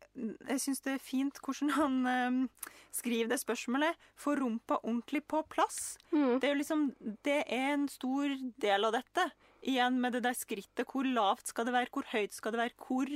Jeg 0.46 0.60
syns 0.60 0.80
det 0.82 0.92
er 0.94 0.98
fint 0.98 1.38
hvordan 1.40 1.70
han 1.70 2.06
eh, 2.06 2.48
skriver 2.92 3.28
det 3.30 3.40
spørsmålet. 3.40 3.94
Få 4.14 4.34
rumpa 4.36 4.76
ordentlig 4.84 5.22
på 5.26 5.42
plass. 5.48 5.96
Mm. 6.12 6.38
Det 6.38 6.44
er 6.44 6.52
jo 6.54 6.58
liksom 6.60 6.94
Det 7.24 7.44
er 7.48 7.72
en 7.72 7.88
stor 7.88 8.28
del 8.60 8.84
av 8.84 8.92
dette. 8.92 9.30
Igjen 9.64 9.96
med 10.00 10.12
det 10.12 10.24
der 10.26 10.36
skrittet. 10.36 10.84
Hvor 10.90 11.06
lavt 11.08 11.48
skal 11.48 11.68
det 11.68 11.72
være? 11.72 11.90
Hvor 11.92 12.06
høyt 12.12 12.36
skal 12.36 12.52
det 12.52 12.60
være? 12.60 12.76
Hvor 12.84 13.08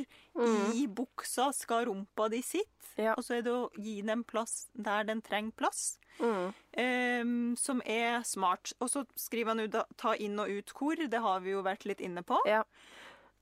i 0.74 0.86
buksa 0.88 1.50
skal 1.52 1.88
rumpa 1.90 2.28
di 2.32 2.40
sitte? 2.42 2.72
Mm. 2.96 3.04
Ja. 3.04 3.14
Og 3.14 3.24
så 3.26 3.36
er 3.36 3.44
det 3.46 3.52
å 3.54 3.68
gi 3.78 4.00
den 4.02 4.24
plass 4.26 4.66
der 4.74 5.04
den 5.06 5.20
trenger 5.22 5.54
plass. 5.60 5.98
Mm. 6.18 6.50
um, 7.22 7.56
som 7.56 7.82
er 7.86 8.22
smart. 8.26 8.72
Og 8.82 8.90
så 8.90 9.04
skriver 9.14 9.54
han 9.54 9.62
jo 9.62 9.68
da, 9.78 9.84
ta 9.96 10.14
inn 10.18 10.38
og 10.40 10.50
ut 10.50 10.72
hvor. 10.74 10.98
Det 10.98 11.20
har 11.22 11.44
vi 11.44 11.54
jo 11.54 11.62
vært 11.66 11.86
litt 11.88 12.02
inne 12.04 12.24
på. 12.26 12.40
Ja. 12.48 12.64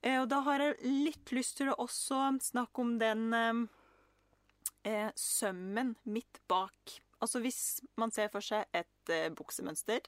Uh, 0.05 0.21
og 0.21 0.27
da 0.33 0.43
har 0.45 0.63
jeg 0.63 0.77
litt 1.07 1.33
lyst 1.35 1.57
til 1.57 1.71
å 1.71 1.79
også 1.87 2.21
snakke 2.51 2.83
om 2.83 2.97
den 3.01 3.31
um, 3.33 3.65
uh, 4.85 5.09
sømmen 5.17 5.95
midt 6.05 6.41
bak. 6.49 6.99
Altså 7.17 7.41
hvis 7.41 7.81
man 7.97 8.13
ser 8.13 8.29
for 8.33 8.45
seg 8.45 8.67
et 8.77 9.13
uh, 9.13 9.29
buksemønster 9.33 10.05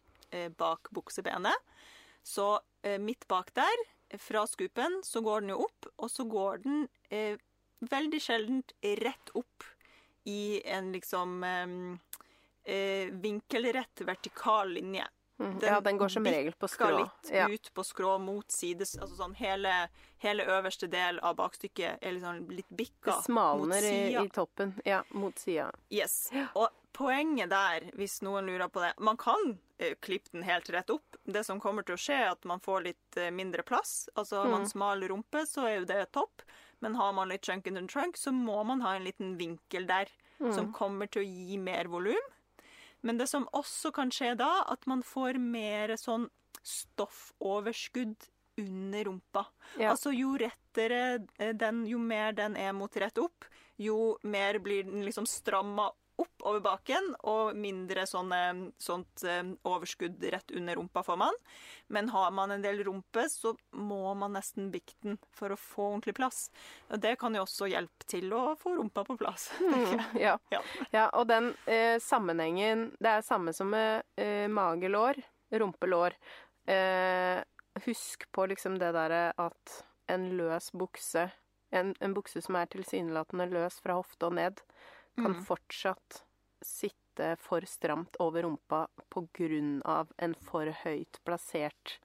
bak 0.60 0.92
buksebenet, 0.94 1.58
så 2.24 2.60
eh, 2.84 3.00
midt 3.00 3.28
bak 3.28 3.54
der, 3.54 3.86
fra 4.18 4.48
skupen, 4.48 5.02
så 5.06 5.22
går 5.22 5.42
den 5.42 5.50
jo 5.54 5.60
opp, 5.68 5.86
og 5.98 6.10
så 6.12 6.24
går 6.26 6.64
den 6.64 6.88
eh, 7.10 7.38
veldig 7.80 8.22
sjeldent 8.22 8.74
rett 8.84 9.30
opp 9.38 9.64
i 10.26 10.62
en 10.66 10.92
liksom 10.92 11.44
eh, 11.44 12.74
eh, 12.74 13.14
vinkelrett 13.14 14.02
vertikal 14.08 14.70
linje 14.74 15.08
Mm. 15.40 15.60
Den 15.60 15.70
ja, 15.74 15.82
den 15.82 15.98
går 15.98 16.10
som 16.12 16.26
regel 16.26 16.52
på 16.60 16.68
skrå. 16.68 16.98
litt 17.00 17.32
Ja. 17.32 17.48
ut 17.50 17.74
på 17.74 17.84
skrå 17.84 18.18
mot 18.20 18.52
sides. 18.52 18.98
Altså 18.98 19.16
sånn 19.16 19.36
hele, 19.40 19.72
hele 20.20 20.44
øverste 20.44 20.90
del 20.92 21.20
av 21.24 21.38
bakstykket 21.40 22.04
er 22.04 22.12
liksom 22.12 22.50
litt 22.52 22.68
bikka 22.70 23.14
Det 23.14 23.24
smalner 23.24 23.66
mot 23.66 23.76
i, 23.78 23.80
sida. 24.10 24.24
i 24.26 24.30
toppen. 24.36 24.74
Ja, 24.86 25.04
mot 25.16 25.40
sida. 25.40 25.72
Yes. 25.90 26.30
Og 26.56 26.68
poenget 27.00 27.50
der, 27.54 27.86
hvis 27.96 28.18
noen 28.26 28.46
lurer 28.50 28.68
på 28.70 28.82
det 28.84 28.92
Man 29.00 29.18
kan 29.18 29.54
eh, 29.80 29.94
klippe 30.04 30.34
den 30.36 30.44
helt 30.44 30.68
rett 30.76 30.90
opp. 30.92 31.16
Det 31.24 31.46
som 31.48 31.60
kommer 31.64 31.86
til 31.88 31.96
å 31.96 32.02
skje, 32.02 32.18
er 32.26 32.32
at 32.34 32.44
man 32.50 32.60
får 32.60 32.84
litt 32.90 33.18
eh, 33.18 33.30
mindre 33.32 33.64
plass. 33.64 34.10
Altså 34.20 34.42
har 34.44 34.50
man 34.52 34.66
Mm. 34.68 34.72
smal 34.74 35.06
rumpe, 35.08 35.46
så 35.48 35.64
er 35.70 35.78
jo 35.80 35.86
det 35.90 36.12
topp. 36.12 36.44
Men 36.82 36.96
har 36.96 37.14
man 37.16 37.30
litt 37.32 37.44
chunk 37.48 37.68
in 37.68 37.76
the 37.80 37.86
trunk, 37.88 38.16
så 38.20 38.32
må 38.36 38.62
man 38.68 38.82
ha 38.82 38.96
en 38.96 39.04
liten 39.08 39.38
vinkel 39.40 39.88
der 39.88 40.12
Mm. 40.40 40.54
som 40.56 40.74
kommer 40.74 41.08
til 41.12 41.24
å 41.24 41.28
gi 41.28 41.58
mer 41.58 41.86
volum. 41.92 42.28
Men 43.02 43.18
det 43.18 43.28
som 43.30 43.48
også 43.54 43.94
kan 43.94 44.10
skje 44.12 44.36
da, 44.38 44.64
at 44.68 44.86
man 44.88 45.02
får 45.04 45.40
mer 45.40 45.90
sånn 46.00 46.30
stoffoverskudd 46.64 48.16
under 48.58 49.04
rumpa. 49.06 49.46
Ja. 49.80 49.92
Altså 49.94 50.12
jo 50.16 50.34
rettere 50.40 51.26
eh, 51.40 51.54
den, 51.56 51.86
jo 51.88 51.98
mer 52.00 52.34
den 52.36 52.58
er 52.60 52.74
mot 52.76 52.92
rett 53.00 53.18
opp, 53.18 53.46
jo 53.80 54.18
mer 54.24 54.60
blir 54.60 54.84
den 54.84 55.06
liksom 55.06 55.26
stramma 55.28 55.92
opp 56.24 56.46
over 56.50 56.62
baken, 56.64 57.14
og 57.30 57.58
mindre 57.60 58.06
sånne, 58.10 58.72
sånt 58.82 59.24
eh, 59.28 59.44
overskudd 59.68 60.24
rett 60.34 60.54
under 60.56 60.80
rumpa 60.80 61.04
får 61.06 61.20
man. 61.22 61.40
Men 61.88 62.12
har 62.14 62.32
man 62.36 62.54
en 62.56 62.64
del 62.66 62.84
rumpe, 62.88 63.26
så 63.32 63.56
må 63.76 64.14
man 64.20 64.36
nesten 64.38 64.70
bikke 64.74 64.98
den 65.06 65.20
for 65.36 65.54
å 65.54 65.60
få 65.60 65.88
ordentlig 65.94 66.18
plass. 66.20 66.48
Og 66.90 67.02
det 67.04 67.16
kan 67.22 67.36
jo 67.36 67.46
også 67.46 67.70
hjelpe 67.72 68.08
til 68.10 68.34
å 68.36 68.44
få 68.60 68.76
rumpa 68.80 69.06
på 69.08 69.18
plass. 69.20 69.50
Mm, 69.70 70.00
ja. 70.18 70.32
Ja. 70.50 70.60
ja, 70.92 71.04
og 71.14 71.28
den 71.30 71.52
eh, 71.70 72.00
sammenhengen 72.02 72.88
Det 73.00 73.12
er 73.12 73.26
samme 73.26 73.54
som 73.54 73.70
med 73.70 74.02
eh, 74.20 74.48
magelår, 74.50 75.20
rumpelår. 75.54 76.16
Eh, 76.70 77.40
husk 77.86 78.26
på 78.32 78.48
liksom 78.50 78.80
det 78.82 78.92
derre 78.96 79.30
at 79.38 79.76
en 80.10 80.30
løs 80.38 80.72
bukse, 80.74 81.30
en, 81.70 81.94
en 82.00 82.16
bukse 82.18 82.42
som 82.42 82.58
er 82.58 82.70
tilsynelatende 82.74 83.50
løs 83.52 83.78
fra 83.84 84.00
hofte 84.00 84.30
og 84.30 84.38
ned, 84.40 84.62
kan 85.16 85.32
Mm. 85.34 85.44
fortsatt 85.46 86.24
sitte 86.62 87.36
for 87.40 87.62
stramt 87.62 88.16
over 88.20 88.44
rumpa 88.44 88.88
på 89.10 89.28
grunn 89.34 89.82
av 89.86 90.12
en 90.18 90.34
for 90.36 90.66
høyt 90.84 91.20
plassert 91.26 91.98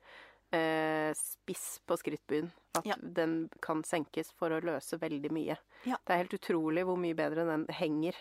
eh, 0.53 1.13
spiss 1.15 1.81
på 1.87 1.97
skrittbyen. 1.99 2.53
At 2.77 2.85
Ja. 2.87 2.95
den 3.01 3.49
kan 3.61 3.83
senkes 3.83 4.31
for 4.33 4.51
å 4.51 4.61
løse 4.63 4.97
veldig 4.99 5.31
mye. 5.33 5.57
Ja. 5.85 5.97
Det 6.07 6.11
er 6.15 6.17
helt 6.23 6.35
utrolig 6.39 6.85
hvor 6.85 6.97
mye 6.97 7.15
bedre 7.15 7.45
den 7.45 7.67
henger 7.67 8.15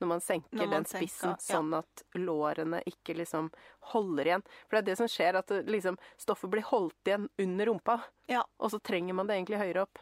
når 0.00 0.06
man 0.08 0.20
senker 0.20 0.52
Når 0.56 0.66
man 0.68 0.70
den 0.70 0.84
spissen, 0.84 1.36
senker, 1.36 1.50
ja. 1.50 1.56
sånn 1.58 1.74
at 1.78 2.02
lårene 2.14 2.82
ikke 2.86 3.14
liksom 3.16 3.50
holder 3.92 4.24
igjen. 4.24 4.42
For 4.68 4.76
det 4.76 4.78
er 4.78 4.82
det 4.92 4.96
som 4.98 5.06
skjer, 5.08 5.34
at 5.36 5.46
det, 5.48 5.66
liksom, 5.66 5.98
stoffet 6.16 6.48
blir 6.50 6.62
holdt 6.62 7.04
igjen 7.04 7.28
under 7.38 7.66
rumpa, 7.66 8.02
Ja. 8.28 8.44
og 8.60 8.70
så 8.70 8.80
trenger 8.80 9.12
man 9.14 9.26
det 9.26 9.34
egentlig 9.44 9.58
høyere 9.58 9.82
opp. 9.82 9.98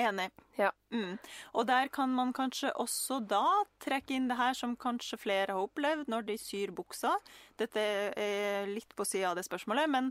Enig. 0.00 0.30
Ja. 0.58 0.70
Mm. 0.90 1.18
Og 1.54 1.66
der 1.68 1.88
kan 1.92 2.10
man 2.14 2.32
kanskje 2.34 2.72
også 2.80 3.20
da 3.30 3.44
trekke 3.82 4.16
inn 4.16 4.26
det 4.30 4.38
her 4.38 4.56
som 4.58 4.76
kanskje 4.80 5.20
flere 5.20 5.54
har 5.54 5.62
opplevd 5.62 6.10
når 6.10 6.26
de 6.30 6.38
syr 6.40 6.72
buksa. 6.74 7.14
Dette 7.60 7.84
er 8.18 8.66
litt 8.70 8.94
på 8.96 9.06
sida 9.06 9.32
av 9.32 9.38
det 9.38 9.46
spørsmålet, 9.46 9.90
men 9.90 10.10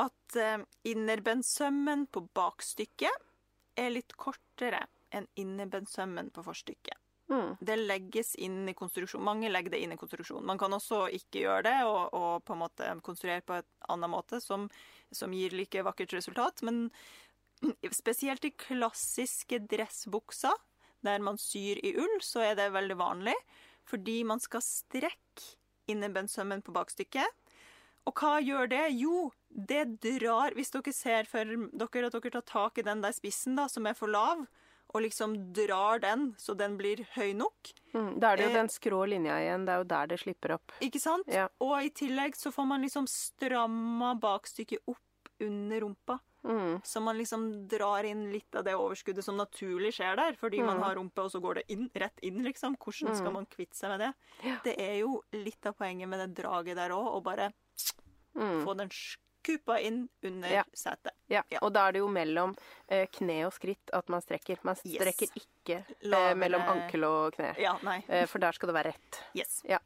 at 0.00 0.38
eh, 0.38 0.62
innerbensømmen 0.88 2.06
på 2.12 2.24
bakstykket 2.36 3.28
er 3.80 3.94
litt 3.94 4.16
kortere 4.18 4.86
enn 5.10 5.26
innerbensømmen 5.40 6.30
på 6.34 6.44
forstykket. 6.46 6.98
Mm. 7.30 7.54
Det 7.62 7.76
legges 7.76 8.34
inn 8.42 8.68
i 8.68 8.74
konstruksjon. 8.74 9.22
Mange 9.22 9.50
legger 9.50 9.74
det 9.74 9.82
inn 9.84 9.94
i 9.94 9.98
konstruksjon. 9.98 10.42
Man 10.46 10.58
kan 10.58 10.74
også 10.74 11.04
ikke 11.14 11.44
gjøre 11.44 11.62
det 11.68 11.76
og, 11.86 12.14
og 12.16 12.44
på 12.46 12.56
en 12.56 12.62
måte 12.64 12.88
konstruere 13.06 13.44
på 13.46 13.60
et 13.60 13.68
annen 13.90 14.10
måte 14.10 14.40
som, 14.42 14.66
som 15.14 15.34
gir 15.34 15.54
like 15.54 15.84
vakkert 15.86 16.16
resultat. 16.18 16.64
Men 16.66 16.88
spesielt 18.00 18.44
i 18.44 18.52
klassiske 18.56 19.60
dressbukser, 19.70 20.54
der 21.04 21.22
man 21.24 21.38
syr 21.40 21.80
i 21.82 21.94
ull, 21.96 22.18
så 22.24 22.44
er 22.50 22.58
det 22.58 22.70
veldig 22.74 22.96
vanlig. 23.00 23.36
Fordi 23.88 24.20
man 24.28 24.40
skal 24.40 24.62
strekke 24.62 25.56
innebensømmen 25.90 26.62
på 26.62 26.74
bakstykket. 26.76 27.38
Og 28.08 28.16
hva 28.20 28.38
gjør 28.40 28.68
det? 28.70 28.84
Jo, 28.96 29.30
det 29.50 30.00
drar 30.00 30.54
Hvis 30.56 30.70
dere 30.72 30.92
ser 30.94 31.26
for 31.28 31.44
dere 31.44 32.08
at 32.08 32.16
dere 32.16 32.30
tar 32.38 32.46
tak 32.48 32.78
i 32.78 32.84
den 32.86 33.02
der 33.04 33.12
spissen 33.16 33.58
da, 33.58 33.66
som 33.68 33.88
er 33.88 33.96
for 33.98 34.08
lav, 34.12 34.46
og 34.90 35.04
liksom 35.04 35.36
drar 35.54 36.00
den 36.02 36.32
så 36.40 36.56
den 36.58 36.76
blir 36.80 37.04
høy 37.16 37.32
nok, 37.38 37.74
Mm. 37.90 38.20
Da 38.20 38.28
er 38.30 38.36
det 38.36 38.44
jo 38.44 38.50
Eh, 38.50 38.54
den 38.54 38.68
skrå 38.70 38.98
linja 39.10 39.34
igjen. 39.42 39.64
Det 39.66 39.72
er 39.72 39.78
jo 39.78 39.84
der 39.90 40.06
det 40.06 40.20
slipper 40.20 40.52
opp. 40.54 40.72
ikke 40.80 41.00
sant? 41.00 41.26
Ja. 41.26 41.48
Og 41.60 41.82
i 41.82 41.90
tillegg 41.90 42.36
så 42.38 42.52
får 42.54 42.66
man 42.66 42.82
liksom 42.82 43.08
stramma 43.10 44.14
bakstykket 44.14 44.78
opp 44.86 45.32
under 45.40 45.80
rumpa. 45.80 46.20
Mm. 46.44 46.80
Så 46.82 47.02
man 47.02 47.18
liksom 47.18 47.68
drar 47.68 48.04
inn 48.04 48.32
litt 48.32 48.54
av 48.56 48.64
det 48.64 48.72
overskuddet 48.74 49.22
som 49.24 49.36
naturlig 49.36 49.92
skjer 49.92 50.16
der, 50.16 50.32
fordi 50.40 50.62
man 50.64 50.78
Mm. 50.78 50.82
har 50.82 50.94
rumpe, 50.96 51.18
og 51.22 51.30
så 51.30 51.40
går 51.40 51.54
det 51.54 51.64
inn, 51.68 51.90
rett 51.94 52.18
inn, 52.22 52.42
liksom. 52.42 52.76
Hvordan 52.78 53.14
skal 53.14 53.28
Mm. 53.28 53.32
man 53.34 53.46
kvitte 53.46 53.74
seg 53.76 53.90
med 53.90 54.00
det? 54.00 54.14
Ja. 54.44 54.56
Det 54.64 54.78
er 54.80 54.98
jo 55.00 55.22
litt 55.32 55.66
av 55.66 55.74
poenget 55.76 56.08
med 56.08 56.18
det 56.20 56.42
draget 56.42 56.76
der 56.76 56.90
òg, 56.90 57.06
å 57.14 57.22
bare 57.22 57.52
Mm. 58.36 58.64
Få 58.64 58.76
den 58.76 58.88
skupa 58.88 59.80
inn 59.82 60.08
under 60.22 60.48
Ja. 60.48 60.62
setet. 60.72 61.10
Ja. 61.28 61.42
Ja. 61.50 61.58
Og 61.62 61.72
da 61.72 61.88
er 61.88 61.92
det 61.92 61.98
jo 61.98 62.08
mellom 62.08 62.56
eh, 62.88 63.06
kne 63.06 63.44
og 63.46 63.52
skritt 63.52 63.90
at 63.92 64.08
man 64.08 64.20
strekker. 64.22 64.58
Man 64.62 64.76
Yes. 64.84 64.94
strekker 65.02 65.28
ikke 65.34 65.84
eh, 66.02 66.34
mellom 66.34 66.62
ankel 66.62 67.04
og 67.04 67.32
kne. 67.34 67.56
Ja. 67.58 67.76
Eh, 68.08 68.26
for 68.26 68.38
der 68.38 68.52
skal 68.52 68.68
det 68.68 68.74
være 68.84 68.92
rett. 68.94 69.20
Yes. 69.34 69.62
Ja. 69.68 69.78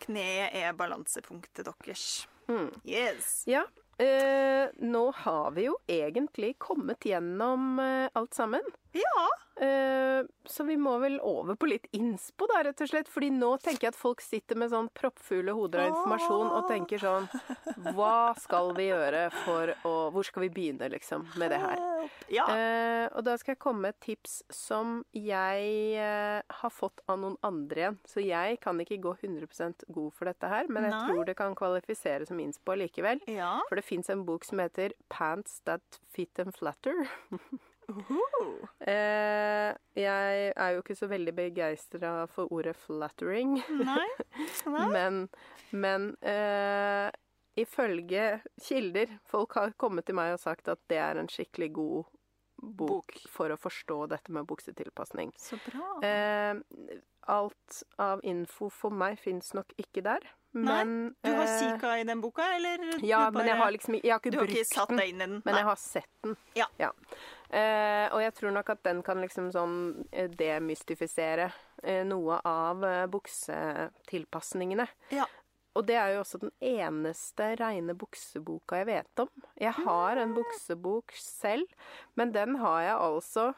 Kneet 0.00 0.54
er 0.54 0.72
balansepunktet 0.74 1.64
deres. 1.64 2.26
Mm. 2.46 2.70
Yes. 2.84 3.44
Ja. 3.46 3.64
Eh, 3.98 4.68
nå 4.78 5.10
har 5.16 5.50
vi 5.50 5.64
jo 5.66 5.74
egentlig 5.90 6.52
kommet 6.62 7.06
gjennom 7.06 7.78
eh, 7.82 8.06
alt 8.12 8.34
sammen. 8.34 8.62
Ja. 8.96 9.28
Eh, 9.60 10.24
så 10.44 10.64
vi 10.64 10.76
må 10.78 10.92
vel 11.02 11.16
over 11.24 11.56
på 11.58 11.66
litt 11.66 11.88
innspo, 11.96 12.46
da, 12.50 12.60
rett 12.64 12.80
og 12.84 12.90
slett. 12.90 13.08
Fordi 13.10 13.30
nå 13.34 13.50
tenker 13.62 13.88
jeg 13.88 13.94
at 13.94 13.98
folk 13.98 14.22
sitter 14.22 14.58
med 14.58 14.70
sånn 14.72 14.88
proppfulle 14.96 15.54
hoder 15.56 15.82
av 15.84 15.90
informasjon 15.92 16.52
og 16.54 16.68
tenker 16.70 17.02
sånn 17.02 17.26
Hva 17.96 18.32
skal 18.38 18.72
vi 18.78 18.88
gjøre 18.88 19.26
for 19.42 19.74
å 19.88 19.94
Hvor 20.14 20.26
skal 20.26 20.46
vi 20.46 20.52
begynne, 20.54 20.90
liksom, 20.94 21.26
med 21.40 21.52
det 21.54 21.60
her? 21.62 21.82
Ja. 22.32 22.46
Eh, 22.54 23.06
og 23.12 23.24
da 23.26 23.36
skal 23.40 23.56
jeg 23.56 23.62
komme 23.62 23.86
med 23.88 23.96
et 23.96 24.02
tips 24.06 24.40
som 24.54 25.02
jeg 25.16 25.98
eh, 25.98 26.40
har 26.62 26.72
fått 26.74 27.02
av 27.10 27.20
noen 27.20 27.38
andre 27.46 27.82
igjen. 27.82 27.98
Så 28.08 28.24
jeg 28.24 28.60
kan 28.64 28.80
ikke 28.82 29.00
gå 29.02 29.14
100% 29.20 29.88
god 29.94 30.14
for 30.16 30.30
dette 30.30 30.50
her, 30.50 30.70
men 30.70 30.86
jeg 30.88 30.94
Nei. 30.94 31.04
tror 31.10 31.28
det 31.28 31.36
kan 31.38 31.56
kvalifisere 31.58 32.28
som 32.28 32.40
innspo 32.42 32.78
likevel. 32.78 33.22
ja. 33.28 33.56
For 33.68 33.78
det 33.78 33.84
fins 33.86 34.08
en 34.12 34.24
bok 34.28 34.46
som 34.46 34.60
heter 34.62 34.94
'Pants 35.08 35.60
That 35.66 36.00
Fit 36.08 36.38
and 36.38 36.54
Flatter'. 36.54 37.08
Eh, 37.88 39.70
jeg 39.98 40.52
er 40.54 40.74
jo 40.74 40.82
ikke 40.82 40.96
så 40.98 41.08
veldig 41.10 41.34
begeistra 41.36 42.12
for 42.30 42.52
ordet 42.52 42.76
'flattering', 42.76 43.56
Nei. 43.80 44.08
Nei. 44.74 44.86
men, 44.92 45.18
men 45.72 46.06
eh, 46.22 47.10
ifølge 47.58 48.40
kilder 48.62 49.18
Folk 49.26 49.56
har 49.58 49.74
kommet 49.76 50.06
til 50.06 50.18
meg 50.18 50.36
og 50.36 50.40
sagt 50.40 50.68
at 50.68 50.80
det 50.88 51.00
er 51.02 51.20
en 51.20 51.28
skikkelig 51.32 51.72
god 51.72 52.04
bok, 52.58 52.88
Bok. 52.88 53.20
for 53.30 53.54
å 53.54 53.58
forstå 53.60 54.06
dette 54.10 54.32
med 54.34 54.46
buksetilpasning. 54.50 55.32
Så 55.38 55.58
bra. 55.62 55.92
Eh, 56.02 56.54
alt 57.28 57.82
av 58.02 58.20
info 58.26 58.70
for 58.72 58.90
meg 58.90 59.18
fins 59.22 59.52
nok 59.54 59.72
ikke 59.78 60.02
der, 60.02 60.26
Nei, 60.56 60.84
Du 61.22 61.28
har 61.28 61.44
eh, 61.44 61.58
kikka 61.60 61.90
i 62.00 62.04
den 62.08 62.22
boka, 62.24 62.46
eller? 62.56 62.80
Ja, 63.04 63.26
du 63.30 63.36
men 63.36 63.46
jeg 63.50 63.56
har 63.60 63.70
liksom 63.70 63.98
Jeg 64.00 64.12
har 64.14 64.20
ikke 64.22 64.32
brukt 64.38 64.88
den. 64.96 65.42
Men 65.44 65.54
jeg 65.54 65.64
har 65.64 65.76
sett 65.76 66.08
den. 66.24 66.36
Ja. 66.56 66.66
Eh, 67.48 68.06
og 68.12 68.20
jeg 68.20 68.34
tror 68.36 68.52
nok 68.52 68.70
at 68.74 68.82
den 68.84 69.02
kan 69.04 69.22
liksom 69.24 69.48
sånn 69.54 69.76
eh, 70.12 70.28
demystifisere 70.28 71.48
eh, 71.82 72.04
noe 72.04 72.40
av 72.44 72.84
eh, 72.84 73.04
buksetilpasningene. 73.12 74.88
Ja. 75.16 75.24
Og 75.78 75.86
det 75.88 75.96
er 76.00 76.12
jo 76.12 76.22
også 76.24 76.40
den 76.42 76.52
eneste 76.64 77.52
reine 77.60 77.94
bukseboka 77.96 78.80
jeg 78.80 78.88
vet 78.90 79.22
om. 79.22 79.30
Jeg 79.60 79.72
har 79.78 80.18
en 80.20 80.34
buksebok 80.36 81.14
selv, 81.16 81.68
men 82.18 82.34
den 82.34 82.58
har 82.60 82.80
jeg 82.82 82.96
altså 83.08 83.50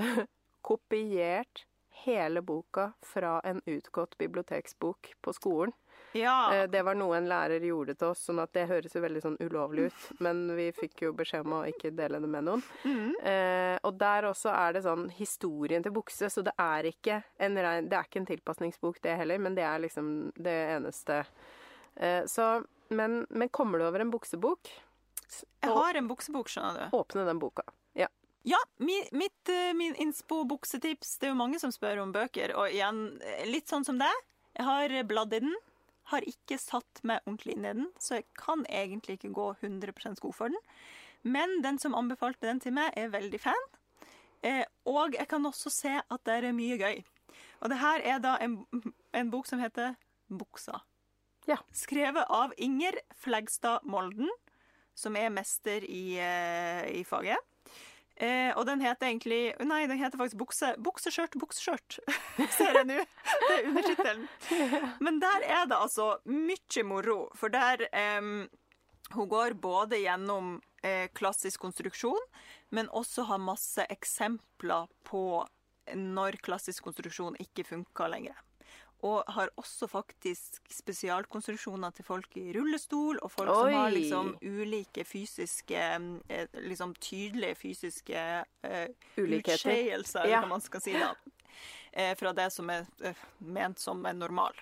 kopiert 0.66 1.66
hele 2.06 2.42
boka 2.42 2.90
fra 3.04 3.38
en 3.44 3.60
utgått 3.66 4.16
biblioteksbok 4.18 5.12
på 5.20 5.34
skolen. 5.36 5.74
Ja. 6.12 6.54
Eh, 6.54 6.66
Det 6.70 6.82
var 6.84 6.94
noe 6.94 7.16
en 7.16 7.28
lærer 7.28 7.60
gjorde 7.66 7.94
til 7.98 8.08
oss, 8.08 8.22
sånn 8.28 8.38
at 8.42 8.52
det 8.52 8.66
høres 8.68 8.94
jo 8.94 9.00
veldig 9.02 9.22
sånn 9.24 9.36
ulovlig 9.40 9.88
ut. 9.90 10.06
Men 10.24 10.44
vi 10.56 10.70
fikk 10.72 11.02
jo 11.02 11.12
beskjed 11.12 11.46
om 11.46 11.52
å 11.58 11.64
ikke 11.68 11.90
dele 11.96 12.20
det 12.22 12.28
med 12.28 12.44
noen. 12.44 12.62
Mm. 12.84 13.12
Eh, 13.22 13.78
og 13.82 13.98
der 13.98 14.28
også 14.30 14.52
er 14.54 14.72
det 14.78 14.84
sånn 14.86 15.08
historien 15.10 15.82
til 15.82 15.92
bukse, 15.92 16.30
så 16.30 16.42
det 16.46 16.54
er 16.58 16.90
ikke 16.92 17.22
en 17.38 17.56
rein 17.56 17.88
Det 17.88 17.98
er 17.98 18.04
ikke 18.08 18.22
en 18.22 18.30
tilpasningsbok, 18.32 19.00
det 19.02 19.16
heller, 19.16 19.38
men 19.38 19.54
det 19.58 19.64
er 19.66 19.78
liksom 19.82 20.32
det 20.36 20.56
eneste. 20.76 21.24
Eh, 21.96 22.22
så 22.26 22.64
men, 22.88 23.24
men 23.30 23.48
kommer 23.48 23.78
du 23.80 23.86
over 23.88 24.00
en 24.00 24.10
buksebok, 24.12 24.68
Jeg 25.62 25.72
har 25.74 25.96
en 25.98 26.06
buksebok, 26.08 26.46
skjønner 26.48 26.86
du. 26.86 26.96
åpne 26.96 27.24
den 27.26 27.38
boka. 27.42 27.64
Ja. 27.98 28.06
Ja, 28.46 28.60
mi, 28.78 29.00
mitt 29.10 29.48
eh, 29.50 29.72
min 29.74 29.96
innspo-buksetips 29.98 31.16
Det 31.18 31.26
er 31.26 31.32
jo 31.32 31.38
mange 31.40 31.58
som 31.58 31.72
spør 31.74 31.98
om 32.04 32.12
bøker, 32.14 32.52
og 32.54 32.70
igjen, 32.70 33.20
eh, 33.22 33.46
litt 33.50 33.66
sånn 33.66 33.84
som 33.84 33.98
deg. 33.98 34.20
Jeg 34.56 34.64
har 34.68 34.94
bladd 35.04 35.34
i 35.34 35.40
den. 35.42 35.56
Har 36.12 36.26
ikke 36.28 36.58
satt 36.60 37.02
meg 37.02 37.24
ordentlig 37.26 37.56
inn 37.56 37.66
i 37.66 37.74
den, 37.80 37.90
så 37.98 38.20
jeg 38.20 38.28
kan 38.38 38.62
egentlig 38.70 39.18
ikke 39.18 39.34
gå 39.34 39.48
100 39.60 40.20
god 40.22 40.34
for 40.34 40.52
den. 40.52 40.58
Men 41.26 41.60
den 41.64 41.80
som 41.82 41.96
anbefalte 41.98 42.46
den 42.46 42.60
til 42.62 42.76
meg, 42.76 42.92
er 42.96 43.10
veldig 43.10 43.40
fan. 43.42 43.68
Eh, 44.46 44.62
og 44.86 45.16
jeg 45.18 45.26
kan 45.28 45.46
også 45.46 45.72
se 45.72 45.94
at 45.98 46.26
det 46.28 46.36
er 46.38 46.54
mye 46.54 46.78
gøy. 46.78 47.00
Og 47.60 47.72
det 47.72 47.80
her 47.80 48.04
er 48.04 48.20
da 48.22 48.36
en, 48.44 48.60
en 49.16 49.32
bok 49.32 49.48
som 49.48 49.62
heter 49.62 49.96
Buksa. 50.30 50.82
Ja. 51.46 51.58
Skrevet 51.74 52.26
av 52.30 52.54
Inger 52.58 52.98
Flegstad 53.22 53.84
Molden, 53.86 54.30
som 54.96 55.16
er 55.18 55.30
mester 55.34 55.84
i, 55.84 56.18
eh, 56.18 56.86
i 57.00 57.04
faget. 57.06 57.38
Eh, 58.16 58.52
og 58.56 58.64
den 58.64 58.80
heter 58.80 59.10
egentlig 59.10 59.52
Nei, 59.60 59.82
den 59.90 59.98
heter 60.00 60.16
faktisk 60.16 60.38
bukse, 60.40 60.70
Bukseskjørt, 60.80 61.34
bukseskjørt, 61.36 61.98
ser 62.56 62.78
jeg 62.78 62.86
nå. 62.88 63.02
Det 63.02 63.50
er 63.56 63.66
undertittelen. 63.68 64.22
Men 65.04 65.20
der 65.20 65.44
er 65.44 65.66
det 65.68 65.76
altså 65.76 66.14
mye 66.24 66.86
moro, 66.88 67.18
for 67.36 67.52
der 67.52 67.84
eh, 67.90 68.30
Hun 69.12 69.28
går 69.28 69.58
både 69.60 70.00
gjennom 70.00 70.56
eh, 70.82 71.10
klassisk 71.14 71.60
konstruksjon, 71.66 72.24
men 72.74 72.88
også 72.88 73.28
har 73.28 73.38
masse 73.42 73.84
eksempler 73.92 74.88
på 75.06 75.44
når 75.94 76.40
klassisk 76.42 76.88
konstruksjon 76.88 77.36
ikke 77.38 77.68
funker 77.68 78.10
lenger. 78.10 78.40
Og 79.04 79.24
har 79.28 79.50
også 79.60 79.88
faktisk 79.90 80.60
spesialkonstruksjoner 80.72 81.92
til 81.94 82.04
folk 82.04 82.36
i 82.40 82.46
rullestol, 82.56 83.18
og 83.22 83.30
folk 83.30 83.50
som 83.52 83.74
har 83.74 83.90
liksom 83.92 84.32
ulike 84.42 85.04
fysiske 85.04 85.82
eh, 86.28 86.46
Liksom 86.64 86.94
tydelige 86.94 87.54
fysiske 87.54 88.22
uh, 88.64 88.86
utskeielser, 89.20 90.26
Ja. 90.30 90.40
hva 90.40 90.48
man 90.48 90.60
skal 90.64 90.80
si 90.80 90.92
da. 90.92 91.14
Eh, 91.92 92.14
fra 92.16 92.32
det 92.36 92.50
som 92.52 92.68
er 92.70 92.84
ment 93.38 93.78
som 93.80 94.04
en 94.06 94.18
normal. 94.18 94.52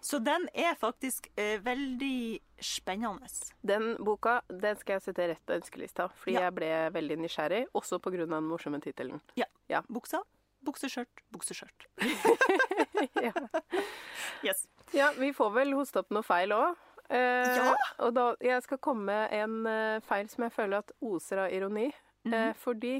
Så 0.00 0.20
den 0.22 0.48
er 0.54 0.76
faktisk 0.78 1.26
eh, 1.36 1.58
veldig 1.58 2.38
spennende. 2.62 3.26
Den 3.66 3.96
boka 3.98 4.40
den 4.48 4.76
skal 4.78 5.00
jeg 5.00 5.02
sette 5.08 5.26
rett 5.32 5.42
på 5.46 5.56
ønskelista, 5.56 6.06
fordi 6.14 6.36
Ja. 6.36 6.44
jeg 6.46 6.54
ble 6.54 6.70
veldig 6.94 7.18
nysgjerrig, 7.24 7.66
også 7.74 7.98
av 7.98 8.12
den 8.12 8.44
morsomme 8.46 8.80
tittelen. 8.80 9.20
Buksa, 9.90 10.22
bukseskjørt, 10.64 11.22
bukseskjørt. 11.34 11.86
ja. 13.26 13.32
Yes. 14.44 14.66
Ja, 14.94 15.10
vi 15.18 15.32
får 15.36 15.50
vel 15.54 15.74
hoste 15.76 16.02
opp 16.02 16.10
noe 16.14 16.22
feil 16.26 16.52
òg. 16.56 16.76
Eh, 17.08 17.56
Ja. 17.58 17.72
Og 18.04 18.14
da, 18.16 18.30
jeg 18.40 18.62
skal 18.64 18.78
komme 18.82 19.04
med 19.10 19.32
en 19.36 19.66
eh, 19.68 20.00
feil 20.06 20.28
som 20.32 20.46
jeg 20.46 20.54
føler 20.56 20.78
at 20.80 20.92
oser 21.04 21.44
av 21.46 21.52
ironi. 21.52 21.90
Mhm. 22.24 22.34
eh, 22.34 22.54
fordi 22.56 22.94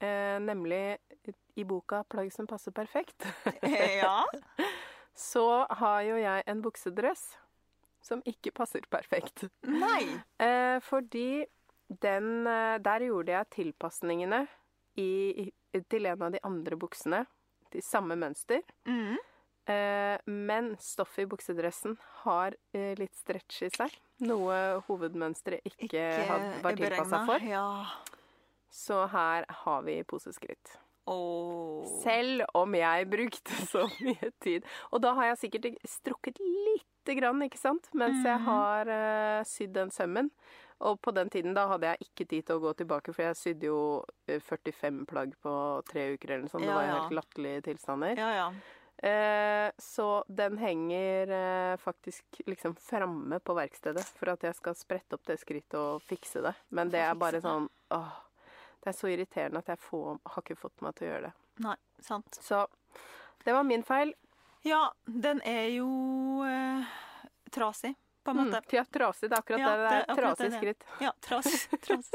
eh, 0.00 0.38
nemlig 0.40 0.98
i 1.56 1.64
boka 1.64 2.02
'Plagg 2.04 2.32
som 2.34 2.46
passer 2.46 2.72
perfekt', 2.72 3.24
ja. 4.02 4.24
så 5.14 5.66
har 5.70 6.00
jo 6.02 6.16
jeg 6.18 6.42
en 6.46 6.62
buksedress 6.62 7.38
som 8.02 8.20
ikke 8.26 8.50
passer 8.52 8.82
perfekt. 8.90 9.46
Nei. 9.62 10.20
Eh, 10.38 10.80
fordi 10.82 11.46
den 12.02 12.46
eh, 12.46 12.78
Der 12.82 13.00
gjorde 13.06 13.32
jeg 13.32 13.50
tilpasningene 13.50 14.46
i, 15.00 15.50
til 15.90 16.06
en 16.06 16.22
av 16.22 16.32
de 16.34 16.40
andre 16.46 16.76
buksene. 16.76 17.24
Til 17.72 17.82
samme 17.82 18.14
mønster. 18.16 18.60
Mm. 18.86 19.16
Eh, 19.66 20.18
men 20.28 20.74
stoffet 20.78 21.24
i 21.24 21.28
buksedressen 21.30 21.96
har 22.22 22.54
eh, 22.76 22.92
litt 23.00 23.14
stretch 23.16 23.62
i 23.64 23.70
seg. 23.74 23.94
Noe 24.28 24.82
hovedmønsteret 24.86 25.64
ikke, 25.64 25.88
ikke 25.88 26.26
hadde 26.28 26.62
vært 26.62 26.82
tilpassa 26.84 27.22
for. 27.26 27.46
Ja. 27.48 27.64
Så 28.74 29.04
her 29.10 29.46
har 29.64 29.82
vi 29.86 30.00
poseskritt. 30.06 30.76
Oh. 31.10 31.84
Selv 32.02 32.44
om 32.56 32.72
jeg 32.78 33.08
brukte 33.12 33.56
så 33.68 33.86
mye 34.06 34.30
tid. 34.44 34.64
Og 34.92 35.02
da 35.04 35.12
har 35.18 35.32
jeg 35.32 35.40
sikkert 35.46 35.66
strukket 35.88 36.38
lite 36.40 37.16
grann, 37.18 37.42
ikke 37.44 37.60
sant? 37.60 37.90
Mens 37.92 38.22
jeg 38.24 38.38
Mhm. 38.38 38.46
har 38.46 38.88
eh, 38.88 39.42
sydd 39.48 39.74
den 39.76 39.90
sømmen. 39.92 40.30
Og 40.80 41.00
på 41.00 41.12
den 41.14 41.30
tiden 41.30 41.54
da 41.54 41.66
hadde 41.70 41.86
jeg 41.92 42.08
ikke 42.08 42.26
tid 42.28 42.46
til 42.46 42.56
å 42.58 42.62
gå 42.64 42.72
tilbake, 42.80 43.12
for 43.14 43.22
jeg 43.22 43.36
sydde 43.38 43.68
jo 43.68 43.78
eh, 44.26 44.40
45 44.42 45.04
plagg 45.06 45.34
på 45.40 45.52
tre 45.88 46.08
uker 46.16 46.30
eller 46.34 46.42
noe 46.46 46.50
sånt. 46.52 46.64
Det 46.66 46.70
Ja, 46.72 46.74
var 46.80 46.88
jo 46.88 46.96
helt 46.98 47.14
latterlige 47.20 47.62
tilstander. 47.70 48.16
Ja, 48.18 48.30
ja. 48.34 48.48
Eh, 49.04 49.70
så 49.78 50.24
den 50.28 50.58
henger 50.58 51.30
eh, 51.34 51.76
faktisk 51.82 52.40
liksom 52.46 52.74
framme 52.78 53.40
på 53.42 53.54
verkstedet 53.58 54.04
for 54.18 54.30
at 54.34 54.42
jeg 54.46 54.54
skal 54.54 54.74
sprette 54.78 55.14
opp 55.18 55.24
det 55.26 55.38
skrittet 55.42 55.78
og 55.78 56.02
fikse 56.06 56.42
det. 56.44 56.54
Men 56.70 56.90
det 56.90 57.00
er 57.02 57.14
bare 57.18 57.40
sånn 57.42 57.66
åh, 57.94 58.12
Det 58.80 58.92
er 58.92 58.98
så 58.98 59.08
irriterende 59.08 59.62
at 59.64 59.68
jeg 59.72 59.80
får, 59.80 60.18
har 60.24 60.42
ikke 60.44 60.58
fått 60.60 60.82
meg 60.84 60.94
til 60.98 61.08
å 61.08 61.10
gjøre 61.12 61.26
det. 61.30 61.34
Nei, 61.64 61.76
sant. 62.04 62.38
Så 62.44 62.66
det 63.44 63.54
var 63.56 63.64
min 63.64 63.82
feil. 63.86 64.12
Ja, 64.64 64.92
den 65.06 65.40
er 65.44 65.68
jo 65.74 65.88
eh, 66.44 66.84
trasig, 67.52 67.94
på 68.24 68.32
en 68.34 68.38
måte. 68.40 68.60
Mm, 68.64 68.74
ja, 68.76 68.84
trasig. 68.96 69.28
Det 69.30 69.36
er 69.36 69.42
akkurat 69.42 69.60
Ja, 69.62 69.70
det. 69.76 69.88
Det 69.90 69.98
er 70.00 70.16
trasig 70.20 70.50
skritt. 70.58 70.84
Ja, 71.04 71.12
trasig. 71.26 71.80
tras. 71.84 72.10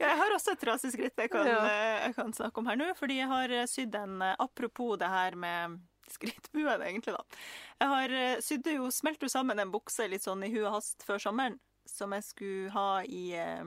Ja, 0.00 0.06
jeg 0.08 0.18
har 0.22 0.34
også 0.36 0.52
et 0.56 0.60
trasig 0.64 0.92
skritt 0.96 1.22
jeg 1.24 1.30
kan, 1.32 1.46
Ja. 1.46 1.58
eh, 1.68 2.06
jeg 2.08 2.14
kan 2.16 2.32
snakke 2.36 2.58
om 2.62 2.66
her 2.72 2.76
nå. 2.80 2.90
Fordi 2.98 3.18
jeg 3.20 3.28
har 3.30 3.54
eh, 3.60 3.66
sydd 3.70 3.94
en 4.00 4.20
eh, 4.22 4.34
Apropos 4.44 4.96
det 5.00 5.08
her 5.12 5.36
med 5.36 5.78
skrittbuen, 6.14 6.82
egentlig, 6.84 7.14
da. 7.16 7.22
Jeg 7.80 7.88
har 7.88 8.40
sydd 8.44 8.66
jo, 8.74 8.90
smelt 8.92 9.22
jo 9.24 9.28
sammen 9.32 9.58
en 9.58 9.70
bukse 9.72 10.04
litt 10.08 10.22
sånn 10.22 10.44
i 10.44 10.50
hu 10.52 10.60
og 10.66 10.74
hast 10.76 11.02
før 11.06 11.18
sommeren. 11.18 11.60
som 11.88 12.12
jeg 12.16 12.24
skulle 12.24 12.70
ha 12.72 13.02
i 13.04 13.32
eh, 13.36 13.64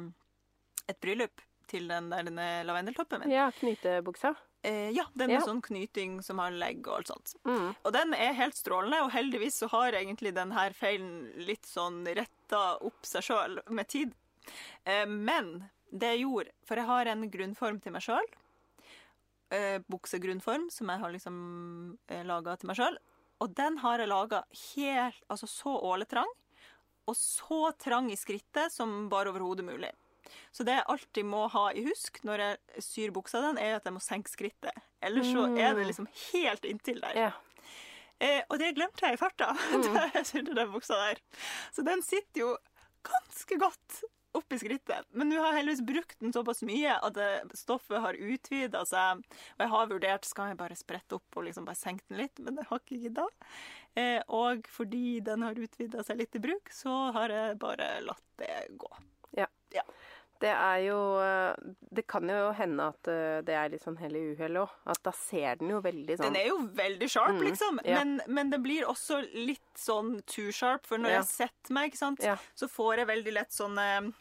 et 0.89 0.99
bryllup 1.01 1.41
til 1.67 1.87
den 1.89 2.09
der 2.09 2.23
denne 2.23 2.45
lavendeltoppen 2.65 3.19
min. 3.25 3.33
Ja, 3.33 3.49
knytebuksa. 3.51 4.31
Eh, 4.67 4.89
ja, 4.91 5.05
den 5.13 5.29
Ja. 5.31 5.39
med 5.39 5.47
sånn 5.47 5.61
knyting 5.63 6.21
som 6.23 6.39
har 6.43 6.51
legg 6.51 6.87
og 6.87 6.97
alt 6.97 7.07
sånt. 7.07 7.35
Mm. 7.45 7.75
Og 7.85 7.93
den 7.93 8.13
er 8.13 8.33
helt 8.35 8.55
strålende, 8.57 8.99
og 9.05 9.11
heldigvis 9.13 9.61
så 9.61 9.69
har 9.71 9.93
egentlig 9.95 10.33
den 10.35 10.51
her 10.51 10.73
feilen 10.75 11.31
litt 11.39 11.63
sånn 11.63 12.01
retta 12.05 12.77
opp 12.83 13.05
seg 13.07 13.23
sjøl 13.23 13.61
med 13.69 13.87
tid. 13.87 14.13
Eh, 14.83 15.05
men 15.05 15.69
det 15.91 16.17
jeg 16.17 16.25
gjorde 16.25 16.51
For 16.65 16.75
jeg 16.75 16.85
har 16.85 17.05
en 17.07 17.29
grunnform 17.31 17.79
til 17.81 17.91
meg 17.95 18.01
sjøl. 18.03 18.27
Eh, 19.49 19.79
buksegrunnform 19.87 20.69
som 20.71 20.89
jeg 20.91 20.99
har 20.99 21.11
liksom 21.15 21.97
eh, 22.09 22.25
laga 22.27 22.57
til 22.59 22.67
meg 22.67 22.75
sjøl. 22.75 22.97
Og 23.39 23.53
den 23.55 23.77
har 23.77 23.99
jeg 23.99 24.09
laga 24.09 24.43
helt 24.75 25.23
Altså 25.29 25.47
så 25.47 25.77
åletrang, 25.79 26.27
og 27.07 27.15
så 27.15 27.71
trang 27.79 28.11
i 28.11 28.17
skrittet 28.19 28.73
som 28.73 29.07
bare 29.07 29.31
overhodet 29.31 29.63
mulig. 29.63 29.93
Så 30.55 30.65
det 30.67 30.77
jeg 30.77 30.87
alltid 30.93 31.27
må 31.29 31.45
ha 31.53 31.67
i 31.71 31.83
husk 31.87 32.19
når 32.27 32.43
jeg 32.43 32.85
syr 32.85 33.15
buksa 33.15 33.41
den, 33.45 33.59
er 33.61 33.77
at 33.77 33.87
jeg 33.87 33.95
må 33.95 34.03
senke 34.03 34.31
skrittet. 34.31 34.85
Ellers 35.03 35.29
så 35.29 35.45
er 35.53 35.77
det 35.77 35.87
liksom 35.91 36.09
helt 36.31 36.65
inntil 36.67 37.01
der. 37.03 37.21
Ja. 37.27 37.31
Eh, 38.17 38.41
og 38.49 38.57
det 38.61 38.73
glemte 38.77 39.05
jeg 39.05 39.17
i 39.17 39.21
farta 39.21 39.51
da 39.85 40.07
jeg 40.15 40.25
sydde 40.25 40.57
den 40.57 40.71
buksa 40.73 40.97
der. 41.03 41.21
Så 41.75 41.85
den 41.85 42.01
sitter 42.05 42.47
jo 42.47 42.53
ganske 43.07 43.59
godt 43.61 44.03
oppi 44.37 44.57
skrittet. 44.59 45.07
Men 45.17 45.31
nå 45.31 45.39
har 45.39 45.53
jeg 45.53 45.61
heldigvis 45.61 45.85
brukt 45.87 46.17
den 46.21 46.33
såpass 46.35 46.61
mye 46.67 46.97
at 46.97 47.15
det, 47.17 47.29
stoffet 47.57 48.01
har 48.03 48.17
utvida 48.17 48.83
seg. 48.89 49.23
Og 49.55 49.63
jeg 49.63 49.73
har 49.73 49.91
vurdert 49.91 50.29
skal 50.29 50.51
jeg 50.51 50.59
bare 50.59 50.77
sprette 50.77 51.17
opp 51.17 51.39
og 51.39 51.47
liksom 51.47 51.67
bare 51.67 51.79
senke 51.79 52.05
den 52.09 52.21
litt, 52.23 52.41
men 52.43 52.57
det 52.59 52.67
har 52.69 52.81
ikke 52.81 53.01
gidda. 53.05 53.27
Eh, 53.97 54.19
og 54.33 54.67
fordi 54.71 55.19
den 55.25 55.45
har 55.45 55.57
utvida 55.57 56.05
seg 56.05 56.21
litt 56.21 56.37
i 56.37 56.43
bruk, 56.43 56.73
så 56.73 56.97
har 57.17 57.33
jeg 57.33 57.59
bare 57.61 57.97
latt 58.05 58.25
det 58.41 58.53
gå. 58.81 58.91
Det 60.39 60.49
er 60.53 60.77
jo 60.85 60.97
eh, 61.19 61.55
Det 61.93 62.03
kan 62.07 62.27
jo 62.29 62.51
hende 62.53 62.87
at 62.93 63.07
eh, 63.07 63.41
det 63.47 63.55
er 63.57 63.69
litt 63.73 63.81
sånn 63.83 63.97
hell 63.97 64.15
i 64.15 64.21
uhell 64.35 64.59
òg. 64.63 64.69
At 64.85 65.01
da 65.03 65.11
ser 65.11 65.55
den 65.61 65.69
jo 65.73 65.81
veldig 65.81 66.17
sånn 66.19 66.33
Den 66.33 66.35
er 66.41 66.47
jo 66.51 66.57
veldig 66.77 67.09
sharp, 67.09 67.35
Mm, 67.37 67.43
liksom. 67.49 67.79
ja. 67.85 67.97
Men, 68.03 68.21
men 68.27 68.49
det 68.53 68.59
blir 68.61 68.85
også 68.85 69.21
litt 69.33 69.73
sånn 69.77 70.21
too 70.25 70.51
sharp, 70.51 70.85
for 70.85 70.97
når 70.97 71.09
Ja. 71.09 71.21
jeg 71.23 71.25
setter 71.33 71.73
meg, 71.73 71.91
ikke 71.91 71.97
sant, 72.03 72.23
Ja. 72.23 72.37
så 72.55 72.67
får 72.69 72.97
jeg 72.97 73.07
veldig 73.07 73.33
lett 73.33 73.51
sånne 73.51 74.13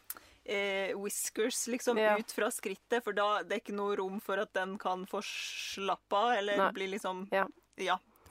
eh, 0.45 0.93
whiskers 0.95 1.67
liksom 1.67 1.97
ut 1.99 2.31
fra 2.31 2.47
skrittet, 2.49 3.03
for 3.03 3.11
da 3.13 3.43
det 3.43 3.51
er 3.57 3.59
ikke 3.59 3.75
noe 3.75 3.97
rom 3.99 4.21
for 4.23 4.39
at 4.39 4.53
den 4.53 4.77
kan 4.79 5.05
få 5.05 5.19
slappe 5.21 6.15
av, 6.15 6.31
eller 6.37 6.57
Nei. 6.57 6.71
bli 6.71 6.87
liksom 6.95 7.27
Ja. 7.31 7.45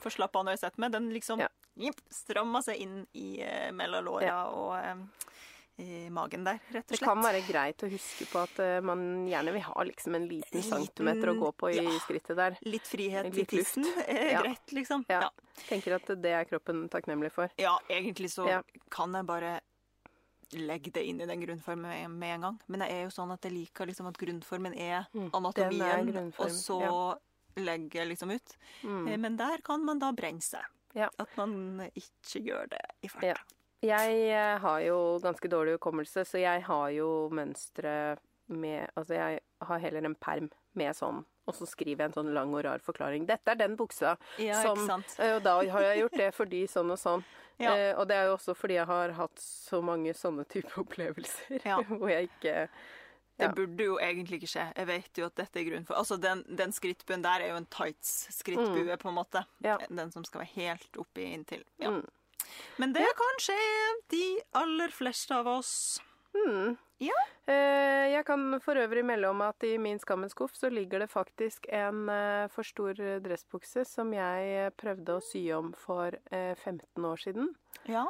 få 0.01 0.09
slappe 0.09 0.35
av 0.39 0.45
når 0.45 0.57
jeg 0.57 0.59
setter 0.65 0.79
meg. 0.79 0.91
Den 0.91 1.11
liksom 1.13 1.39
Ja. 1.39 1.47
Jip, 1.77 1.99
strammer 2.09 2.63
seg 2.65 2.77
inn 2.81 3.05
i 3.13 3.39
eh, 3.45 3.69
mellom 3.71 4.03
låra 4.05 4.47
og 4.49 4.73
eh, 4.83 4.95
i 5.79 6.09
magen 6.09 6.43
der, 6.43 6.57
rett 6.73 6.87
og 6.89 6.89
slett. 6.89 6.99
Det 6.99 7.05
kan 7.05 7.21
være 7.21 7.41
greit 7.45 7.83
å 7.85 7.89
huske 7.91 8.25
på 8.31 8.39
at 8.41 8.59
eh, 8.63 8.79
man 8.81 9.27
gjerne 9.29 9.51
vil 9.53 9.61
ha 9.67 9.83
liksom 9.85 10.15
en 10.17 10.27
liten 10.27 10.63
centimeter 10.65 11.29
å 11.29 11.35
gå 11.37 11.51
på 11.53 11.69
i 11.69 11.77
ja. 11.77 11.91
skrittet 12.01 12.35
der. 12.39 12.57
Litt 12.65 12.87
frihet 12.89 13.27
i 13.29 13.29
Litt 13.35 13.53
luft. 13.53 13.75
tissen 13.75 13.85
er 14.07 14.31
Ja. 14.31 14.41
greit, 14.41 14.73
liksom. 14.73 15.05
Ja. 15.07 15.19
ja. 15.27 15.29
Tenker 15.67 15.95
at 15.99 16.09
det 16.21 16.31
er 16.33 16.45
kroppen 16.49 16.87
takknemlig 16.89 17.31
for. 17.35 17.49
Ja, 17.61 17.75
egentlig 17.89 18.31
så 18.33 18.47
Ja. 18.49 18.63
kan 18.89 19.13
jeg 19.13 19.25
bare 19.29 19.59
legge 20.55 20.91
det 20.95 21.03
inn 21.05 21.21
i 21.21 21.25
den 21.27 21.41
grunnformen 21.43 22.09
med, 22.17 22.35
en 22.37 22.41
gang. 22.41 22.59
Men 22.67 22.79
det 22.79 22.89
er 22.89 23.03
jo 23.03 23.09
sånn 23.13 23.33
at 23.33 23.43
jeg 23.43 23.51
liker 23.53 23.85
liksom 23.89 24.07
at 24.07 24.17
grunnformen 24.17 24.73
er 24.79 25.05
Mm, 25.13 25.29
anatomien, 25.33 26.09
er 26.15 26.31
og 26.39 26.49
så 26.49 26.79
legger 27.57 28.01
jeg 28.01 28.07
liksom 28.15 28.31
ut. 28.33 28.55
Mm. 28.83 29.07
Eh, 29.11 29.17
Men 29.17 29.35
der 29.37 29.57
kan 29.61 29.83
man 29.85 29.99
da 29.99 30.11
brenne 30.11 30.41
seg. 30.41 30.63
Ja. 30.95 31.09
At 31.19 31.29
man 31.37 31.81
ikke 31.93 32.41
gjør 32.41 32.69
det 32.69 32.81
i 33.03 33.07
farta. 33.09 33.35
Jeg 33.85 34.21
eh, 34.33 34.57
har 34.63 34.79
jo 34.81 34.97
ganske 35.21 35.49
dårlig 35.51 35.77
hukommelse, 35.77 36.25
så 36.25 36.41
jeg 36.41 36.63
har 36.65 36.89
jo 36.95 37.09
mønstre 37.29 38.17
med 38.47 38.87
Altså, 38.95 39.13
jeg 39.13 39.41
har 39.69 39.81
heller 39.83 40.05
en 40.07 40.15
perm 40.15 40.47
med 40.77 40.95
sånn, 40.95 41.23
og 41.49 41.55
så 41.57 41.67
skriver 41.67 42.05
jeg 42.05 42.11
en 42.11 42.15
sånn 42.15 42.33
lang 42.35 42.53
og 42.55 42.63
rar 42.65 42.83
forklaring. 42.83 43.25
Dette 43.27 43.53
er 43.53 43.59
den 43.59 43.75
buksa, 43.79 44.15
Ja, 44.41 44.61
som 44.63 44.85
eh, 44.87 45.35
Og 45.35 45.43
da 45.45 45.57
har 45.73 45.89
jeg 45.89 46.03
gjort 46.03 46.17
det 46.21 46.29
fordi 46.35 46.63
sånn 46.71 46.93
og 46.93 47.01
sånn. 47.01 47.25
Ja. 47.57 47.71
Eh, 47.73 47.95
og 47.97 48.03
det 48.05 48.13
er 48.13 48.27
jo 48.27 48.35
også 48.35 48.53
fordi 48.53 48.75
jeg 48.75 48.85
har 48.85 49.15
hatt 49.17 49.39
så 49.41 49.79
mange 49.81 50.11
sånne 50.13 50.43
type 50.45 50.69
opplevelser 50.83 51.63
Ja. 51.65 51.79
hvor 51.89 52.11
jeg 52.11 52.27
ikke 52.27 52.67
Det 53.41 53.47
burde 53.57 53.87
jo 53.87 53.95
egentlig 53.97 54.37
ikke 54.43 54.51
skje. 54.51 54.65
Jeg 54.77 54.87
vet 54.91 55.17
jo 55.17 55.25
at 55.25 55.39
dette 55.41 55.57
er 55.57 55.65
grunnen 55.65 55.87
for 55.89 55.97
Altså, 55.97 56.19
den, 56.21 56.43
den 56.59 56.73
skrittbuen 56.73 57.25
der 57.25 57.41
er 57.41 57.55
jo 57.55 57.57
en 57.57 57.65
tights-skrittbue, 57.73 58.99
på 59.01 59.09
en 59.09 59.17
måte. 59.17 59.41
Mm. 59.65 59.87
Den 59.89 60.13
som 60.13 60.25
skal 60.25 60.43
være 60.43 60.53
helt 60.53 61.01
oppi 61.01 61.25
inntil. 61.33 61.65
Ja. 61.81 61.95
Mm. 61.97 62.05
Men 62.81 62.93
det 62.95 63.07
kan 63.17 63.39
skje 63.43 63.61
de 64.13 64.25
aller 64.57 64.93
fleste 64.93 65.35
av 65.35 65.49
oss. 65.57 65.73
Mm. 66.37 66.75
Ja. 67.01 67.17
Eh, 67.45 68.09
jeg 68.13 68.25
kan 68.25 68.59
for 68.63 68.79
øvrig 68.81 69.03
melde 69.05 69.29
om 69.29 69.41
at 69.45 69.63
i 69.65 69.75
min 69.81 69.99
skammens 70.01 70.33
skuff 70.33 70.55
så 70.57 70.69
ligger 70.73 71.03
det 71.03 71.11
faktisk 71.11 71.67
en 71.69 72.07
eh, 72.09 72.47
for 72.53 72.65
stor 72.65 72.97
dressbukse 73.23 73.85
som 73.85 74.13
jeg 74.15 74.53
eh, 74.57 74.71
prøvde 74.73 75.17
å 75.17 75.23
sy 75.23 75.43
om 75.53 75.73
for 75.77 76.17
eh, 76.31 76.55
15 76.57 77.05
år 77.05 77.21
siden. 77.21 77.51
Ja. 77.85 78.07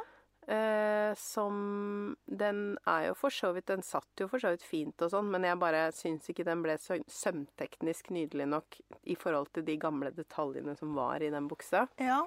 Eh, 0.48 1.12
som 1.20 2.16
Den 2.24 2.78
er 2.88 3.10
jo 3.10 3.16
for 3.20 3.28
så 3.28 3.50
vidt 3.52 3.66
Den 3.68 3.82
satt 3.84 4.08
jo 4.16 4.30
for 4.32 4.40
så 4.40 4.54
vidt 4.54 4.64
fint 4.64 5.02
og 5.04 5.10
sånn, 5.12 5.28
men 5.28 5.44
jeg 5.44 5.60
bare 5.60 5.82
syns 5.92 6.30
ikke 6.32 6.46
den 6.48 6.62
ble 6.64 6.78
så 6.80 6.96
sømteknisk 7.04 8.08
nydelig 8.16 8.46
nok 8.48 8.78
i 9.04 9.16
forhold 9.20 9.52
til 9.52 9.66
de 9.68 9.76
gamle 9.76 10.08
detaljene 10.16 10.72
som 10.78 10.96
var 10.96 11.20
i 11.20 11.28
den 11.34 11.50
buksa. 11.52 11.84
ja. 12.00 12.22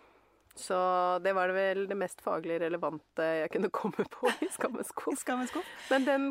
Så 0.55 0.77
det 1.23 1.33
var 1.33 1.47
det 1.47 1.55
vel 1.55 1.85
det 1.87 1.95
mest 1.95 2.21
faglig 2.23 2.59
relevante 2.61 3.25
jeg 3.41 3.51
kunne 3.53 3.71
komme 3.73 4.05
på 4.11 4.29
i 4.43 4.49
skammesko. 4.51 5.15
Skammens. 5.19 5.53
Men 5.91 6.05
den, 6.07 6.27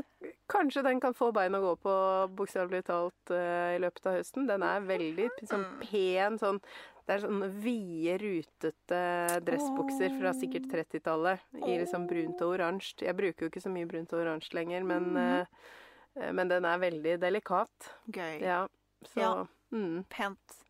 kanskje 0.51 0.85
den 0.87 1.01
kan 1.01 1.17
få 1.17 1.31
bein 1.33 1.57
å 1.57 1.63
gå 1.63 1.75
på, 1.85 1.97
bokstavelig 2.37 2.85
talt, 2.91 3.33
uh, 3.33 3.73
i 3.75 3.81
løpet 3.83 4.09
av 4.11 4.19
høsten. 4.19 4.49
Den 4.51 4.65
er 4.67 4.87
veldig 4.87 5.29
sånn 5.49 5.67
pen, 5.83 6.41
sånn 6.41 6.63
Det 7.07 7.17
er 7.17 7.23
sånne 7.25 7.51
vide, 7.65 8.19
rutete 8.23 9.03
dressbukser 9.47 10.13
fra 10.21 10.35
sikkert 10.37 10.69
30-tallet 10.71 11.63
i 11.65 11.79
liksom 11.81 12.05
brunt 12.11 12.45
og 12.45 12.55
oransje. 12.55 13.07
Jeg 13.09 13.19
bruker 13.19 13.47
jo 13.47 13.51
ikke 13.51 13.65
så 13.65 13.73
mye 13.73 13.89
brunt 13.91 14.13
og 14.15 14.23
oransje 14.23 14.55
lenger, 14.55 14.87
men, 14.87 15.17
uh, 15.17 16.29
men 16.31 16.53
den 16.53 16.69
er 16.69 16.85
veldig 16.85 17.17
delikat. 17.25 17.95
Gøy. 18.07 18.37
Ja, 18.45 18.67
så 19.15 19.25
Ja. 19.25 19.33
Mm. 19.71 20.05
Pent. 20.11 20.61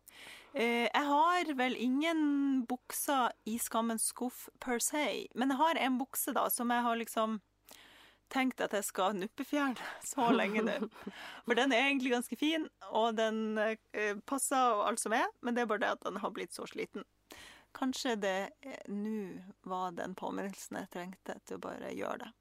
Eh, 0.53 0.87
jeg 0.87 1.05
har 1.07 1.53
vel 1.55 1.77
ingen 1.79 2.65
bukser 2.67 3.31
i 3.47 3.55
skammens 3.61 4.09
skuff 4.11 4.49
per 4.59 4.81
se, 4.83 5.27
men 5.35 5.53
jeg 5.53 5.61
har 5.61 5.79
en 5.79 5.99
bukse 6.01 6.33
da 6.35 6.49
som 6.51 6.73
jeg 6.73 6.83
har 6.83 6.99
liksom 6.99 7.39
tenkt 8.31 8.63
at 8.63 8.75
jeg 8.75 8.87
skal 8.87 9.15
nuppefjerne 9.15 9.87
så 10.11 10.29
lenge 10.35 10.63
nå. 10.67 10.75
For 11.45 11.55
den 11.59 11.75
er 11.75 11.87
egentlig 11.87 12.13
ganske 12.15 12.39
fin, 12.39 12.67
og 12.91 13.15
den 13.19 13.59
eh, 13.59 14.19
passer 14.27 14.75
og 14.75 14.85
alt 14.89 15.03
som 15.03 15.15
er, 15.15 15.27
men 15.41 15.55
det 15.55 15.63
er 15.63 15.71
bare 15.71 15.85
det 15.85 15.95
at 15.95 16.05
den 16.07 16.19
har 16.23 16.35
blitt 16.35 16.55
så 16.55 16.67
sliten. 16.67 17.07
Kanskje 17.75 18.17
det 18.19 18.37
eh, 18.67 18.83
nå 18.91 19.39
var 19.71 19.95
den 19.95 20.15
påminnelsen 20.19 20.81
jeg 20.83 20.91
trengte 20.91 21.39
til 21.45 21.59
å 21.59 21.65
bare 21.69 21.95
gjøre 21.95 22.25
det. 22.25 22.31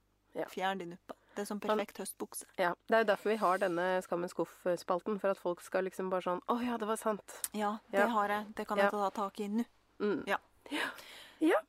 Ja. 0.40 0.50
Fjern 0.50 0.82
de 0.82 0.92
nuppa. 0.92 1.19
Det 1.40 1.46
er 1.46 1.48
som 1.48 1.60
perfekt 1.62 1.96
høstbukse. 2.02 2.44
Ja, 2.60 2.74
Det 2.88 2.96
er 2.98 3.04
jo 3.04 3.08
derfor 3.14 3.32
vi 3.32 3.36
har 3.40 3.60
denne 3.62 3.86
Skammens 4.04 4.34
skuff-spalten. 4.34 5.18
For 5.20 5.32
at 5.32 5.40
folk 5.40 5.62
skal 5.64 5.86
liksom 5.88 6.10
bare 6.12 6.26
sånn 6.26 6.42
Å 6.52 6.58
ja, 6.60 6.76
det 6.76 6.88
var 6.90 7.00
sant. 7.00 7.40
Ja, 7.56 7.78
det 7.90 8.02
Ja. 8.04 8.08
har 8.12 8.28
jeg. 8.28 8.54
Det 8.54 8.66
kan 8.68 8.78
jeg 8.78 8.90
ta 8.90 9.10
tak 9.10 9.40
i 9.40 9.48
nå. 9.48 9.64
Mm. 10.00 10.24
Ja. 10.28 10.36
ja. 11.40 11.60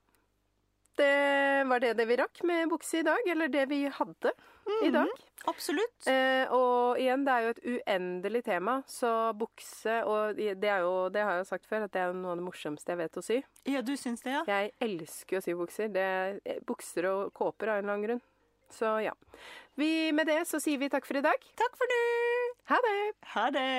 Det 0.99 1.63
var 1.67 1.79
det 1.79 1.93
det 1.97 2.05
vi 2.05 2.17
rakk 2.19 2.43
med 2.43 2.69
bukse 2.69 2.99
i 2.99 3.03
dag. 3.07 3.27
Eller 3.27 3.47
det 3.47 3.65
vi 3.69 3.85
hadde 3.87 4.33
i 4.83 4.91
dag. 4.91 5.07
Absolutt. 5.49 6.07
Eh, 6.07 6.51
og 6.53 6.99
igjen, 7.01 7.23
det 7.25 7.33
er 7.33 7.45
jo 7.45 7.53
et 7.55 7.63
uendelig 7.65 8.43
tema, 8.45 8.75
så 8.85 9.33
bukse 9.33 10.03
Og 10.05 10.35
det 10.37 10.69
er 10.69 10.83
jo, 10.83 11.09
det 11.09 11.23
har 11.23 11.39
jeg 11.39 11.45
jo 11.45 11.49
sagt 11.49 11.65
før, 11.65 11.87
at 11.87 11.95
det 11.95 12.03
er 12.03 12.13
noe 12.13 12.35
av 12.35 12.37
det 12.37 12.45
morsomste 12.45 12.93
jeg 12.93 12.99
vet 12.99 13.17
å 13.17 13.23
sy. 13.25 13.39
Ja, 13.65 13.81
du 13.81 13.95
syns 13.97 14.21
det, 14.21 14.35
ja? 14.35 14.43
Jeg 14.45 14.73
elsker 14.83 15.39
å 15.39 15.41
sy 15.41 15.55
bukser. 15.57 15.89
Det 15.89 16.03
er 16.03 16.59
bukser 16.67 17.09
og 17.09 17.33
kåper 17.33 17.71
av 17.73 17.79
en 17.79 17.85
eller 17.87 17.95
annen 17.95 18.05
grunn. 18.07 18.21
Så 18.71 18.99
ja. 19.05 19.13
Vi, 19.79 20.11
med 20.11 20.27
det 20.27 20.43
så 20.49 20.59
sier 20.59 20.81
vi 20.81 20.89
takk 20.91 21.07
for 21.07 21.19
i 21.19 21.25
dag. 21.25 21.49
Takk 21.59 21.77
for 21.79 21.91
nå. 21.91 22.01
Ha 22.71 22.79
det! 22.87 22.99
Ha 23.35 23.45
det! 23.55 23.71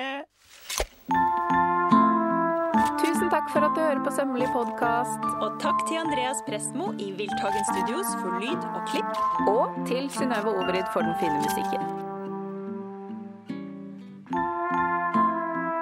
Tusen 3.03 3.29
takk 3.29 3.49
for 3.53 3.65
at 3.65 3.75
du 3.75 3.81
hører 3.81 4.01
på 4.03 4.11
Sømmelig 4.15 4.47
podkast. 4.53 5.25
Og 5.43 5.59
takk 5.61 5.83
til 5.87 6.01
Andreas 6.01 6.41
Prestmo 6.47 6.91
i 6.97 7.11
Wildtagen 7.17 7.67
Studios 7.69 8.09
for 8.21 8.39
lyd 8.41 8.63
og 8.73 8.81
klipp. 8.89 9.19
Og 9.51 9.83
til 9.89 10.09
Synnøve 10.13 10.55
Overid 10.55 10.89
for 10.95 11.05
den 11.05 11.15
fine 11.21 11.37
musikken. 11.43 11.85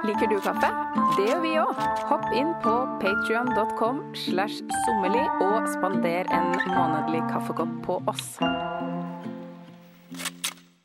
Liker 0.05 0.27
du 0.27 0.39
kaffe? 0.43 0.69
Det 1.15 1.27
gjør 1.29 1.41
vi 1.43 1.51
òg. 1.61 1.81
Hopp 2.09 2.27
inn 2.35 2.51
på 2.63 2.73
patrion.com 3.03 4.01
slash 4.17 4.63
sommerlig 4.85 5.27
og 5.45 5.69
spander 5.75 6.29
en 6.33 6.55
månedlig 6.73 7.21
kaffekopp 7.29 7.75
på 7.85 8.01
oss. 8.09 8.39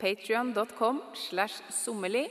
Patrion.com 0.07 1.03
slash 1.13 1.55
sommerli 1.69 2.31